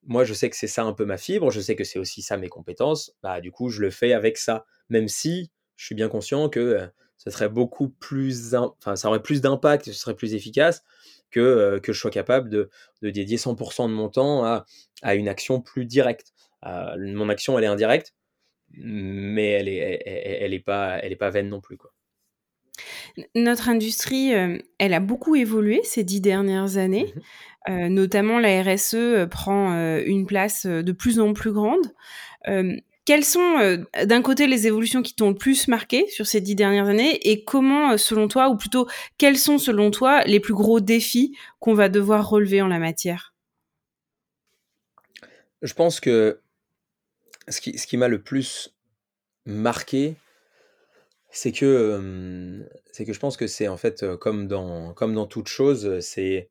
moi, 0.03 0.23
je 0.23 0.33
sais 0.33 0.49
que 0.49 0.55
c'est 0.55 0.67
ça 0.67 0.83
un 0.83 0.93
peu 0.93 1.05
ma 1.05 1.17
fibre, 1.17 1.51
je 1.51 1.59
sais 1.59 1.75
que 1.75 1.83
c'est 1.83 1.99
aussi 1.99 2.21
ça 2.21 2.37
mes 2.37 2.49
compétences. 2.49 3.15
Bah, 3.21 3.41
du 3.41 3.51
coup, 3.51 3.69
je 3.69 3.81
le 3.81 3.89
fais 3.89 4.13
avec 4.13 4.37
ça, 4.37 4.65
même 4.89 5.07
si 5.07 5.51
je 5.75 5.85
suis 5.85 5.95
bien 5.95 6.09
conscient 6.09 6.49
que 6.49 6.89
ça 7.17 7.31
serait 7.31 7.49
beaucoup 7.49 7.89
plus, 7.89 8.55
enfin, 8.55 8.95
ça 8.95 9.07
aurait 9.07 9.21
plus 9.21 9.41
d'impact, 9.41 9.85
ce 9.85 9.93
serait 9.93 10.15
plus 10.15 10.33
efficace 10.33 10.83
que, 11.31 11.79
que 11.79 11.93
je 11.93 11.99
sois 11.99 12.11
capable 12.11 12.49
de, 12.49 12.69
de 13.01 13.09
dédier 13.09 13.37
100% 13.37 13.89
de 13.89 13.93
mon 13.93 14.09
temps 14.09 14.45
à, 14.45 14.65
à, 15.01 15.15
une 15.15 15.27
action 15.27 15.61
plus 15.61 15.85
directe. 15.85 16.33
mon 16.63 17.29
action, 17.29 17.57
elle 17.57 17.65
est 17.65 17.67
indirecte, 17.67 18.13
mais 18.71 19.51
elle 19.51 19.67
est, 19.67 20.01
elle, 20.05 20.53
est 20.53 20.59
pas, 20.59 20.99
elle 20.99 21.11
est 21.11 21.17
pas 21.17 21.29
vaine 21.29 21.49
non 21.49 21.61
plus, 21.61 21.77
quoi. 21.77 21.93
Notre 23.33 23.69
industrie, 23.69 24.31
elle 24.77 24.93
a 24.93 24.99
beaucoup 24.99 25.35
évolué 25.35 25.81
ces 25.83 26.03
dix 26.03 26.21
dernières 26.21 26.77
années. 26.77 27.13
Mmh 27.15 27.21
notamment, 27.69 28.39
la 28.39 28.63
RSE 28.63 29.27
prend 29.29 29.73
une 29.99 30.25
place 30.25 30.65
de 30.65 30.91
plus 30.93 31.19
en 31.19 31.33
plus 31.33 31.51
grande. 31.51 31.81
Quelles 33.07 33.23
sont, 33.23 33.85
d'un 34.03 34.21
côté, 34.21 34.47
les 34.47 34.67
évolutions 34.67 35.01
qui 35.01 35.15
t'ont 35.15 35.29
le 35.29 35.37
plus 35.37 35.69
marqué 35.69 36.09
sur 36.09 36.27
ces 36.27 36.41
dix 36.41 36.55
dernières 36.55 36.87
années 36.87 37.15
et 37.29 37.45
comment, 37.45 37.97
selon 37.97 38.27
toi, 38.27 38.49
ou 38.49 38.57
plutôt, 38.57 38.85
quels 39.17 39.37
sont, 39.37 39.57
selon 39.57 39.91
toi, 39.91 40.25
les 40.25 40.41
plus 40.41 40.53
gros 40.53 40.81
défis 40.81 41.33
qu'on 41.61 41.73
va 41.73 41.87
devoir 41.87 42.29
relever 42.29 42.61
en 42.61 42.67
la 42.67 42.79
matière? 42.79 43.33
Je 45.61 45.73
pense 45.73 46.01
que 46.01 46.41
ce 47.47 47.61
qui, 47.61 47.95
m'a 47.95 48.09
le 48.09 48.21
plus 48.21 48.75
marqué, 49.45 50.15
c'est 51.31 51.53
que, 51.53 52.67
que 52.93 53.13
je 53.13 53.19
pense 53.19 53.37
que 53.37 53.47
c'est 53.47 53.69
en 53.69 53.77
fait 53.77 54.17
comme 54.17 54.49
dans, 54.49 54.93
comme 54.93 55.13
dans 55.13 55.27
toute 55.27 55.47
chose, 55.47 56.01
c'est 56.01 56.49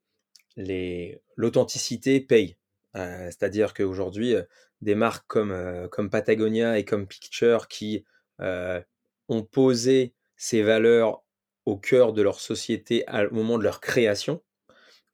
l'authenticité 1.36 2.18
paye. 2.18 2.56
c'est-à-dire 2.94 3.74
qu'aujourd'hui, 3.74 4.36
des 4.82 4.94
marques 4.94 5.26
comme, 5.26 5.88
comme 5.90 6.10
Patagonia 6.10 6.78
et 6.78 6.84
comme 6.84 7.06
Picture 7.06 7.68
qui 7.68 8.04
ont 8.38 9.42
posé 9.42 10.14
ces 10.36 10.62
valeurs 10.62 11.22
au 11.64 11.76
cœur 11.76 12.12
de 12.12 12.22
leur 12.22 12.40
société 12.40 13.04
au 13.30 13.34
moment 13.34 13.58
de 13.58 13.64
leur 13.64 13.80
création, 13.80 14.42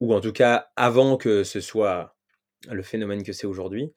ou 0.01 0.15
en 0.15 0.21
tout 0.21 0.33
cas 0.33 0.71
avant 0.77 1.17
que 1.17 1.45
ce 1.45 1.61
soit 1.61 2.17
le 2.71 2.83
phénomène 2.83 3.23
que 3.23 3.33
c'est 3.33 3.47
aujourd'hui, 3.47 3.93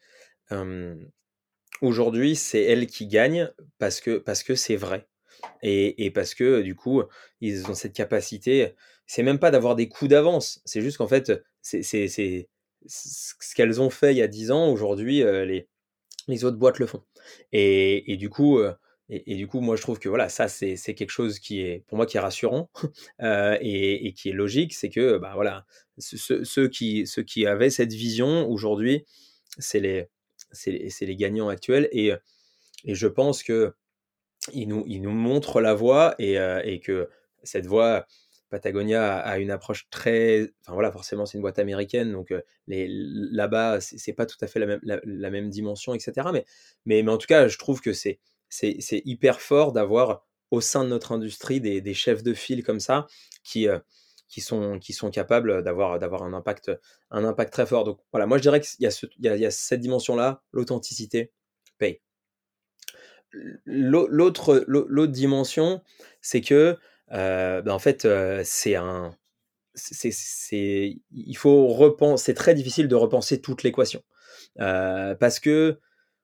aujourd'hui 1.81 2.35
c'est 2.35 2.61
elles 2.61 2.87
qui 2.87 3.07
gagnent 3.07 3.51
parce 3.77 3.99
que 4.01 4.17
parce 4.17 4.43
que 4.43 4.55
c'est 4.55 4.77
vrai. 4.77 5.07
Et, 5.61 6.11
parce 6.11 6.33
que 6.33 6.61
du 6.61 6.75
coup, 6.75 7.03
ils 7.41 7.69
ont 7.69 7.73
cette 7.73 7.93
capacité. 7.93 8.73
C'est 9.05 9.23
même 9.23 9.39
pas 9.39 9.51
d'avoir 9.51 9.75
des 9.75 9.89
coups 9.89 10.09
d'avance. 10.09 10.61
C'est 10.65 10.81
juste 10.81 10.97
qu'en 10.97 11.07
fait, 11.07 11.31
c'est 11.61 12.47
ce 12.87 13.55
qu'elles 13.55 13.81
ont 13.81 13.89
fait 13.89 14.13
il 14.13 14.17
y 14.17 14.21
a 14.21 14.27
10 14.27 14.51
ans. 14.51 14.69
Aujourd'hui, 14.69 15.23
les, 15.23 15.67
autres 16.43 16.57
boîtes 16.57 16.79
le 16.79 16.85
font. 16.85 17.03
Et, 17.51 18.15
du 18.17 18.29
coup, 18.29 18.59
et, 19.09 19.35
du 19.35 19.47
coup, 19.47 19.59
moi, 19.59 19.75
je 19.75 19.81
trouve 19.81 19.99
que 19.99 20.09
voilà, 20.09 20.29
ça, 20.29 20.47
c'est 20.47 20.77
quelque 20.95 21.11
chose 21.11 21.39
qui 21.39 21.61
est, 21.61 21.83
pour 21.87 21.97
moi, 21.97 22.05
qui 22.05 22.17
est 22.17 22.19
rassurant 22.19 22.69
et, 23.19 24.13
qui 24.15 24.29
est 24.29 24.33
logique. 24.33 24.73
C'est 24.73 24.89
que, 24.89 25.17
bah 25.17 25.31
voilà, 25.35 25.65
ceux, 25.97 26.67
qui, 26.69 27.45
avaient 27.45 27.69
cette 27.69 27.93
vision 27.93 28.49
aujourd'hui, 28.49 29.05
c'est 29.57 29.79
les, 29.79 31.15
gagnants 31.15 31.49
actuels. 31.49 31.89
Et, 31.91 32.11
je 32.85 33.07
pense 33.07 33.43
que 33.43 33.73
il 34.53 34.67
nous, 34.67 34.83
il 34.85 35.01
nous 35.01 35.11
montre 35.11 35.59
la 35.59 35.73
voie 35.73 36.15
et 36.19 36.79
que 36.83 37.09
cette 37.43 37.65
voie, 37.65 38.05
Patagonia 38.55 39.17
a 39.17 39.37
une 39.37 39.51
approche 39.51 39.89
très. 39.89 40.49
Enfin 40.61 40.73
voilà, 40.73 40.89
forcément, 40.89 41.25
c'est 41.25 41.37
une 41.37 41.41
boîte 41.41 41.59
américaine, 41.59 42.13
donc 42.13 42.33
là-bas, 42.67 43.81
c'est 43.81 44.13
pas 44.13 44.25
tout 44.25 44.37
à 44.39 44.47
fait 44.47 44.59
la 44.59 44.65
même, 44.65 44.79
la, 44.83 45.29
même 45.29 45.49
dimension, 45.49 45.93
etc. 45.93 46.29
Mais, 46.31 46.45
mais, 46.85 47.03
mais, 47.03 47.11
en 47.11 47.17
tout 47.17 47.27
cas, 47.27 47.49
je 47.49 47.57
trouve 47.57 47.81
que 47.81 47.91
c'est 47.91 48.19
hyper 48.89 49.41
fort 49.41 49.73
d'avoir 49.73 50.25
au 50.51 50.61
sein 50.61 50.85
de 50.85 50.89
notre 50.89 51.11
industrie 51.11 51.59
des, 51.59 51.81
des, 51.81 51.93
chefs 51.93 52.23
de 52.23 52.33
file 52.33 52.63
comme 52.63 52.79
ça 52.79 53.07
qui, 53.43 53.67
qui, 54.29 54.39
sont, 54.39 54.79
qui 54.79 54.93
sont 54.93 55.09
capables 55.09 55.61
d'avoir 55.61 56.23
un 56.23 56.33
impact, 56.33 56.71
un 57.11 57.25
impact 57.25 57.51
très 57.51 57.65
fort. 57.65 57.83
Donc 57.83 57.99
voilà, 58.13 58.25
moi 58.25 58.37
je 58.37 58.43
dirais 58.43 58.61
qu'il 58.61 58.87
y, 58.87 58.89
y, 59.19 59.27
a, 59.27 59.35
y 59.35 59.45
a 59.45 59.51
cette 59.51 59.81
dimension-là, 59.81 60.41
l'authenticité 60.53 61.33
paye. 61.77 61.99
L'autre 63.65 65.07
dimension, 65.07 65.81
c'est 66.21 66.39
que, 66.39 66.77
euh, 67.11 67.61
ben, 67.61 67.71
en 67.71 67.79
fait, 67.79 68.05
euh, 68.05 68.41
c'est 68.43 68.75
un. 68.75 69.15
c'est 69.73 70.97
il 71.11 71.37
faut 71.37 71.67
repenser. 71.67 72.25
C'est 72.25 72.33
très 72.33 72.55
difficile 72.55 72.87
de 72.87 72.95
repenser 72.95 73.41
toute 73.41 73.63
l'équation. 73.63 74.03
Euh, 74.59 75.15
parce 75.15 75.39
que, 75.39 75.79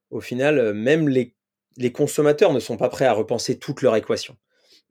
au 0.09 0.21
final, 0.21 0.73
même 0.73 1.09
les, 1.09 1.35
les, 1.77 1.91
consommateurs 1.91 2.53
ne 2.53 2.59
sont 2.59 2.77
pas 2.77 2.89
prêts 2.89 3.05
à 3.05 3.13
repenser 3.13 3.59
toute 3.59 3.81
leur 3.81 3.95
équation. 3.95 4.37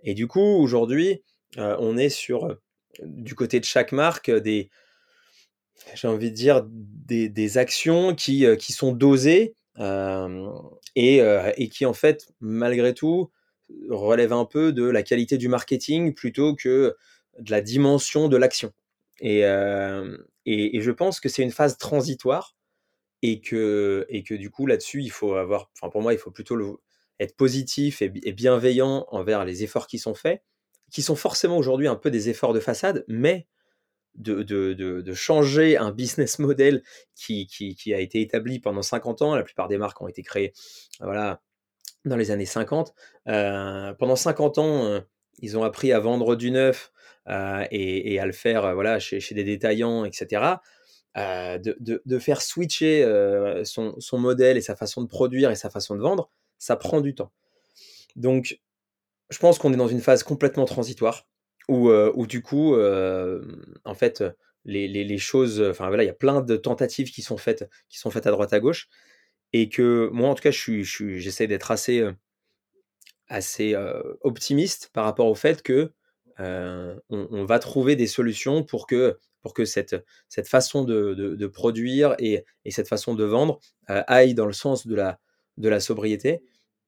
Et 0.03 0.15
du 0.15 0.27
coup, 0.27 0.41
aujourd'hui, 0.41 1.23
on 1.57 1.97
est 1.97 2.09
sur, 2.11 2.57
du 3.03 3.35
côté 3.35 3.61
de 3.61 3.65
chaque 3.65 3.93
marque, 3.93 4.31
des. 4.31 4.71
J'ai 5.95 6.09
envie 6.09 6.31
de 6.31 6.37
dire 6.37 6.67
des, 6.69 7.29
des 7.31 7.59
actions 7.59 8.15
qui, 8.15 8.45
qui 8.59 8.73
sont 8.73 8.93
dosées 8.93 9.57
et, 10.95 11.69
qui 11.73 11.87
en 11.87 11.95
fait, 11.95 12.29
malgré 12.41 12.95
tout, 12.95 13.31
relève 13.89 14.33
un 14.33 14.45
peu 14.45 14.73
de 14.73 14.85
la 14.85 15.03
qualité 15.03 15.39
du 15.39 15.49
marketing 15.49 16.15
plutôt 16.15 16.55
que 16.55 16.97
de 17.39 17.51
la 17.51 17.61
dimension 17.61 18.29
de 18.29 18.37
l'action. 18.37 18.73
Et, 19.21 19.41
et, 20.47 20.81
je 20.81 20.91
pense 20.91 21.21
que 21.21 21.29
c'est 21.29 21.43
une 21.43 21.51
phase 21.51 21.77
transitoire 21.77 22.57
et 23.23 23.41
que, 23.41 24.07
et 24.09 24.23
que 24.23 24.35
du 24.35 24.51
coup 24.51 24.67
là-dessus, 24.67 25.03
il 25.03 25.11
faut 25.11 25.35
avoir, 25.35 25.71
enfin 25.77 25.91
pour 25.91 26.03
moi, 26.03 26.13
il 26.13 26.19
faut 26.19 26.31
plutôt 26.31 26.81
être 27.19 27.37
positif 27.37 28.03
et, 28.03 28.09
bienveillant 28.09 29.07
envers 29.11 29.45
les 29.45 29.63
efforts 29.63 29.87
qui 29.87 29.99
sont 29.99 30.15
faits, 30.15 30.43
qui 30.91 31.03
sont 31.03 31.17
forcément 31.17 31.59
aujourd'hui 31.59 31.87
un 31.87 31.97
peu 31.97 32.11
des 32.11 32.29
efforts 32.29 32.55
de 32.55 32.61
façade, 32.61 33.05
mais 33.09 33.47
de, 34.17 34.43
de, 34.43 34.73
de, 34.73 35.15
changer 35.15 35.77
un 35.77 35.93
business 35.93 36.39
model 36.41 36.83
qui, 37.15 37.47
qui, 37.47 37.77
qui, 37.77 37.95
a 37.95 38.01
été 38.01 38.21
établi 38.21 38.59
pendant 38.59 38.83
50 38.83 39.23
ans. 39.23 39.37
La 39.37 39.45
plupart 39.45 39.69
des 39.69 39.79
marques 39.79 40.01
ont 40.01 40.09
été 40.09 40.23
créées 40.23 40.53
voilà, 40.99 41.43
dans 42.05 42.17
les 42.17 42.31
années 42.31 42.47
50. 42.47 42.95
Euh, 43.29 43.93
pendant 43.95 44.17
50 44.17 44.59
ans, 44.59 44.85
euh, 44.85 45.01
ils 45.39 45.57
ont 45.59 45.63
appris 45.63 45.93
à 45.93 46.01
vendre 46.01 46.37
du 46.37 46.51
neuf 46.51 46.93
euh, 47.29 47.65
et, 47.71 48.19
à 48.19 48.27
le 48.27 48.33
faire 48.33 48.75
voilà, 48.75 48.99
chez, 48.99 49.21
des 49.35 49.45
détaillants, 49.45 50.05
etc. 50.05 50.57
De, 51.17 52.19
faire 52.19 52.43
switcher 52.43 53.05
son, 53.65 53.95
son 53.99 54.19
modèle 54.19 54.57
et 54.57 54.61
sa 54.61 54.77
façon 54.77 55.03
de 55.03 55.09
produire 55.09 55.51
et 55.51 55.57
sa 55.57 55.71
façon 55.71 55.95
de 55.95 56.01
vendre, 56.01 56.31
ça 56.59 56.77
prend 56.77 57.01
du 57.01 57.15
temps. 57.15 57.33
Donc, 58.17 58.61
je 59.31 59.39
pense 59.39 59.59
qu'on 59.59 59.73
est 59.73 59.77
dans 59.77 59.89
une 59.89 60.01
phase 60.01 60.23
complètement 60.23 60.65
transitoire 60.65 61.27
où, 61.69 62.27
du 62.27 62.43
coup, 62.43 62.75
en 62.77 63.95
fait, 63.95 64.25
les, 64.65 64.89
les, 64.89 65.19
choses, 65.19 65.63
enfin 65.63 65.89
voilà, 65.89 66.03
il 66.03 66.07
y 66.07 66.11
a 66.11 66.15
plein 66.15 66.41
de 66.43 66.57
tentatives 66.57 67.11
qui 67.11 67.23
sont 67.23 67.39
faites, 67.39 67.69
qui 67.89 67.99
sont 67.99 68.11
faites 68.11 68.27
à 68.27 68.31
droite 68.31 68.53
à 68.53 68.61
gauche, 68.61 68.89
et 69.53 69.69
que 69.69 70.09
moi, 70.13 70.29
en 70.29 70.35
tout 70.35 70.43
cas, 70.43 70.51
j'essaie 70.51 71.47
d'être 71.47 71.71
assez, 71.71 72.05
assez 73.29 73.75
optimiste 74.23 74.91
par 74.93 75.05
rapport 75.05 75.27
au 75.27 75.35
fait 75.35 75.63
que 75.63 75.93
on, 76.39 77.45
va 77.45 77.59
trouver 77.59 77.97
des 77.97 78.07
solutions 78.07 78.63
pour 78.63 78.87
que, 78.87 79.19
cette, 79.65 80.05
façon 80.47 80.85
de, 80.85 81.15
de, 81.15 81.47
produire 81.47 82.15
et, 82.19 82.45
et, 82.65 82.71
cette 82.71 82.89
façon 82.89 83.15
de 83.15 83.25
vendre 83.25 83.61
aille 83.87 84.35
dans 84.35 84.47
le 84.47 84.53
sens 84.53 84.87
de 84.87 84.95
la, 84.95 85.19
de 85.57 85.79
sobriété, 85.79 86.43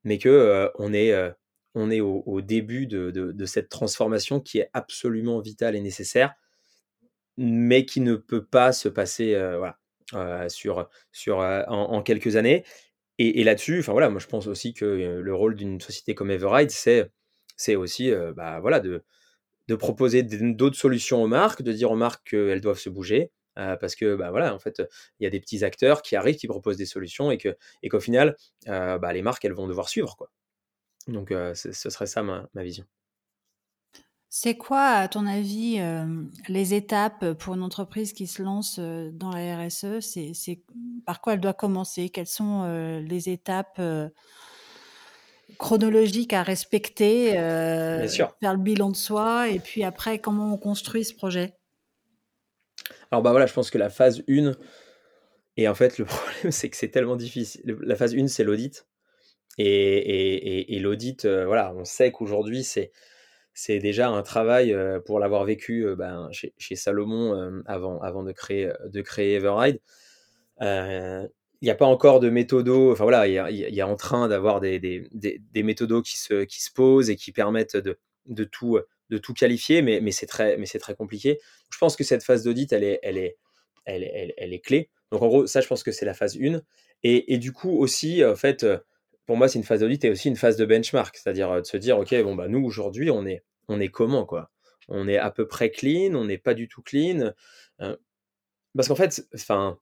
mais 0.04 0.18
que 0.18 0.70
on 0.76 0.92
est 0.92 2.00
au, 2.00 2.40
début 2.40 2.86
de, 2.86 3.44
cette 3.46 3.68
transformation 3.68 4.40
qui 4.40 4.58
est 4.58 4.70
absolument 4.72 5.40
vitale 5.40 5.76
et 5.76 5.80
nécessaire, 5.80 6.34
mais 7.36 7.86
qui 7.86 8.00
ne 8.00 8.16
peut 8.16 8.44
pas 8.44 8.72
se 8.72 8.88
passer 8.88 9.34
euh, 9.34 9.56
voilà, 9.56 9.78
euh, 10.14 10.48
sur, 10.48 10.88
sur, 11.12 11.40
euh, 11.40 11.62
en, 11.68 12.02
quelques 12.02 12.36
années. 12.36 12.64
et, 13.18 13.44
là-dessus, 13.44 13.80
enfin 13.80 13.92
voilà, 13.92 14.10
moi 14.10 14.20
je 14.20 14.26
pense 14.26 14.46
aussi 14.46 14.74
que 14.74 14.84
le 14.84 15.34
rôle 15.34 15.54
d'une 15.54 15.80
société 15.80 16.14
comme 16.14 16.30
Everride, 16.30 16.70
c'est, 16.70 17.10
c'est 17.56 17.76
aussi 17.76 18.10
bah, 18.36 18.60
voilà, 18.60 18.80
de, 18.80 19.04
de 19.68 19.74
proposer 19.76 20.22
d'autres 20.22 20.76
solutions 20.76 21.22
aux 21.22 21.28
marques, 21.28 21.62
de 21.62 21.72
dire 21.72 21.90
aux 21.90 21.96
marques 21.96 22.30
qu'elles 22.30 22.60
doivent 22.60 22.78
se 22.78 22.90
bouger, 22.90 23.30
parce 23.54 23.94
que 23.94 24.16
bah, 24.16 24.30
voilà, 24.30 24.54
en 24.54 24.58
fait, 24.58 24.82
il 25.20 25.24
y 25.24 25.26
a 25.26 25.30
des 25.30 25.40
petits 25.40 25.64
acteurs 25.64 26.02
qui 26.02 26.16
arrivent, 26.16 26.36
qui 26.36 26.48
proposent 26.48 26.78
des 26.78 26.86
solutions 26.86 27.30
et 27.30 27.38
que 27.38 27.56
et 27.82 27.88
qu'au 27.88 28.00
final, 28.00 28.36
bah, 28.66 29.12
les 29.12 29.22
marques, 29.22 29.44
elles 29.44 29.52
vont 29.52 29.68
devoir 29.68 29.88
suivre 29.88 30.16
quoi. 30.16 30.30
Donc 31.06 31.32
ce 31.54 31.72
serait 31.72 32.06
ça 32.06 32.22
ma 32.22 32.62
vision. 32.62 32.86
C'est 34.34 34.56
quoi, 34.56 34.86
à 34.86 35.08
ton 35.08 35.26
avis, 35.26 35.78
les 36.48 36.72
étapes 36.72 37.34
pour 37.34 37.52
une 37.52 37.62
entreprise 37.62 38.14
qui 38.14 38.26
se 38.26 38.42
lance 38.42 38.78
dans 38.78 39.28
la 39.28 39.58
RSE 39.58 40.00
C'est 40.00 40.62
par 41.04 41.20
quoi 41.20 41.34
elle 41.34 41.40
doit 41.40 41.52
commencer? 41.52 42.08
Quelles 42.08 42.26
sont 42.26 42.64
les 43.06 43.28
étapes 43.28 43.78
chronologiques 45.58 46.32
à 46.32 46.42
respecter 46.42 47.32
sûr. 48.08 48.34
Faire 48.40 48.54
le 48.54 48.62
bilan 48.62 48.88
de 48.88 48.96
soi 48.96 49.50
et 49.50 49.58
puis 49.58 49.84
après, 49.84 50.18
comment 50.18 50.54
on 50.54 50.56
construit 50.56 51.04
ce 51.04 51.14
projet? 51.14 51.52
Alors 53.10 53.20
bah 53.20 53.32
voilà, 53.32 53.44
je 53.44 53.52
pense 53.52 53.70
que 53.70 53.76
la 53.76 53.90
phase 53.90 54.22
1 54.30 54.52
et 55.58 55.68
en 55.68 55.74
fait, 55.74 55.98
le 55.98 56.04
problème, 56.06 56.52
c'est 56.52 56.70
que 56.70 56.78
c'est 56.78 56.88
tellement 56.88 57.16
difficile. 57.16 57.76
La 57.82 57.96
phase 57.96 58.14
1, 58.14 58.28
c'est 58.28 58.44
l'audit. 58.44 58.86
Et, 59.58 60.74
et, 60.74 60.78
l'audit, 60.78 61.26
voilà, 61.26 61.74
on 61.74 61.84
sait 61.84 62.10
qu'aujourd'hui, 62.10 62.64
c'est, 62.64 62.92
c'est 63.54 63.78
déjà 63.78 64.08
un 64.08 64.22
travail 64.22 64.76
pour 65.04 65.18
l'avoir 65.18 65.44
vécu 65.44 65.86
ben, 65.96 66.28
chez, 66.32 66.76
Salomon 66.76 67.62
avant, 67.66 68.00
avant 68.00 68.22
de 68.22 68.32
créer, 68.32 68.72
de 68.86 69.00
créer 69.02 69.34
Everride. 69.34 69.80
Il 70.60 71.66
n'y 71.66 71.70
a 71.70 71.76
pas 71.76 71.86
encore 71.86 72.18
de 72.18 72.28
méthodo, 72.28 72.90
enfin 72.90 73.04
voilà, 73.04 73.28
il 73.28 73.34
y 73.54 73.80
a, 73.80 73.86
en 73.86 73.94
train 73.94 74.26
d'avoir 74.26 74.60
des, 74.60 75.08
méthodos 75.54 76.02
qui 76.02 76.18
se, 76.18 76.44
qui 76.44 76.60
se 76.62 76.72
posent 76.72 77.08
et 77.08 77.16
qui 77.16 77.30
permettent 77.30 77.76
de, 77.76 77.98
de, 78.26 78.44
tout, 78.44 78.80
de 79.10 79.18
tout 79.18 79.34
qualifier, 79.34 79.82
mais, 79.82 80.00
mais 80.00 80.10
c'est 80.10 80.26
très, 80.26 80.56
très 80.80 80.94
compliqué. 80.94 81.38
Je 81.70 81.78
pense 81.78 81.94
que 81.94 82.04
cette 82.04 82.24
phase 82.24 82.42
d'audit, 82.42 82.72
elle 82.72 82.84
est, 82.84 82.98
elle, 83.02 83.18
est, 83.18 83.36
elle, 83.84 84.32
elle 84.36 84.52
est 84.52 84.60
clé. 84.60 84.90
Donc 85.12 85.22
en 85.22 85.28
gros, 85.28 85.46
ça, 85.46 85.60
je 85.60 85.68
pense 85.68 85.82
que 85.82 85.92
c'est 85.92 86.06
la 86.06 86.14
phase 86.14 86.36
1. 86.36 86.60
Et, 87.04 87.34
et, 87.34 87.38
du 87.38 87.52
coup, 87.52 87.78
aussi, 87.78 88.24
en 88.24 88.34
fait, 88.36 88.66
pour 89.26 89.36
moi, 89.36 89.48
c'est 89.48 89.58
une 89.58 89.64
phase 89.64 89.80
d'audit 89.80 90.04
et 90.04 90.10
aussi 90.10 90.28
une 90.28 90.36
phase 90.36 90.56
de 90.56 90.64
benchmark, 90.64 91.16
c'est-à-dire 91.16 91.60
de 91.60 91.66
se 91.66 91.76
dire, 91.76 91.98
OK, 91.98 92.14
bon, 92.22 92.34
bah, 92.34 92.48
nous, 92.48 92.64
aujourd'hui, 92.64 93.10
on 93.10 93.24
est, 93.26 93.44
on 93.68 93.80
est 93.80 93.88
comment, 93.88 94.24
quoi? 94.24 94.50
On 94.88 95.06
est 95.08 95.18
à 95.18 95.30
peu 95.30 95.46
près 95.46 95.70
clean, 95.70 96.14
on 96.14 96.24
n'est 96.24 96.38
pas 96.38 96.54
du 96.54 96.68
tout 96.68 96.82
clean. 96.82 97.32
parce 98.74 98.88
qu'en 98.88 98.96
fait, 98.96 99.26
enfin, 99.34 99.78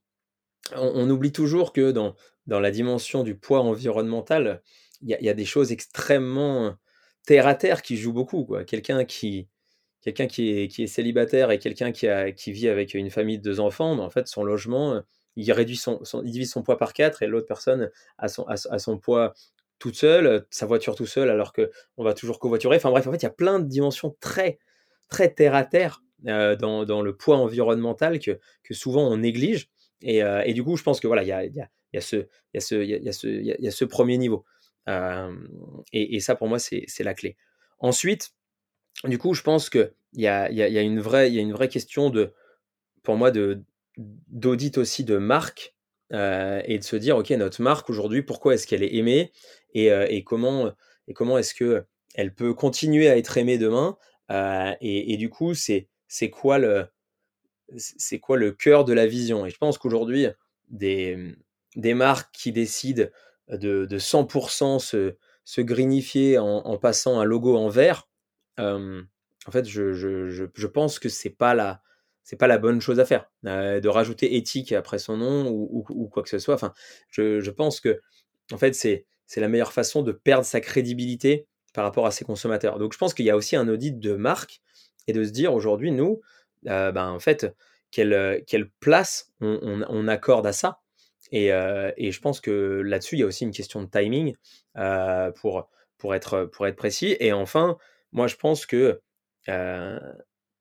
on, 0.76 1.08
oublie 1.08 1.32
toujours 1.32 1.72
que 1.72 1.90
dans, 1.90 2.14
dans 2.46 2.60
la 2.60 2.70
dimension 2.70 3.22
du 3.22 3.34
poids 3.34 3.60
environnemental, 3.60 4.62
il 5.02 5.16
y, 5.18 5.28
a 5.30 5.34
des 5.34 5.46
choses 5.46 5.72
extrêmement 5.72 6.76
terre 7.26 7.46
à 7.46 7.54
terre 7.54 7.80
qui 7.80 7.96
jouent 7.96 8.12
beaucoup, 8.12 8.44
quoi. 8.44 8.64
Quelqu'un 8.64 9.06
qui, 9.06 9.48
quelqu'un 10.02 10.24
est, 10.24 10.68
qui 10.68 10.82
est 10.82 10.86
célibataire 10.86 11.50
et 11.50 11.58
quelqu'un 11.58 11.92
qui, 11.92 12.06
a, 12.06 12.32
qui 12.32 12.52
vit 12.52 12.68
avec 12.68 12.92
une 12.92 13.10
famille 13.10 13.38
de 13.38 13.42
deux 13.42 13.60
enfants, 13.60 13.96
ben, 13.96 14.02
en 14.02 14.10
fait, 14.10 14.28
son 14.28 14.44
logement, 14.44 15.02
il 15.36 15.50
réduit 15.52 15.76
son, 15.76 16.00
il 16.24 16.30
divise 16.30 16.50
son 16.50 16.62
poids 16.62 16.76
par 16.76 16.92
quatre 16.92 17.22
et 17.22 17.26
l'autre 17.26 17.46
personne 17.46 17.90
a 18.18 18.28
son, 18.28 18.44
a, 18.44 18.56
son 18.56 18.98
poids 18.98 19.34
toute 19.78 19.96
seule, 19.96 20.46
sa 20.50 20.66
voiture 20.66 20.94
tout 20.94 21.06
seul, 21.06 21.30
alors 21.30 21.52
que 21.52 21.70
on 21.96 22.04
va 22.04 22.14
toujours 22.14 22.38
covoiturer. 22.38 22.76
Enfin 22.76 22.90
bref, 22.90 23.06
en 23.06 23.12
fait, 23.12 23.18
il 23.18 23.24
y 23.24 23.26
a 23.26 23.30
plein 23.30 23.58
de 23.58 23.66
dimensions 23.66 24.16
très, 24.20 24.58
très 25.08 25.32
terre 25.32 25.54
à 25.54 25.64
terre 25.64 26.02
dans, 26.22 26.84
dans, 26.84 27.00
le 27.00 27.16
poids 27.16 27.38
environnemental 27.38 28.18
que, 28.18 28.38
que 28.62 28.74
souvent 28.74 29.08
on 29.08 29.16
néglige. 29.16 29.70
Et, 30.02 30.18
et, 30.18 30.52
du 30.52 30.62
coup, 30.62 30.76
je 30.76 30.82
pense 30.82 31.00
que 31.00 31.06
voilà, 31.06 31.22
il 31.22 31.28
y 31.28 31.32
a, 31.32 32.00
ce, 32.00 33.84
premier 33.84 34.18
niveau. 34.18 34.44
Et, 34.86 36.16
et, 36.16 36.20
ça, 36.20 36.34
pour 36.34 36.48
moi, 36.48 36.58
c'est 36.58 37.04
la 37.04 37.14
clé. 37.14 37.36
Ensuite, 37.78 38.32
du 39.04 39.16
coup, 39.16 39.34
je 39.34 39.42
pense 39.42 39.70
qu'il 39.70 39.92
y 40.14 40.26
a, 40.26 40.50
y, 40.50 40.62
a, 40.62 40.68
y, 40.68 40.78
a 40.78 40.82
une 40.82 41.00
vraie, 41.00 41.30
y 41.30 41.38
a 41.38 41.42
une 41.42 41.52
vraie 41.52 41.68
question 41.68 42.10
de, 42.10 42.34
pour 43.02 43.16
moi, 43.16 43.30
de, 43.30 43.62
d'audit 43.96 44.78
aussi 44.78 45.04
de 45.04 45.16
marque 45.18 45.74
euh, 46.12 46.62
et 46.64 46.78
de 46.78 46.84
se 46.84 46.96
dire, 46.96 47.16
OK, 47.16 47.30
notre 47.30 47.62
marque 47.62 47.88
aujourd'hui, 47.90 48.22
pourquoi 48.22 48.54
est-ce 48.54 48.66
qu'elle 48.66 48.82
est 48.82 48.94
aimée 48.94 49.32
et, 49.74 49.92
euh, 49.92 50.06
et 50.08 50.24
comment, 50.24 50.72
et 51.06 51.14
comment 51.14 51.38
est-ce 51.38 51.54
qu'elle 51.54 52.34
peut 52.34 52.54
continuer 52.54 53.08
à 53.08 53.16
être 53.16 53.36
aimée 53.38 53.58
demain 53.58 53.96
euh, 54.30 54.72
et, 54.80 55.16
du 55.16 55.28
coup, 55.28 55.54
c'est, 55.54 55.88
c'est, 56.06 56.30
quoi 56.30 56.58
le, 56.58 56.86
c'est 57.76 58.20
quoi 58.20 58.36
le 58.36 58.52
cœur 58.52 58.84
de 58.84 58.92
la 58.92 59.06
vision? 59.06 59.44
Et 59.44 59.50
je 59.50 59.58
pense 59.58 59.76
qu'aujourd'hui, 59.76 60.28
des, 60.68 61.34
des 61.74 61.94
marques 61.94 62.32
qui 62.32 62.52
décident 62.52 63.06
de, 63.48 63.86
de 63.86 63.98
100% 63.98 64.78
se, 64.78 65.16
se 65.44 66.38
en, 66.38 66.78
passant 66.78 67.18
un 67.18 67.24
logo 67.24 67.56
en 67.56 67.68
vert, 67.68 68.08
en 68.58 69.50
fait, 69.50 69.64
je, 69.66 69.92
je, 69.92 70.28
je, 70.28 70.44
je 70.54 70.66
pense 70.68 71.00
que 71.00 71.08
c'est 71.08 71.30
pas 71.30 71.54
la 71.54 71.82
c'est 72.30 72.36
pas 72.36 72.46
la 72.46 72.58
bonne 72.58 72.80
chose 72.80 73.00
à 73.00 73.04
faire. 73.04 73.28
de 73.42 73.88
rajouter 73.88 74.36
éthique 74.36 74.70
après 74.70 75.00
son 75.00 75.16
nom 75.16 75.48
ou, 75.50 76.08
quoi 76.12 76.22
que 76.22 76.28
ce 76.28 76.38
soit. 76.38 76.54
Enfin, 76.54 76.72
je, 77.08 77.50
pense 77.50 77.80
que 77.80 78.00
en 78.52 78.56
fait, 78.56 78.72
c'est 78.76 79.04
c'est 79.26 79.40
la 79.40 79.48
meilleure 79.48 79.72
façon 79.72 80.02
de 80.02 80.12
perdre 80.12 80.44
sa 80.44 80.60
crédibilité 80.60 81.48
par 81.74 81.82
rapport 81.82 82.06
à 82.06 82.12
ses 82.12 82.24
consommateurs. 82.24 82.78
Donc, 82.78 82.92
je 82.92 82.98
pense 82.98 83.14
qu'il 83.14 83.24
y 83.24 83.30
a 83.30 83.36
aussi 83.36 83.56
un 83.56 83.66
audit 83.66 83.98
de 83.98 84.14
marque 84.14 84.60
et 85.08 85.12
de 85.12 85.24
se 85.24 85.30
dire 85.30 85.52
aujourd'hui, 85.52 85.90
nous, 85.90 86.20
ben, 86.62 87.08
en 87.08 87.18
fait, 87.18 87.52
quelle, 87.90 88.44
quelle 88.46 88.70
place 88.78 89.32
on, 89.40 89.82
on, 89.88 90.06
accorde 90.06 90.46
à 90.46 90.52
ça. 90.52 90.78
Et, 91.32 91.48
et 91.48 92.12
je 92.12 92.20
pense 92.20 92.40
que 92.40 92.80
là-dessus, 92.84 93.16
il 93.16 93.20
y 93.20 93.24
a 93.24 93.26
aussi 93.26 93.42
une 93.42 93.50
question 93.50 93.82
de 93.82 93.90
timing 93.90 94.36
pour, 95.34 95.68
pour, 95.98 96.14
être, 96.14 96.44
pour 96.44 96.68
être 96.68 96.76
précis. 96.76 97.16
Et 97.18 97.32
enfin, 97.32 97.76
moi, 98.12 98.28
je 98.28 98.36
pense 98.36 98.66
que 98.66 99.00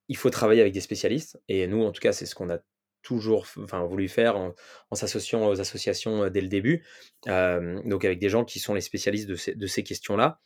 il 0.09 0.17
faut 0.17 0.29
travailler 0.29 0.59
avec 0.59 0.73
des 0.73 0.81
spécialistes. 0.81 1.39
Et 1.47 1.67
nous, 1.67 1.83
en 1.83 1.91
tout 1.91 2.01
cas, 2.01 2.11
c'est 2.11 2.25
ce 2.25 2.35
qu'on 2.35 2.49
a 2.49 2.57
toujours 3.01 3.47
voulu 3.87 4.09
faire 4.09 4.35
en, 4.35 4.53
s'associant 4.91 5.47
aux 5.47 5.61
associations 5.61 6.29
dès 6.29 6.41
le 6.41 6.49
début. 6.49 6.83
Donc 7.25 8.03
avec 8.03 8.19
des 8.19 8.27
gens 8.27 8.43
qui 8.43 8.59
sont 8.59 8.73
les 8.73 8.81
spécialistes 8.81 9.29
de 9.29 9.67
ces, 9.67 9.83
questions-là. 9.83 10.41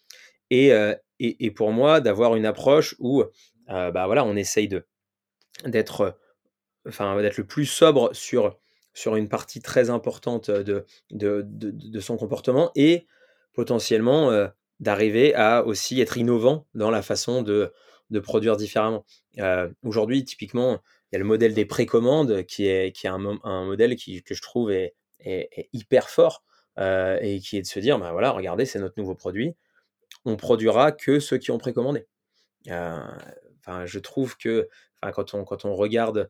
Et, 0.51 0.71
et, 1.19 1.51
pour 1.51 1.71
moi, 1.71 2.01
d'avoir 2.01 2.35
une 2.35 2.45
approche 2.45 2.95
où 2.99 3.23
bah, 3.67 4.05
voilà, 4.05 4.25
on 4.25 4.35
essaye 4.35 4.67
de, 4.67 4.85
d'être, 5.65 6.19
enfin, 6.87 7.19
d'être 7.21 7.37
le 7.37 7.47
plus 7.47 7.65
sobre 7.65 8.13
sur, 8.13 8.59
sur 8.93 9.15
une 9.15 9.29
partie 9.29 9.61
très 9.61 9.89
importante 9.89 10.51
de, 10.51 10.85
de, 11.09 11.43
de 11.47 11.99
son 12.01 12.17
comportement 12.17 12.71
et 12.75 13.07
potentiellement 13.53 14.49
d'arriver 14.79 15.33
à 15.33 15.65
aussi 15.65 16.01
être 16.01 16.17
innovant 16.17 16.67
dans 16.75 16.91
la 16.91 17.01
façon 17.01 17.41
de, 17.41 17.71
de 18.13 18.19
produire 18.19 18.55
différemment. 18.55 19.05
Euh, 19.39 19.69
aujourd'hui, 19.83 20.23
typiquement, 20.23 20.81
il 21.11 21.15
y 21.15 21.17
a 21.17 21.19
le 21.19 21.25
modèle 21.25 21.53
des 21.53 21.65
précommandes 21.65 22.43
qui 22.43 22.67
est, 22.67 22.95
qui 22.95 23.07
est 23.07 23.09
un, 23.09 23.39
un 23.43 23.65
modèle 23.65 23.95
qui, 23.95 24.23
que 24.23 24.33
je 24.33 24.41
trouve 24.41 24.71
est, 24.71 24.95
est, 25.19 25.69
hyper 25.73 26.09
fort 26.09 26.43
euh, 26.79 27.19
et 27.21 27.39
qui 27.39 27.57
est 27.57 27.61
de 27.61 27.67
se 27.67 27.79
dire, 27.79 27.99
ben 27.99 28.11
voilà, 28.11 28.31
regardez, 28.31 28.65
c'est 28.65 28.79
notre 28.79 28.95
nouveau 28.97 29.15
produit, 29.15 29.55
on 30.25 30.37
produira 30.37 30.91
que 30.91 31.19
ceux 31.19 31.37
qui 31.37 31.51
ont 31.51 31.57
précommandé. 31.57 32.07
Euh, 32.69 32.97
enfin, 33.59 33.85
je 33.85 33.99
trouve 33.99 34.37
que 34.37 34.69
quand 35.13 35.33
on, 35.33 35.43
quand 35.43 35.65
on 35.65 35.75
regarde 35.75 36.29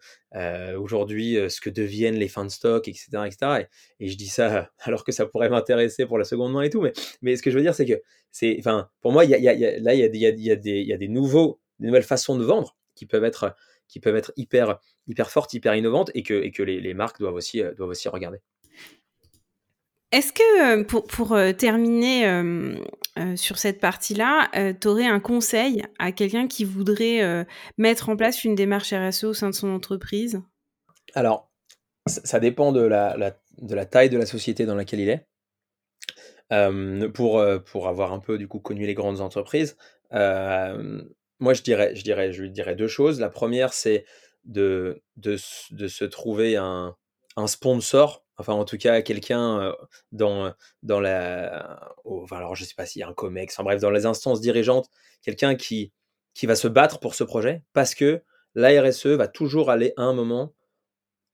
aujourd'hui 0.76 1.38
ce 1.48 1.62
que 1.62 1.70
deviennent 1.70 2.16
les 2.16 2.28
fins 2.28 2.44
de 2.44 2.50
stock, 2.50 2.88
etc., 2.88 3.08
etc. 3.28 3.68
Et, 4.00 4.08
je 4.08 4.18
dis 4.18 4.28
ça 4.28 4.72
alors 4.80 5.04
que 5.04 5.12
ça 5.12 5.28
pourrait 5.28 5.50
m'intéresser 5.50 6.08
pour 6.08 6.18
la 6.18 6.26
seconde 6.26 6.54
main 6.54 6.64
et 6.64 6.72
tout, 6.72 6.82
mais, 6.82 6.92
mais 7.22 7.36
ce 7.36 7.44
que 7.44 7.52
je 7.52 7.56
veux 7.56 7.62
dire, 7.62 7.76
c'est 7.76 7.86
que 7.86 8.02
c'est, 8.32 8.56
enfin, 8.58 8.90
pour 9.02 9.12
moi, 9.12 9.26
il 9.26 9.30
y 9.30 9.36
a, 9.36 9.38
y 9.38 9.48
a, 9.48 9.80
là, 9.80 9.94
il 9.94 10.00
y 10.00 10.04
a, 10.04 10.08
a 10.08 10.56
des, 10.56 10.82
y 10.82 10.94
a 10.94 10.98
des 10.98 11.08
nouveaux, 11.08 11.62
des 11.80 11.88
nouvelles 11.88 12.04
façons 12.04 12.38
de 12.38 12.44
vendre 12.44 12.76
qui 12.96 13.06
peuvent 13.06 13.24
être, 13.24 13.56
qui 13.88 14.00
peuvent 14.00 14.16
être 14.16 14.34
hyper, 14.36 14.80
hyper 15.08 15.30
fortes, 15.30 15.54
hyper 15.54 15.76
innovantes 15.76 16.12
et 16.14 16.24
que, 16.24 16.34
et 16.34 16.52
que 16.52 16.64
les, 16.64 16.80
les 16.80 16.94
marques 16.94 17.20
doivent 17.20 17.36
aussi, 17.36 17.64
doivent 17.78 17.90
aussi 17.90 18.08
regarder. 18.10 18.40
Est-ce 20.12 20.32
que, 20.32 20.84
pour, 20.84 21.08
pour 21.08 21.36
terminer 21.58 22.28
euh, 23.20 23.36
sur 23.36 23.60
cette 23.60 23.80
partie-là, 23.80 24.50
euh, 24.56 24.74
tu 24.80 24.88
aurais 24.88 25.06
un 25.06 25.20
conseil 25.20 25.84
à 26.00 26.12
quelqu'un 26.12 26.48
qui 26.48 26.66
voudrait 26.66 27.22
euh, 27.22 27.44
mettre 27.78 28.10
en 28.10 28.16
place 28.16 28.44
une 28.44 28.56
démarche 28.56 28.92
RSE 28.92 29.26
au 29.26 29.34
sein 29.34 29.50
de 29.50 29.56
son 29.56 29.70
entreprise? 29.70 30.42
Alors, 31.14 31.52
ça 32.08 32.40
dépend 32.40 32.72
de 32.72 32.82
la, 32.82 33.16
la, 33.18 33.38
de 33.60 33.76
la 33.76 33.86
taille 33.86 34.10
de 34.10 34.18
la 34.18 34.26
société 34.26 34.66
dans 34.66 34.74
laquelle 34.74 35.00
il 35.00 35.10
est. 35.10 35.28
pour, 37.14 37.44
pour 37.66 37.88
avoir 37.88 38.14
un 38.14 38.20
peu 38.20 38.38
du 38.38 38.48
coup 38.48 38.60
connu 38.60 38.86
les 38.86 38.96
grandes 38.96 39.22
entreprises, 39.22 39.78
moi 41.44 41.54
je 41.54 41.62
dirais, 41.62 41.96
je, 41.96 42.04
dirais, 42.04 42.32
je 42.32 42.42
lui 42.42 42.52
dirais 42.52 42.76
deux 42.76 42.88
choses. 42.88 43.20
La 43.20 43.30
première, 43.30 43.74
c'est 43.74 44.06
de, 44.46 45.02
de, 45.18 45.38
de, 45.72 45.88
se 45.88 46.06
trouver 46.06 46.58
un, 46.58 46.96
un 47.38 47.48
sponsor 47.48 48.24
enfin 48.38 48.54
en 48.54 48.66
tout 48.66 48.78
cas 48.78 49.02
quelqu'un 49.02 49.74
dans, 50.12 50.54
dans 50.82 51.00
la... 51.00 51.94
alors 52.32 52.56
je 52.56 52.64
sais 52.66 52.76
pas 52.76 52.86
s'il 52.86 53.02
y 53.02 53.04
a 53.04 53.08
un 53.08 53.14
COMEX, 53.14 53.54
enfin 53.54 53.64
bref, 53.64 53.82
dans 53.82 53.92
les 53.92 54.06
instances 54.06 54.42
dirigeantes, 54.42 54.90
quelqu'un 55.22 55.56
qui, 55.56 55.92
qui 56.34 56.46
va 56.46 56.56
se 56.56 56.68
battre 56.68 57.00
pour 57.00 57.16
ce 57.16 57.24
projet, 57.24 57.64
parce 57.74 57.96
que 57.96 58.24
la 58.56 58.82
RSE 58.82 59.08
va 59.08 59.28
toujours 59.28 59.70
aller 59.70 59.94
à 59.98 60.04
un 60.04 60.14
moment 60.14 60.54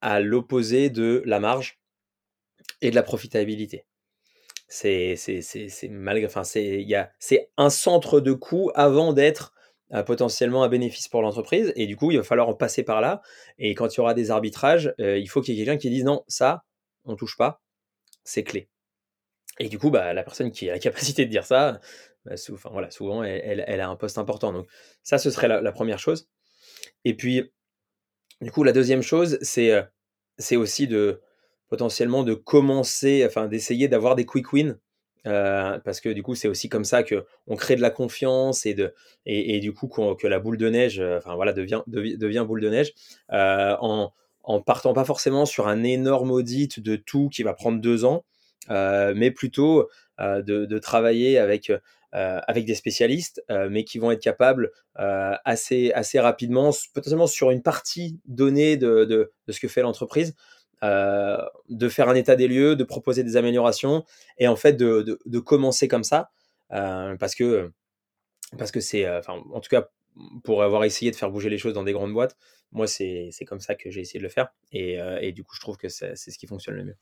à 0.01 0.19
l'opposé 0.19 0.89
de 0.89 1.21
la 1.25 1.39
marge 1.39 1.79
et 2.81 2.89
de 2.91 2.95
la 2.95 3.03
profitabilité. 3.03 3.85
c'est 4.67 5.15
malgré 5.89 6.25
enfin, 6.25 6.43
c'est 6.43 7.51
un 7.57 7.69
centre 7.69 8.19
de 8.19 8.33
coût 8.33 8.71
avant 8.75 9.13
d'être, 9.13 9.53
potentiellement 10.05 10.63
un 10.63 10.69
bénéfice 10.69 11.07
pour 11.07 11.21
l'entreprise 11.21 11.73
et 11.75 11.87
du 11.87 11.95
coup, 11.95 12.11
il 12.11 12.17
va 12.17 12.23
falloir 12.23 12.49
en 12.49 12.53
passer 12.53 12.83
par 12.83 13.01
là. 13.01 13.21
Et 13.57 13.75
quand 13.75 13.93
il 13.95 13.97
y 13.97 14.01
aura 14.01 14.13
des 14.13 14.31
arbitrages, 14.31 14.93
heu, 14.99 15.19
il 15.19 15.27
faut 15.27 15.41
qu'il 15.41 15.55
y 15.55 15.61
ait 15.61 15.65
quelqu'un 15.65 15.79
qui 15.79 15.89
dise: 15.89 16.03
«Non, 16.05 16.23
ça, 16.27 16.63
on 17.05 17.15
touche 17.15 17.37
pas, 17.37 17.61
c'est 18.25 18.43
clé». 18.43 18.69
Et 19.59 19.69
du 19.69 19.79
coup, 19.79 19.91
bah, 19.91 20.13
la 20.13 20.23
personne 20.23 20.51
qui 20.51 20.69
a 20.69 20.73
la 20.73 20.79
capacité 20.81 21.25
de 21.25 21.31
dire 21.31 21.45
ça, 21.45 21.79
bah, 22.25 22.35
voilà, 22.71 22.91
souvent 22.91 23.23
elle 23.23 23.63
elle 23.67 23.81
a 23.81 23.89
un 23.89 23.95
poste 23.95 24.17
important. 24.17 24.53
Donc 24.53 24.67
ça, 25.03 25.17
ce 25.19 25.31
serait 25.31 25.47
la 25.47 25.61
la 25.61 25.73
1 25.73 25.97
chose. 25.97 26.29
Et 27.05 27.15
puis, 27.15 27.51
du 28.41 28.51
coup, 28.51 28.63
la 28.63 28.71
deuxième 28.71 29.01
chose, 29.01 29.37
c'est, 29.41 29.71
c'est 30.37 30.55
aussi 30.55 30.87
de 30.87 31.21
potentiellement 31.69 32.23
de 32.23 32.33
commencer, 32.33 33.23
enfin 33.27 33.47
d'essayer 33.47 33.87
d'avoir 33.87 34.15
des 34.15 34.25
quick 34.25 34.53
wins, 34.53 34.77
heu, 35.27 35.79
parce 35.85 36.01
que 36.01 36.09
du 36.09 36.23
coup, 36.23 36.35
c'est 36.35 36.47
aussi 36.47 36.69
comme 36.69 36.85
ça 36.85 37.03
qu'on 37.03 37.55
crée 37.55 37.75
de 37.75 37.81
la 37.81 37.89
confiance 37.91 38.65
et 38.65 38.73
de 38.73 38.93
et 39.25 39.59
du 39.59 39.73
coup 39.73 39.87
que 39.87 40.27
la 40.27 40.39
boule 40.39 40.57
de 40.57 40.69
neige, 40.69 40.99
heu, 40.99 41.17
enfin 41.17 41.35
voilà, 41.35 41.53
devient 41.53 41.81
devi 41.87 42.17
devient 42.17 42.45
boule 42.47 42.61
de 42.61 42.69
neige, 42.69 42.93
heu, 43.33 43.75
en 43.81 44.11
en 44.43 44.61
partant 44.61 44.93
pas 44.93 45.05
forcément 45.05 45.45
sur 45.45 45.67
un 45.67 45.83
énorme 45.83 46.31
audit 46.31 46.79
de 46.79 46.95
tout 46.95 47.29
qui 47.29 47.43
va 47.43 47.53
prendre 47.53 47.79
2 47.81 48.05
ans, 48.05 48.25
mais 48.69 49.31
plutôt, 49.31 49.89
de 50.19 50.65
de 50.65 50.79
travailler 50.79 51.37
avec, 51.39 51.71
avec 52.11 52.65
des 52.65 52.75
spécialistes, 52.75 53.43
mais 53.69 53.83
qui 53.83 53.99
vont 53.99 54.11
être 54.11 54.21
capables, 54.21 54.71
assez 54.95 55.91
assez 55.93 56.19
rapidement, 56.19 56.71
potentiellement 56.93 57.27
sur 57.27 57.51
une 57.51 57.61
partie 57.61 58.19
donnée 58.25 58.77
de 58.77 59.05
de 59.05 59.31
de 59.47 59.51
ce 59.53 59.59
que 59.59 59.67
fait 59.67 59.81
l'entreprise, 59.81 60.35
heu, 60.83 61.37
de 61.69 61.89
faire 61.89 62.09
un 62.09 62.15
état 62.15 62.35
des 62.35 62.47
lieux, 62.47 62.75
de 62.75 62.83
proposer 62.83 63.23
des 63.23 63.37
améliorations 63.37 64.05
et 64.37 64.47
en 64.47 64.55
fait 64.55 64.73
de 64.73 65.19
de 65.25 65.39
commencer 65.39 65.87
comme 65.87 66.03
ça, 66.03 66.31
heu, 66.73 67.15
parce 67.19 67.35
que, 67.35 67.71
parce 68.57 68.71
que 68.71 68.79
c'est, 68.81 69.05
heu, 69.07 69.17
enfin, 69.19 69.35
en 69.53 69.59
tout 69.61 69.69
cas, 69.69 69.89
pour 70.43 70.63
avoir 70.63 70.83
essayé 70.85 71.11
de 71.11 71.15
faire 71.15 71.31
bouger 71.31 71.49
les 71.49 71.57
choses 71.59 71.73
dans 71.73 71.83
des 71.83 71.93
grandes 71.93 72.13
boîtes, 72.13 72.37
moi, 72.71 72.87
c'est 72.87 73.31
comme 73.47 73.59
ça 73.61 73.75
que 73.75 73.91
j'ai 73.91 74.01
essayé 74.01 74.19
de 74.19 74.23
le 74.25 74.29
faire 74.29 74.49
et 74.71 74.97
et 75.21 75.31
du 75.33 75.43
coup, 75.43 75.55
je 75.55 75.61
trouve 75.61 75.77
que 75.77 75.89
c'est 75.89 76.15
ce 76.17 76.37
qui 76.39 76.47
fonctionne 76.47 76.75
le 76.75 76.85
mieux. 76.85 76.97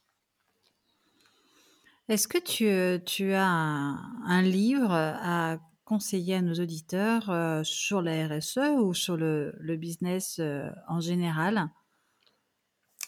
Est-ce 2.09 2.27
que 2.27 2.37
tu, 2.37 3.03
tu 3.05 3.33
as 3.33 3.45
un 3.45 3.97
un 4.25 4.41
livre 4.41 4.91
à 4.91 5.57
conseiller 5.85 6.35
à 6.35 6.41
nos 6.41 6.53
auditeurs, 6.55 7.65
sur 7.65 8.01
la 8.01 8.27
RSE 8.27 8.77
ou 8.79 8.93
sur 8.93 9.17
le 9.17 9.53
le 9.59 9.75
business, 9.75 10.41
en 10.87 10.99
général? 10.99 11.69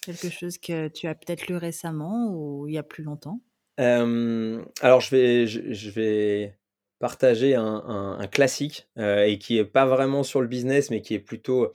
Quelque 0.01 0.29
chose 0.29 0.57
que 0.57 0.87
tu 0.87 1.07
as 1.07 1.15
peut-être 1.15 1.47
lu 1.47 1.55
récemment 1.55 2.31
ou 2.33 2.67
il 2.67 2.73
y 2.73 2.77
a 2.77 2.83
plus 2.83 3.03
longtemps? 3.03 3.41
Alors 3.77 4.99
je 5.01 5.09
vais 5.09 5.47
je 5.47 5.89
vais 5.89 6.57
partager 6.99 7.55
un 7.55 7.83
un 8.19 8.27
classique, 8.27 8.89
et 8.97 9.37
qui 9.39 9.57
est 9.57 9.65
pas 9.65 9.85
vraiment 9.85 10.23
sur 10.23 10.41
le 10.41 10.47
business, 10.47 10.89
mais 10.89 11.01
qui 11.01 11.13
est 11.13 11.19
plutôt, 11.19 11.71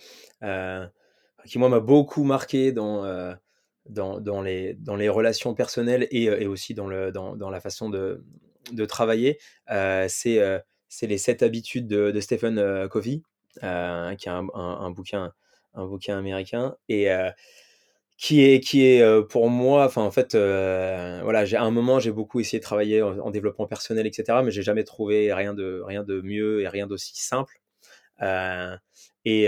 qui 1.47 1.59
moi 1.59 1.68
m'a 1.68 1.81
beaucoup 1.81 2.25
marqué 2.25 2.72
dans, 2.72 3.35
dans 3.87 4.20
dans 4.20 4.43
les 4.43 4.75
dans 4.75 4.97
les 4.97 5.09
relations 5.09 5.55
personnelles 5.55 6.07
et 6.11 6.25
et 6.25 6.47
aussi 6.47 6.75
dans 6.75 6.87
le 6.87 7.11
dans 7.12 7.37
dans 7.37 7.51
la 7.51 7.61
façon 7.61 7.89
de 7.91 8.25
de 8.72 8.85
travailler. 8.85 9.39
C'est, 10.09 10.62
les 11.03 11.18
7 11.18 11.43
habitudes 11.43 11.87
de 11.89 12.11
de 12.11 12.20
Stephen, 12.20 12.89
Covey, 12.89 13.22
qui 13.61 13.64
est 13.64 14.29
un 14.29 14.47
un 14.55 14.91
bouquin 14.91 15.33
un 15.75 15.87
bouquin 15.87 16.18
américain 16.18 16.77
et 16.89 17.09
qui 18.19 18.43
est 18.45 18.61
qui 18.61 18.87
est, 18.87 19.03
heu, 19.03 19.27
pour 19.27 19.51
moi 19.51 19.85
enfin 19.87 20.03
en 20.03 20.11
fait, 20.12 20.35
heu, 20.37 21.21
voilà, 21.23 21.41
à 21.59 21.62
un 21.65 21.71
moment, 21.73 21.99
j'ai 22.01 22.12
beaucoup 22.12 22.41
essayé 22.41 22.59
de 22.61 22.65
travailler 22.65 23.03
en 23.03 23.19
en 23.19 23.31
développement 23.31 23.67
personnel 23.67 24.07
et 24.07 24.12
cetera, 24.12 24.43
mais 24.43 24.51
j'ai 24.53 24.62
jamais 24.62 24.85
trouvé 24.85 25.33
rien 25.35 25.55
de 25.55 25.83
rien 25.87 26.05
de 26.05 26.21
mieux 26.23 26.62
et 26.62 26.69
rien 26.69 26.87
d'aussi 26.87 27.15
simple. 27.17 27.61
Heu 28.23 28.77
et 29.27 29.47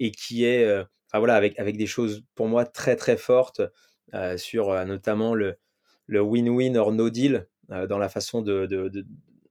et 0.00 0.10
qui 0.12 0.44
est, 0.46 0.66
enfin 1.10 1.18
voilà, 1.20 1.36
avec 1.36 1.58
avec 1.60 1.76
des 1.78 1.86
choses 1.88 2.24
pour 2.36 2.48
moi 2.48 2.64
très, 2.66 2.96
très 2.96 3.16
fortes, 3.18 3.62
sur, 4.38 4.84
notamment 4.86 5.34
le 5.34 5.56
le 6.06 6.20
win-win 6.22 6.76
or 6.78 6.92
no 6.92 7.10
deal, 7.10 7.48
dans 7.68 7.98
la 7.98 8.08
façon 8.10 8.42
de 8.42 8.66
de 8.66 8.90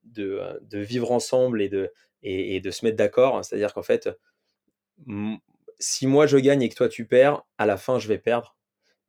de 0.05 0.79
vivre 0.79 1.11
ensemble 1.11 1.61
et 1.61 1.69
de 1.69 1.91
et 2.23 2.61
de 2.61 2.71
se 2.71 2.85
mettre 2.85 2.97
d'accord. 2.97 3.43
C'est-à-dire 3.45 3.73
qu'en 3.73 3.83
fait, 3.83 4.09
si 5.83 6.07
moi 6.07 6.27
je 6.27 6.37
gagne 6.37 6.61
et 6.63 6.69
que 6.69 6.75
toi 6.75 6.89
tu 6.89 7.05
perds, 7.07 7.43
à 7.57 7.65
la 7.67 7.77
fin 7.77 7.99
je 7.99 8.07
vais 8.07 8.19
perdre. 8.19 8.55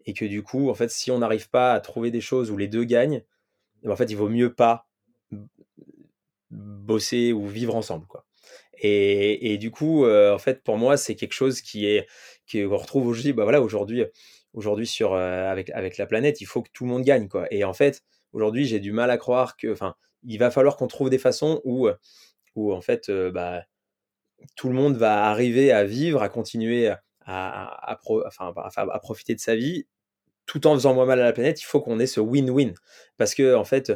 Et 0.06 0.14
que 0.14 0.24
du 0.26 0.42
coup, 0.42 0.70
en 0.70 0.74
fait, 0.74 0.90
si 0.90 1.10
on 1.12 1.18
n'arrive 1.20 1.50
pas 1.50 1.74
à 1.74 1.80
trouver 1.80 2.10
des 2.10 2.20
choses 2.22 2.50
où 2.50 2.56
les 2.58 2.68
2 2.68 2.84
gagnent, 2.84 3.22
et 3.82 3.88
ben, 3.88 3.92
en 3.92 3.96
fait, 3.96 4.10
il 4.10 4.16
vaut 4.16 4.28
mieux 4.30 4.54
pas 4.54 4.88
bosser 6.50 7.32
ou 7.32 7.46
vivre 7.46 7.74
ensemble, 7.76 8.06
quoi. 8.06 8.24
Et 8.78 9.52
et 9.54 9.58
du 9.58 9.70
coup, 9.70 10.04
heu, 10.06 10.32
en 10.32 10.38
fait, 10.38 10.62
pour 10.64 10.78
moi, 10.78 10.96
c'est 10.96 11.14
quelque 11.16 11.32
chose 11.34 11.60
qui 11.62 11.86
est 11.86 12.06
qu'on 12.52 12.76
retrouve 12.76 13.06
aujourd'hui, 13.08 13.32
bah, 13.32 13.44
voilà, 13.44 13.62
aujourd'hui 13.62 14.04
aujourd'hui 14.54 14.86
sur, 14.86 15.14
heu, 15.14 15.18
avec 15.20 15.70
avec 15.70 15.98
la 15.98 16.06
planète, 16.06 16.40
il 16.40 16.46
faut 16.46 16.62
que 16.62 16.70
tout 16.72 16.84
le 16.84 16.90
monde 16.90 17.04
gagne, 17.04 17.28
quoi. 17.28 17.46
Et 17.52 17.64
en 17.64 17.74
fait, 17.74 18.02
aujourd'hui, 18.32 18.66
j'ai 18.66 18.80
du 18.80 18.92
mal 18.92 19.10
à 19.10 19.18
croire 19.18 19.56
que 19.56 19.72
enfin, 19.72 19.96
il 20.24 20.38
va 20.38 20.50
falloir 20.50 20.76
qu'on 20.76 20.88
trouve 20.88 21.10
des 21.10 21.18
façons 21.18 21.60
où, 21.64 21.88
où 22.56 22.72
en 22.74 22.80
fait, 22.82 23.08
heu, 23.10 23.30
bah, 23.30 23.64
tout 24.56 24.68
le 24.68 24.74
monde 24.74 24.96
va 24.96 25.26
arriver 25.26 25.72
à 25.72 25.84
vivre, 25.84 26.22
à 26.22 26.28
continuer 26.28 26.92
à 27.26 27.98
profiter 29.02 29.34
de 29.34 29.40
sa 29.40 29.56
vie, 29.56 29.86
tout 30.46 30.66
en 30.66 30.74
faisant 30.74 30.94
moins 30.94 31.06
mal 31.06 31.20
à 31.20 31.24
la 31.24 31.32
planète. 31.34 31.60
Il 31.62 31.66
faut 31.66 31.80
qu'on 31.80 32.00
ait 32.00 32.06
ce 32.08 32.20
win-win 32.20 32.74
parce 33.18 33.34
qu'en 33.34 33.64
fait, 33.64 33.92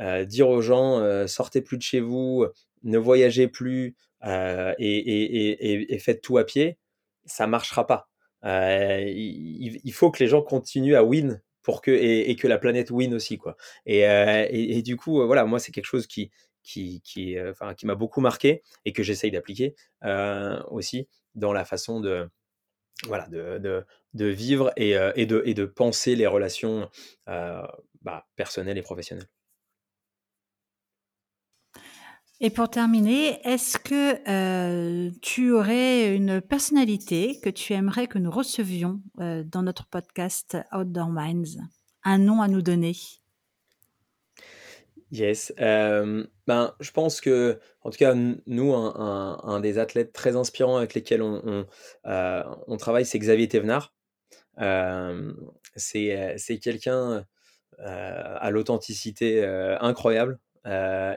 heu, 0.00 0.26
dire 0.26 0.48
aux 0.50 0.62
gens, 0.62 1.00
heu: 1.02 1.26
«Sortez 1.28 1.62
plus 1.62 1.78
de 1.78 1.82
chez 1.82 2.00
vous, 2.00 2.46
ne 2.84 2.98
voyagez 2.98 3.48
plus, 3.48 3.96
heu 4.26 4.74
et 4.78 5.98
faites 6.00 6.22
tout 6.22 6.38
à 6.38 6.44
pied», 6.44 6.78
ça 7.26 7.46
marchera 7.48 7.86
pas. 7.86 8.08
Il 8.44 9.80
il 9.84 9.92
faut 9.92 10.10
que 10.10 10.22
les 10.22 10.28
gens 10.28 10.42
continuent 10.42 10.96
à 10.96 11.04
win 11.04 11.42
pour 11.62 11.82
que 11.82 11.90
et 11.92 12.34
que 12.36 12.48
la 12.48 12.58
planète 12.58 12.90
win 12.90 13.14
aussi, 13.14 13.38
quoi 13.38 13.56
et 13.86 14.82
du 14.82 14.96
coup, 14.96 15.24
voilà, 15.26 15.44
moi, 15.46 15.58
c'est 15.60 15.72
quelque 15.72 15.86
chose 15.86 16.06
qui 16.06 16.30
qui 16.62 17.00
qui, 17.02 17.36
heu, 17.36 17.50
enfin, 17.50 17.74
qui 17.74 17.86
m'a 17.86 17.94
beaucoup 17.96 18.20
marqué 18.20 18.62
et 18.84 18.92
que 18.92 19.02
j'essaye 19.02 19.30
d'appliquer, 19.30 19.74
heu, 20.04 20.58
aussi 20.70 21.08
dans 21.34 21.52
la 21.52 21.64
façon 21.64 22.00
de 22.00 22.28
voilà, 23.06 23.28
de 23.28 23.58
de 23.58 23.84
de 24.14 24.26
vivre 24.26 24.72
et 24.76 24.96
heu 24.96 25.12
et 25.16 25.26
de 25.26 25.42
et 25.46 25.54
de 25.54 25.64
penser 25.66 26.16
les 26.16 26.26
relations, 26.28 26.90
bah, 27.26 28.26
personnelles 28.36 28.78
et 28.78 28.82
professionnelles. 28.82 29.28
Et 32.40 32.50
pour 32.50 32.68
terminer, 32.70 33.40
est-ce 33.46 33.78
que, 33.78 35.10
tu 35.20 35.52
aurais 35.52 36.14
une 36.16 36.40
personnalité 36.40 37.38
que 37.40 37.50
tu 37.50 37.72
aimerais 37.72 38.08
que 38.08 38.18
nous 38.18 38.30
recevions, 38.30 39.00
dans 39.16 39.62
notre 39.62 39.86
podcast 39.86 40.56
Outdoor 40.72 41.08
Minds? 41.10 41.58
Un 42.04 42.18
nom 42.18 42.42
à 42.42 42.48
nous 42.48 42.62
donner? 42.62 42.96
Yes, 45.12 45.52
ben, 45.58 46.74
je 46.80 46.90
pense 46.90 47.20
qu'en 47.20 47.90
tout 47.90 47.98
cas, 47.98 48.14
nous, 48.46 48.72
un 48.74 49.60
des 49.60 49.78
athlètes 49.78 50.14
très 50.14 50.36
inspirants 50.36 50.78
avec 50.78 50.94
lesquels 50.94 51.20
on 51.20 51.42
on, 51.44 51.66
on 52.66 52.76
travaille, 52.78 53.04
c'est 53.04 53.18
Xavier 53.18 53.46
Thévenard. 53.46 53.92
C'est, 55.76 56.58
quelqu'un, 56.62 57.18
heu, 57.80 57.84
à 57.86 58.50
l'authenticité, 58.50 59.44
heu, 59.44 59.76
incroyable, 59.84 60.38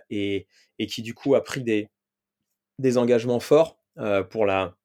et 0.09 0.47
et 0.79 0.87
qui 0.87 1.01
du 1.03 1.13
coup 1.13 1.35
a 1.35 1.43
pris 1.43 1.63
des 1.63 1.89
des 2.79 2.97
engagements 2.97 3.39
forts, 3.41 3.79
pour 4.31 4.45
la 4.45 4.75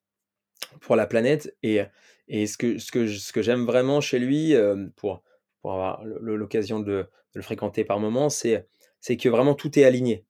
pour 0.83 0.97
la 0.97 1.07
planète 1.07 1.57
et 1.63 1.83
et 2.29 2.47
ce 2.47 2.59
que 2.59 2.79
ce 2.79 2.93
que 2.93 3.09
ce 3.09 3.33
que 3.33 3.43
j'aime 3.43 3.67
vraiment 3.67 4.01
chez 4.01 4.19
lui, 4.21 4.55
pour 4.97 5.23
pour 5.63 5.73
avoir 5.75 6.05
l'occasion 6.05 6.81
de 6.81 7.07
de 7.35 7.39
le 7.39 7.43
fréquenter 7.43 7.85
par 7.85 8.01
moments, 8.01 8.31
c'est 8.31 8.67
c'est 9.01 9.17
que 9.17 9.29
vraiment 9.29 9.55
tout 9.55 9.79
est 9.79 9.85
aligné. 9.85 10.25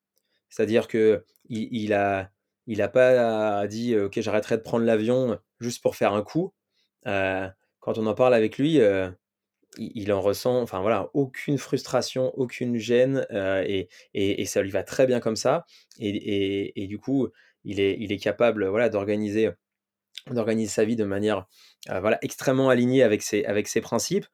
C'est-à-dire 0.51 0.89
qu'il 0.89 1.23
il 1.51 1.93
a 1.95 2.31
il 2.69 2.83
a 2.83 2.89
pas 2.89 3.67
dit: 3.69 3.97
«OK, 3.99 4.21
j'arrêterai 4.21 4.57
de 4.59 4.63
prendre 4.63 4.85
l'avion 4.87 5.39
juste 5.61 5.83
pour 5.83 5.97
faire 5.97 6.15
un 6.15 6.23
coup». 6.23 6.55
Heu, 7.09 7.49
quand 7.81 7.99
on 7.99 8.07
en 8.07 8.15
parle 8.15 8.35
avec 8.35 8.59
lui, 8.59 8.81
il 9.79 10.13
en 10.13 10.21
ressent 10.21 10.61
enfin 10.63 10.81
voilà, 10.81 11.11
aucune 11.15 11.59
frustration, 11.59 12.33
aucune 12.37 12.77
gêne, 12.79 13.27
et 13.33 13.89
et 14.15 14.43
et 14.43 14.45
ça 14.47 14.63
lui 14.63 14.71
va 14.71 14.83
très 14.83 15.07
bien 15.07 15.21
comme 15.21 15.37
ça 15.37 15.65
et 16.01 16.83
et 16.83 16.87
du 16.89 16.99
coup, 16.99 17.29
il 17.65 17.81
est 17.81 17.97
il 18.01 18.13
est 18.13 18.19
capable, 18.19 18.67
voilà, 18.69 18.89
d'organiser 18.89 19.51
d'organiser 20.31 20.71
sa 20.73 20.85
vie 20.87 20.97
de 20.97 21.05
manière, 21.05 21.47
heu, 21.91 22.01
voilà, 22.01 22.19
extrêmement 22.23 22.71
alignée 22.71 23.03
avec 23.05 23.23
ses 23.23 23.45
avec 23.47 23.69
ses 23.69 23.81
principes, 23.83 24.27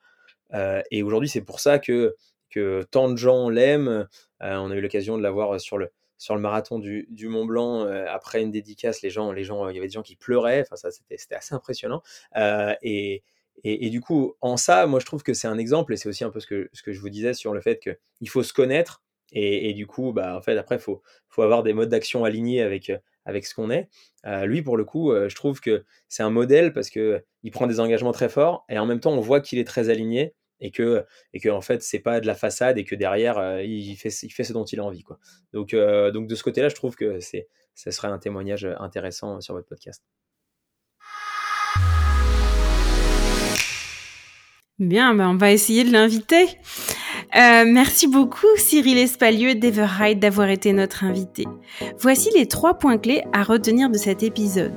heu 0.54 0.82
et 0.92 1.02
aujourd'hui, 1.04 1.28
c'est 1.30 1.42
pour 1.44 1.60
ça 1.60 1.78
que 1.80 2.16
que 2.50 2.84
tant 2.92 3.10
de 3.10 3.16
gens 3.16 3.50
l'aiment. 3.50 4.08
Heu, 4.42 4.46
on 4.58 4.70
a 4.70 4.74
eu 4.76 4.80
l'occasion 4.80 5.16
de 5.18 5.22
l'avoir 5.22 5.60
sur 5.60 5.78
le 5.78 5.90
sur 6.18 6.34
le 6.34 6.40
marathon 6.40 6.78
du 6.78 7.06
Mont 7.28 7.44
Blanc, 7.44 7.84
heu, 7.86 8.08
après 8.08 8.42
une 8.42 8.50
dédicace, 8.50 9.02
les 9.02 9.10
gens 9.10 9.32
les 9.32 9.44
gens 9.44 9.68
il 9.68 9.74
y 9.76 9.78
avait 9.78 9.86
des 9.88 9.92
gens 9.94 10.02
qui 10.02 10.16
pleuraient, 10.16 10.62
enfin 10.62 10.76
ça, 10.76 10.90
c'était 10.90 11.34
assez 11.34 11.54
impressionnant, 11.54 12.02
heu 12.36 12.74
et 12.82 13.22
Et, 13.64 13.88
du 13.90 14.00
coup, 14.02 14.34
en 14.42 14.56
ça, 14.58 14.86
moi, 14.86 15.00
je 15.00 15.06
trouve 15.06 15.22
que 15.22 15.32
c'est 15.34 15.48
un 15.48 15.56
exemple, 15.58 15.94
et 15.94 15.96
c'est 15.96 16.08
aussi 16.10 16.24
un 16.24 16.30
peu 16.30 16.40
ce 16.40 16.46
que, 16.46 16.68
ce 16.74 16.82
que 16.82 16.92
je 16.92 17.00
vous 17.00 17.08
disais 17.10 17.32
sur 17.34 17.54
le 17.54 17.60
fait 17.62 17.80
qu'il 17.80 18.28
faut 18.28 18.42
se 18.42 18.52
connaître, 18.52 19.02
et, 19.32 19.72
du 19.74 19.86
coup, 19.86 20.12
bah, 20.12 20.36
en 20.36 20.42
fait, 20.42 20.56
après, 20.58 20.76
il 20.76 20.80
faut, 20.80 21.02
faut 21.28 21.42
avoir 21.42 21.62
des 21.62 21.72
modes 21.72 21.88
d'action 21.88 22.24
alignés 22.24 22.60
avec, 22.62 22.92
avec 23.24 23.46
ce 23.46 23.54
qu'on 23.54 23.70
est. 23.70 23.88
lui, 24.44 24.62
pour 24.62 24.76
le 24.76 24.84
coup, 24.84 25.12
je 25.28 25.34
trouve 25.34 25.60
que 25.60 25.84
c'est 26.08 26.22
un 26.22 26.30
modèle 26.30 26.72
parce 26.72 26.90
qu'il 26.90 27.22
prend 27.52 27.66
des 27.66 27.80
engagements 27.80 28.12
très 28.12 28.28
forts, 28.28 28.64
et 28.68 28.78
en 28.78 28.86
même 28.86 29.00
temps, 29.00 29.12
on 29.12 29.20
voit 29.20 29.40
qu'il 29.40 29.58
est 29.58 29.64
très 29.64 29.88
aligné, 29.90 30.34
et 30.60 30.70
que, 30.70 31.04
et 31.32 31.40
que 31.40 31.48
en 31.48 31.60
fait, 31.60 31.82
c'est 31.82 31.98
pas 31.98 32.20
de 32.20 32.26
la 32.26 32.34
façade, 32.34 32.78
et 32.78 32.84
que 32.84 32.94
derrière, 32.94 33.60
il, 33.62 33.96
fait, 33.96 34.10
il 34.22 34.30
fait 34.30 34.44
ce 34.44 34.52
dont 34.52 34.64
il 34.64 34.80
a 34.80 34.84
envie. 34.84 35.02
Quoi. 35.02 35.18
Donc, 35.52 35.74
donc 35.74 36.26
de 36.26 36.34
ce 36.34 36.42
côté-là, 36.42 36.68
je 36.68 36.74
trouve 36.74 36.96
que 36.96 37.20
c'est, 37.20 37.48
ce 37.74 37.90
serait 37.90 38.08
un 38.08 38.18
témoignage 38.18 38.66
intéressant 38.78 39.40
sur 39.40 39.54
votre 39.54 39.68
podcast. 39.68 40.02
Bien, 44.78 45.14
ben 45.14 45.30
on 45.30 45.36
va 45.36 45.52
essayer 45.52 45.84
de 45.84 45.92
l'inviter. 45.92 46.48
Euh, 47.34 47.64
merci 47.66 48.08
beaucoup 48.08 48.46
Cyril 48.56 48.98
Espalieu 48.98 49.54
d'Everhide 49.54 50.18
d'avoir 50.18 50.50
été 50.50 50.74
notre 50.74 51.02
invité. 51.02 51.44
Voici 51.98 52.28
les 52.34 52.46
trois 52.46 52.74
points 52.74 52.98
clés 52.98 53.22
à 53.32 53.42
retenir 53.42 53.88
de 53.88 53.96
cet 53.96 54.22
épisode. 54.22 54.74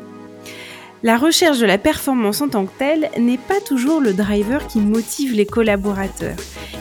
La 1.02 1.18
recherche 1.18 1.60
de 1.60 1.66
la 1.66 1.78
performance 1.78 2.42
en 2.42 2.50
tant 2.50 2.66
que 2.66 2.78
telle 2.78 3.10
n'est 3.18 3.38
pas 3.38 3.62
toujours 3.62 4.02
le 4.02 4.14
driver 4.14 4.68
qui 4.68 4.80
motive 4.80 5.34
les 5.34 5.46
collaborateurs. 5.46 6.36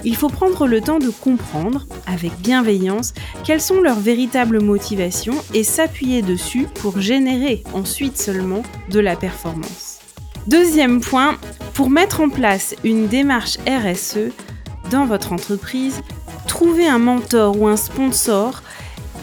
Il 0.04 0.16
faut 0.16 0.28
prendre 0.28 0.66
le 0.66 0.80
temps 0.80 0.98
de 0.98 1.10
comprendre, 1.10 1.86
avec 2.04 2.32
bienveillance, 2.40 3.14
quelles 3.44 3.60
sont 3.60 3.80
leurs 3.80 4.00
véritables 4.00 4.60
motivations 4.60 5.36
et 5.54 5.62
s'appuyer 5.62 6.22
dessus 6.22 6.66
pour 6.80 7.00
générer 7.00 7.62
ensuite 7.74 8.18
seulement 8.18 8.64
de 8.90 8.98
la 8.98 9.14
performance. 9.14 10.00
Deuxième 10.48 11.00
point, 11.00 11.36
pour 11.74 11.88
mettre 11.88 12.20
en 12.20 12.28
place 12.28 12.74
une 12.82 13.06
démarche 13.06 13.58
RSE 13.68 14.32
dans 14.90 15.04
votre 15.04 15.32
entreprise, 15.32 16.00
trouvez 16.48 16.88
un 16.88 16.98
mentor 16.98 17.60
ou 17.60 17.68
un 17.68 17.76
sponsor 17.76 18.62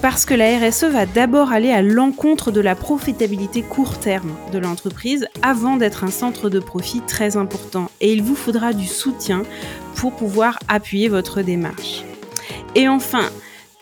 parce 0.05 0.27
que 0.27 0.35
la 0.35 0.59
RSE 0.59 0.83
va 0.83 1.07
d'abord 1.07 1.51
aller 1.51 1.71
à 1.71 1.81
l'encontre 1.81 2.51
de 2.51 2.61
la 2.61 2.75
profitabilité 2.75 3.63
court 3.63 3.97
terme 3.97 4.35
de 4.51 4.59
l'entreprise 4.59 5.27
avant 5.41 5.77
d'être 5.77 6.03
un 6.03 6.11
centre 6.11 6.47
de 6.51 6.59
profit 6.59 7.01
très 7.01 7.37
important. 7.37 7.89
Et 8.01 8.13
il 8.13 8.21
vous 8.21 8.35
faudra 8.35 8.73
du 8.73 8.85
soutien 8.85 9.41
pour 9.95 10.15
pouvoir 10.15 10.59
appuyer 10.67 11.07
votre 11.07 11.41
démarche. 11.41 12.03
Et 12.75 12.87
enfin, 12.87 13.31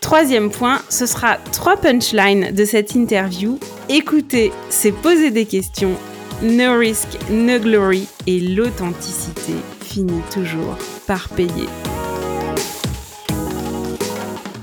troisième 0.00 0.50
point, 0.50 0.80
ce 0.88 1.04
sera 1.04 1.36
trois 1.52 1.76
punchlines 1.76 2.52
de 2.52 2.64
cette 2.64 2.94
interview. 2.94 3.58
Écoutez, 3.90 4.50
c'est 4.70 4.92
poser 4.92 5.30
des 5.30 5.44
questions 5.44 5.92
no 6.40 6.78
risk, 6.78 7.18
no 7.28 7.58
glory 7.58 8.08
et 8.26 8.40
l'authenticité 8.40 9.52
finit 9.82 10.22
toujours 10.32 10.78
par 11.06 11.28
payer. 11.28 11.68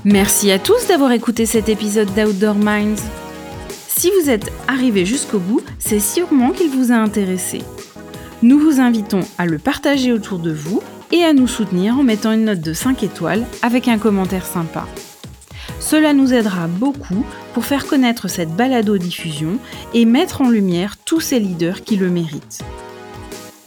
Merci 0.04 0.50
à 0.50 0.58
tous 0.58 0.88
d'avoir 0.88 1.12
écouté 1.12 1.46
cet 1.46 1.68
épisode 1.68 2.12
d'Outdoor 2.12 2.56
Minds. 2.56 3.00
Si 3.86 4.10
vous 4.10 4.30
êtes 4.30 4.50
arrivé 4.66 5.06
jusqu'au 5.06 5.38
bout, 5.38 5.62
c'est 5.78 6.00
sûrement 6.00 6.50
qu'il 6.50 6.70
vous 6.70 6.90
a 6.90 6.96
intéressé. 6.96 7.60
Nous 8.42 8.58
vous 8.58 8.80
invitons 8.80 9.20
à 9.38 9.46
le 9.46 9.58
partager 9.58 10.12
autour 10.12 10.40
de 10.40 10.52
vous 10.52 10.82
et 11.12 11.22
à 11.22 11.32
nous 11.32 11.46
soutenir 11.46 12.00
en 12.00 12.02
mettant 12.02 12.32
une 12.32 12.46
note 12.46 12.60
de 12.60 12.72
5 12.72 13.04
étoiles 13.04 13.46
avec 13.62 13.86
un 13.86 13.98
commentaire 13.98 14.44
sympa. 14.44 14.88
Cela 15.78 16.14
nous 16.14 16.34
aidera 16.34 16.66
beaucoup 16.66 17.24
pour 17.54 17.64
faire 17.64 17.86
connaître 17.86 18.26
cette 18.26 18.56
balado-diffusion 18.56 19.58
et 19.94 20.04
mettre 20.04 20.40
en 20.40 20.50
lumière 20.50 20.96
tous 20.96 21.20
ces 21.20 21.38
leaders 21.38 21.84
qui 21.84 21.94
le 21.94 22.10
méritent. 22.10 22.64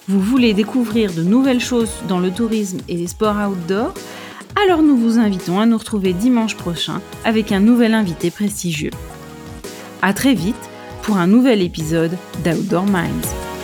Vous 0.10 0.20
voulez 0.20 0.54
découvrir 0.54 1.14
de 1.14 1.24
nouvelles 1.24 1.62
choses 1.62 1.94
dans 2.10 2.20
le 2.20 2.30
tourisme 2.30 2.80
et 2.90 2.98
les 2.98 3.08
sports 3.08 3.38
outdoor? 3.50 3.94
Alors 4.64 4.82
nous 4.82 4.96
vous 4.96 5.20
invitons 5.20 5.60
à 5.60 5.66
nous 5.66 5.78
retrouver 5.78 6.14
dimanche 6.14 6.56
prochain 6.56 7.02
avec 7.26 7.52
un 7.52 7.60
nouvel 7.60 7.94
invité 7.94 8.32
prestigieux. 8.32 8.92
A 10.02 10.14
très 10.14 10.34
vite 10.34 10.56
pour 11.04 11.18
un 11.18 11.28
nouvel 11.28 11.62
épisode 11.62 12.18
d'Outdoor 12.44 12.86
Minds. 12.86 13.55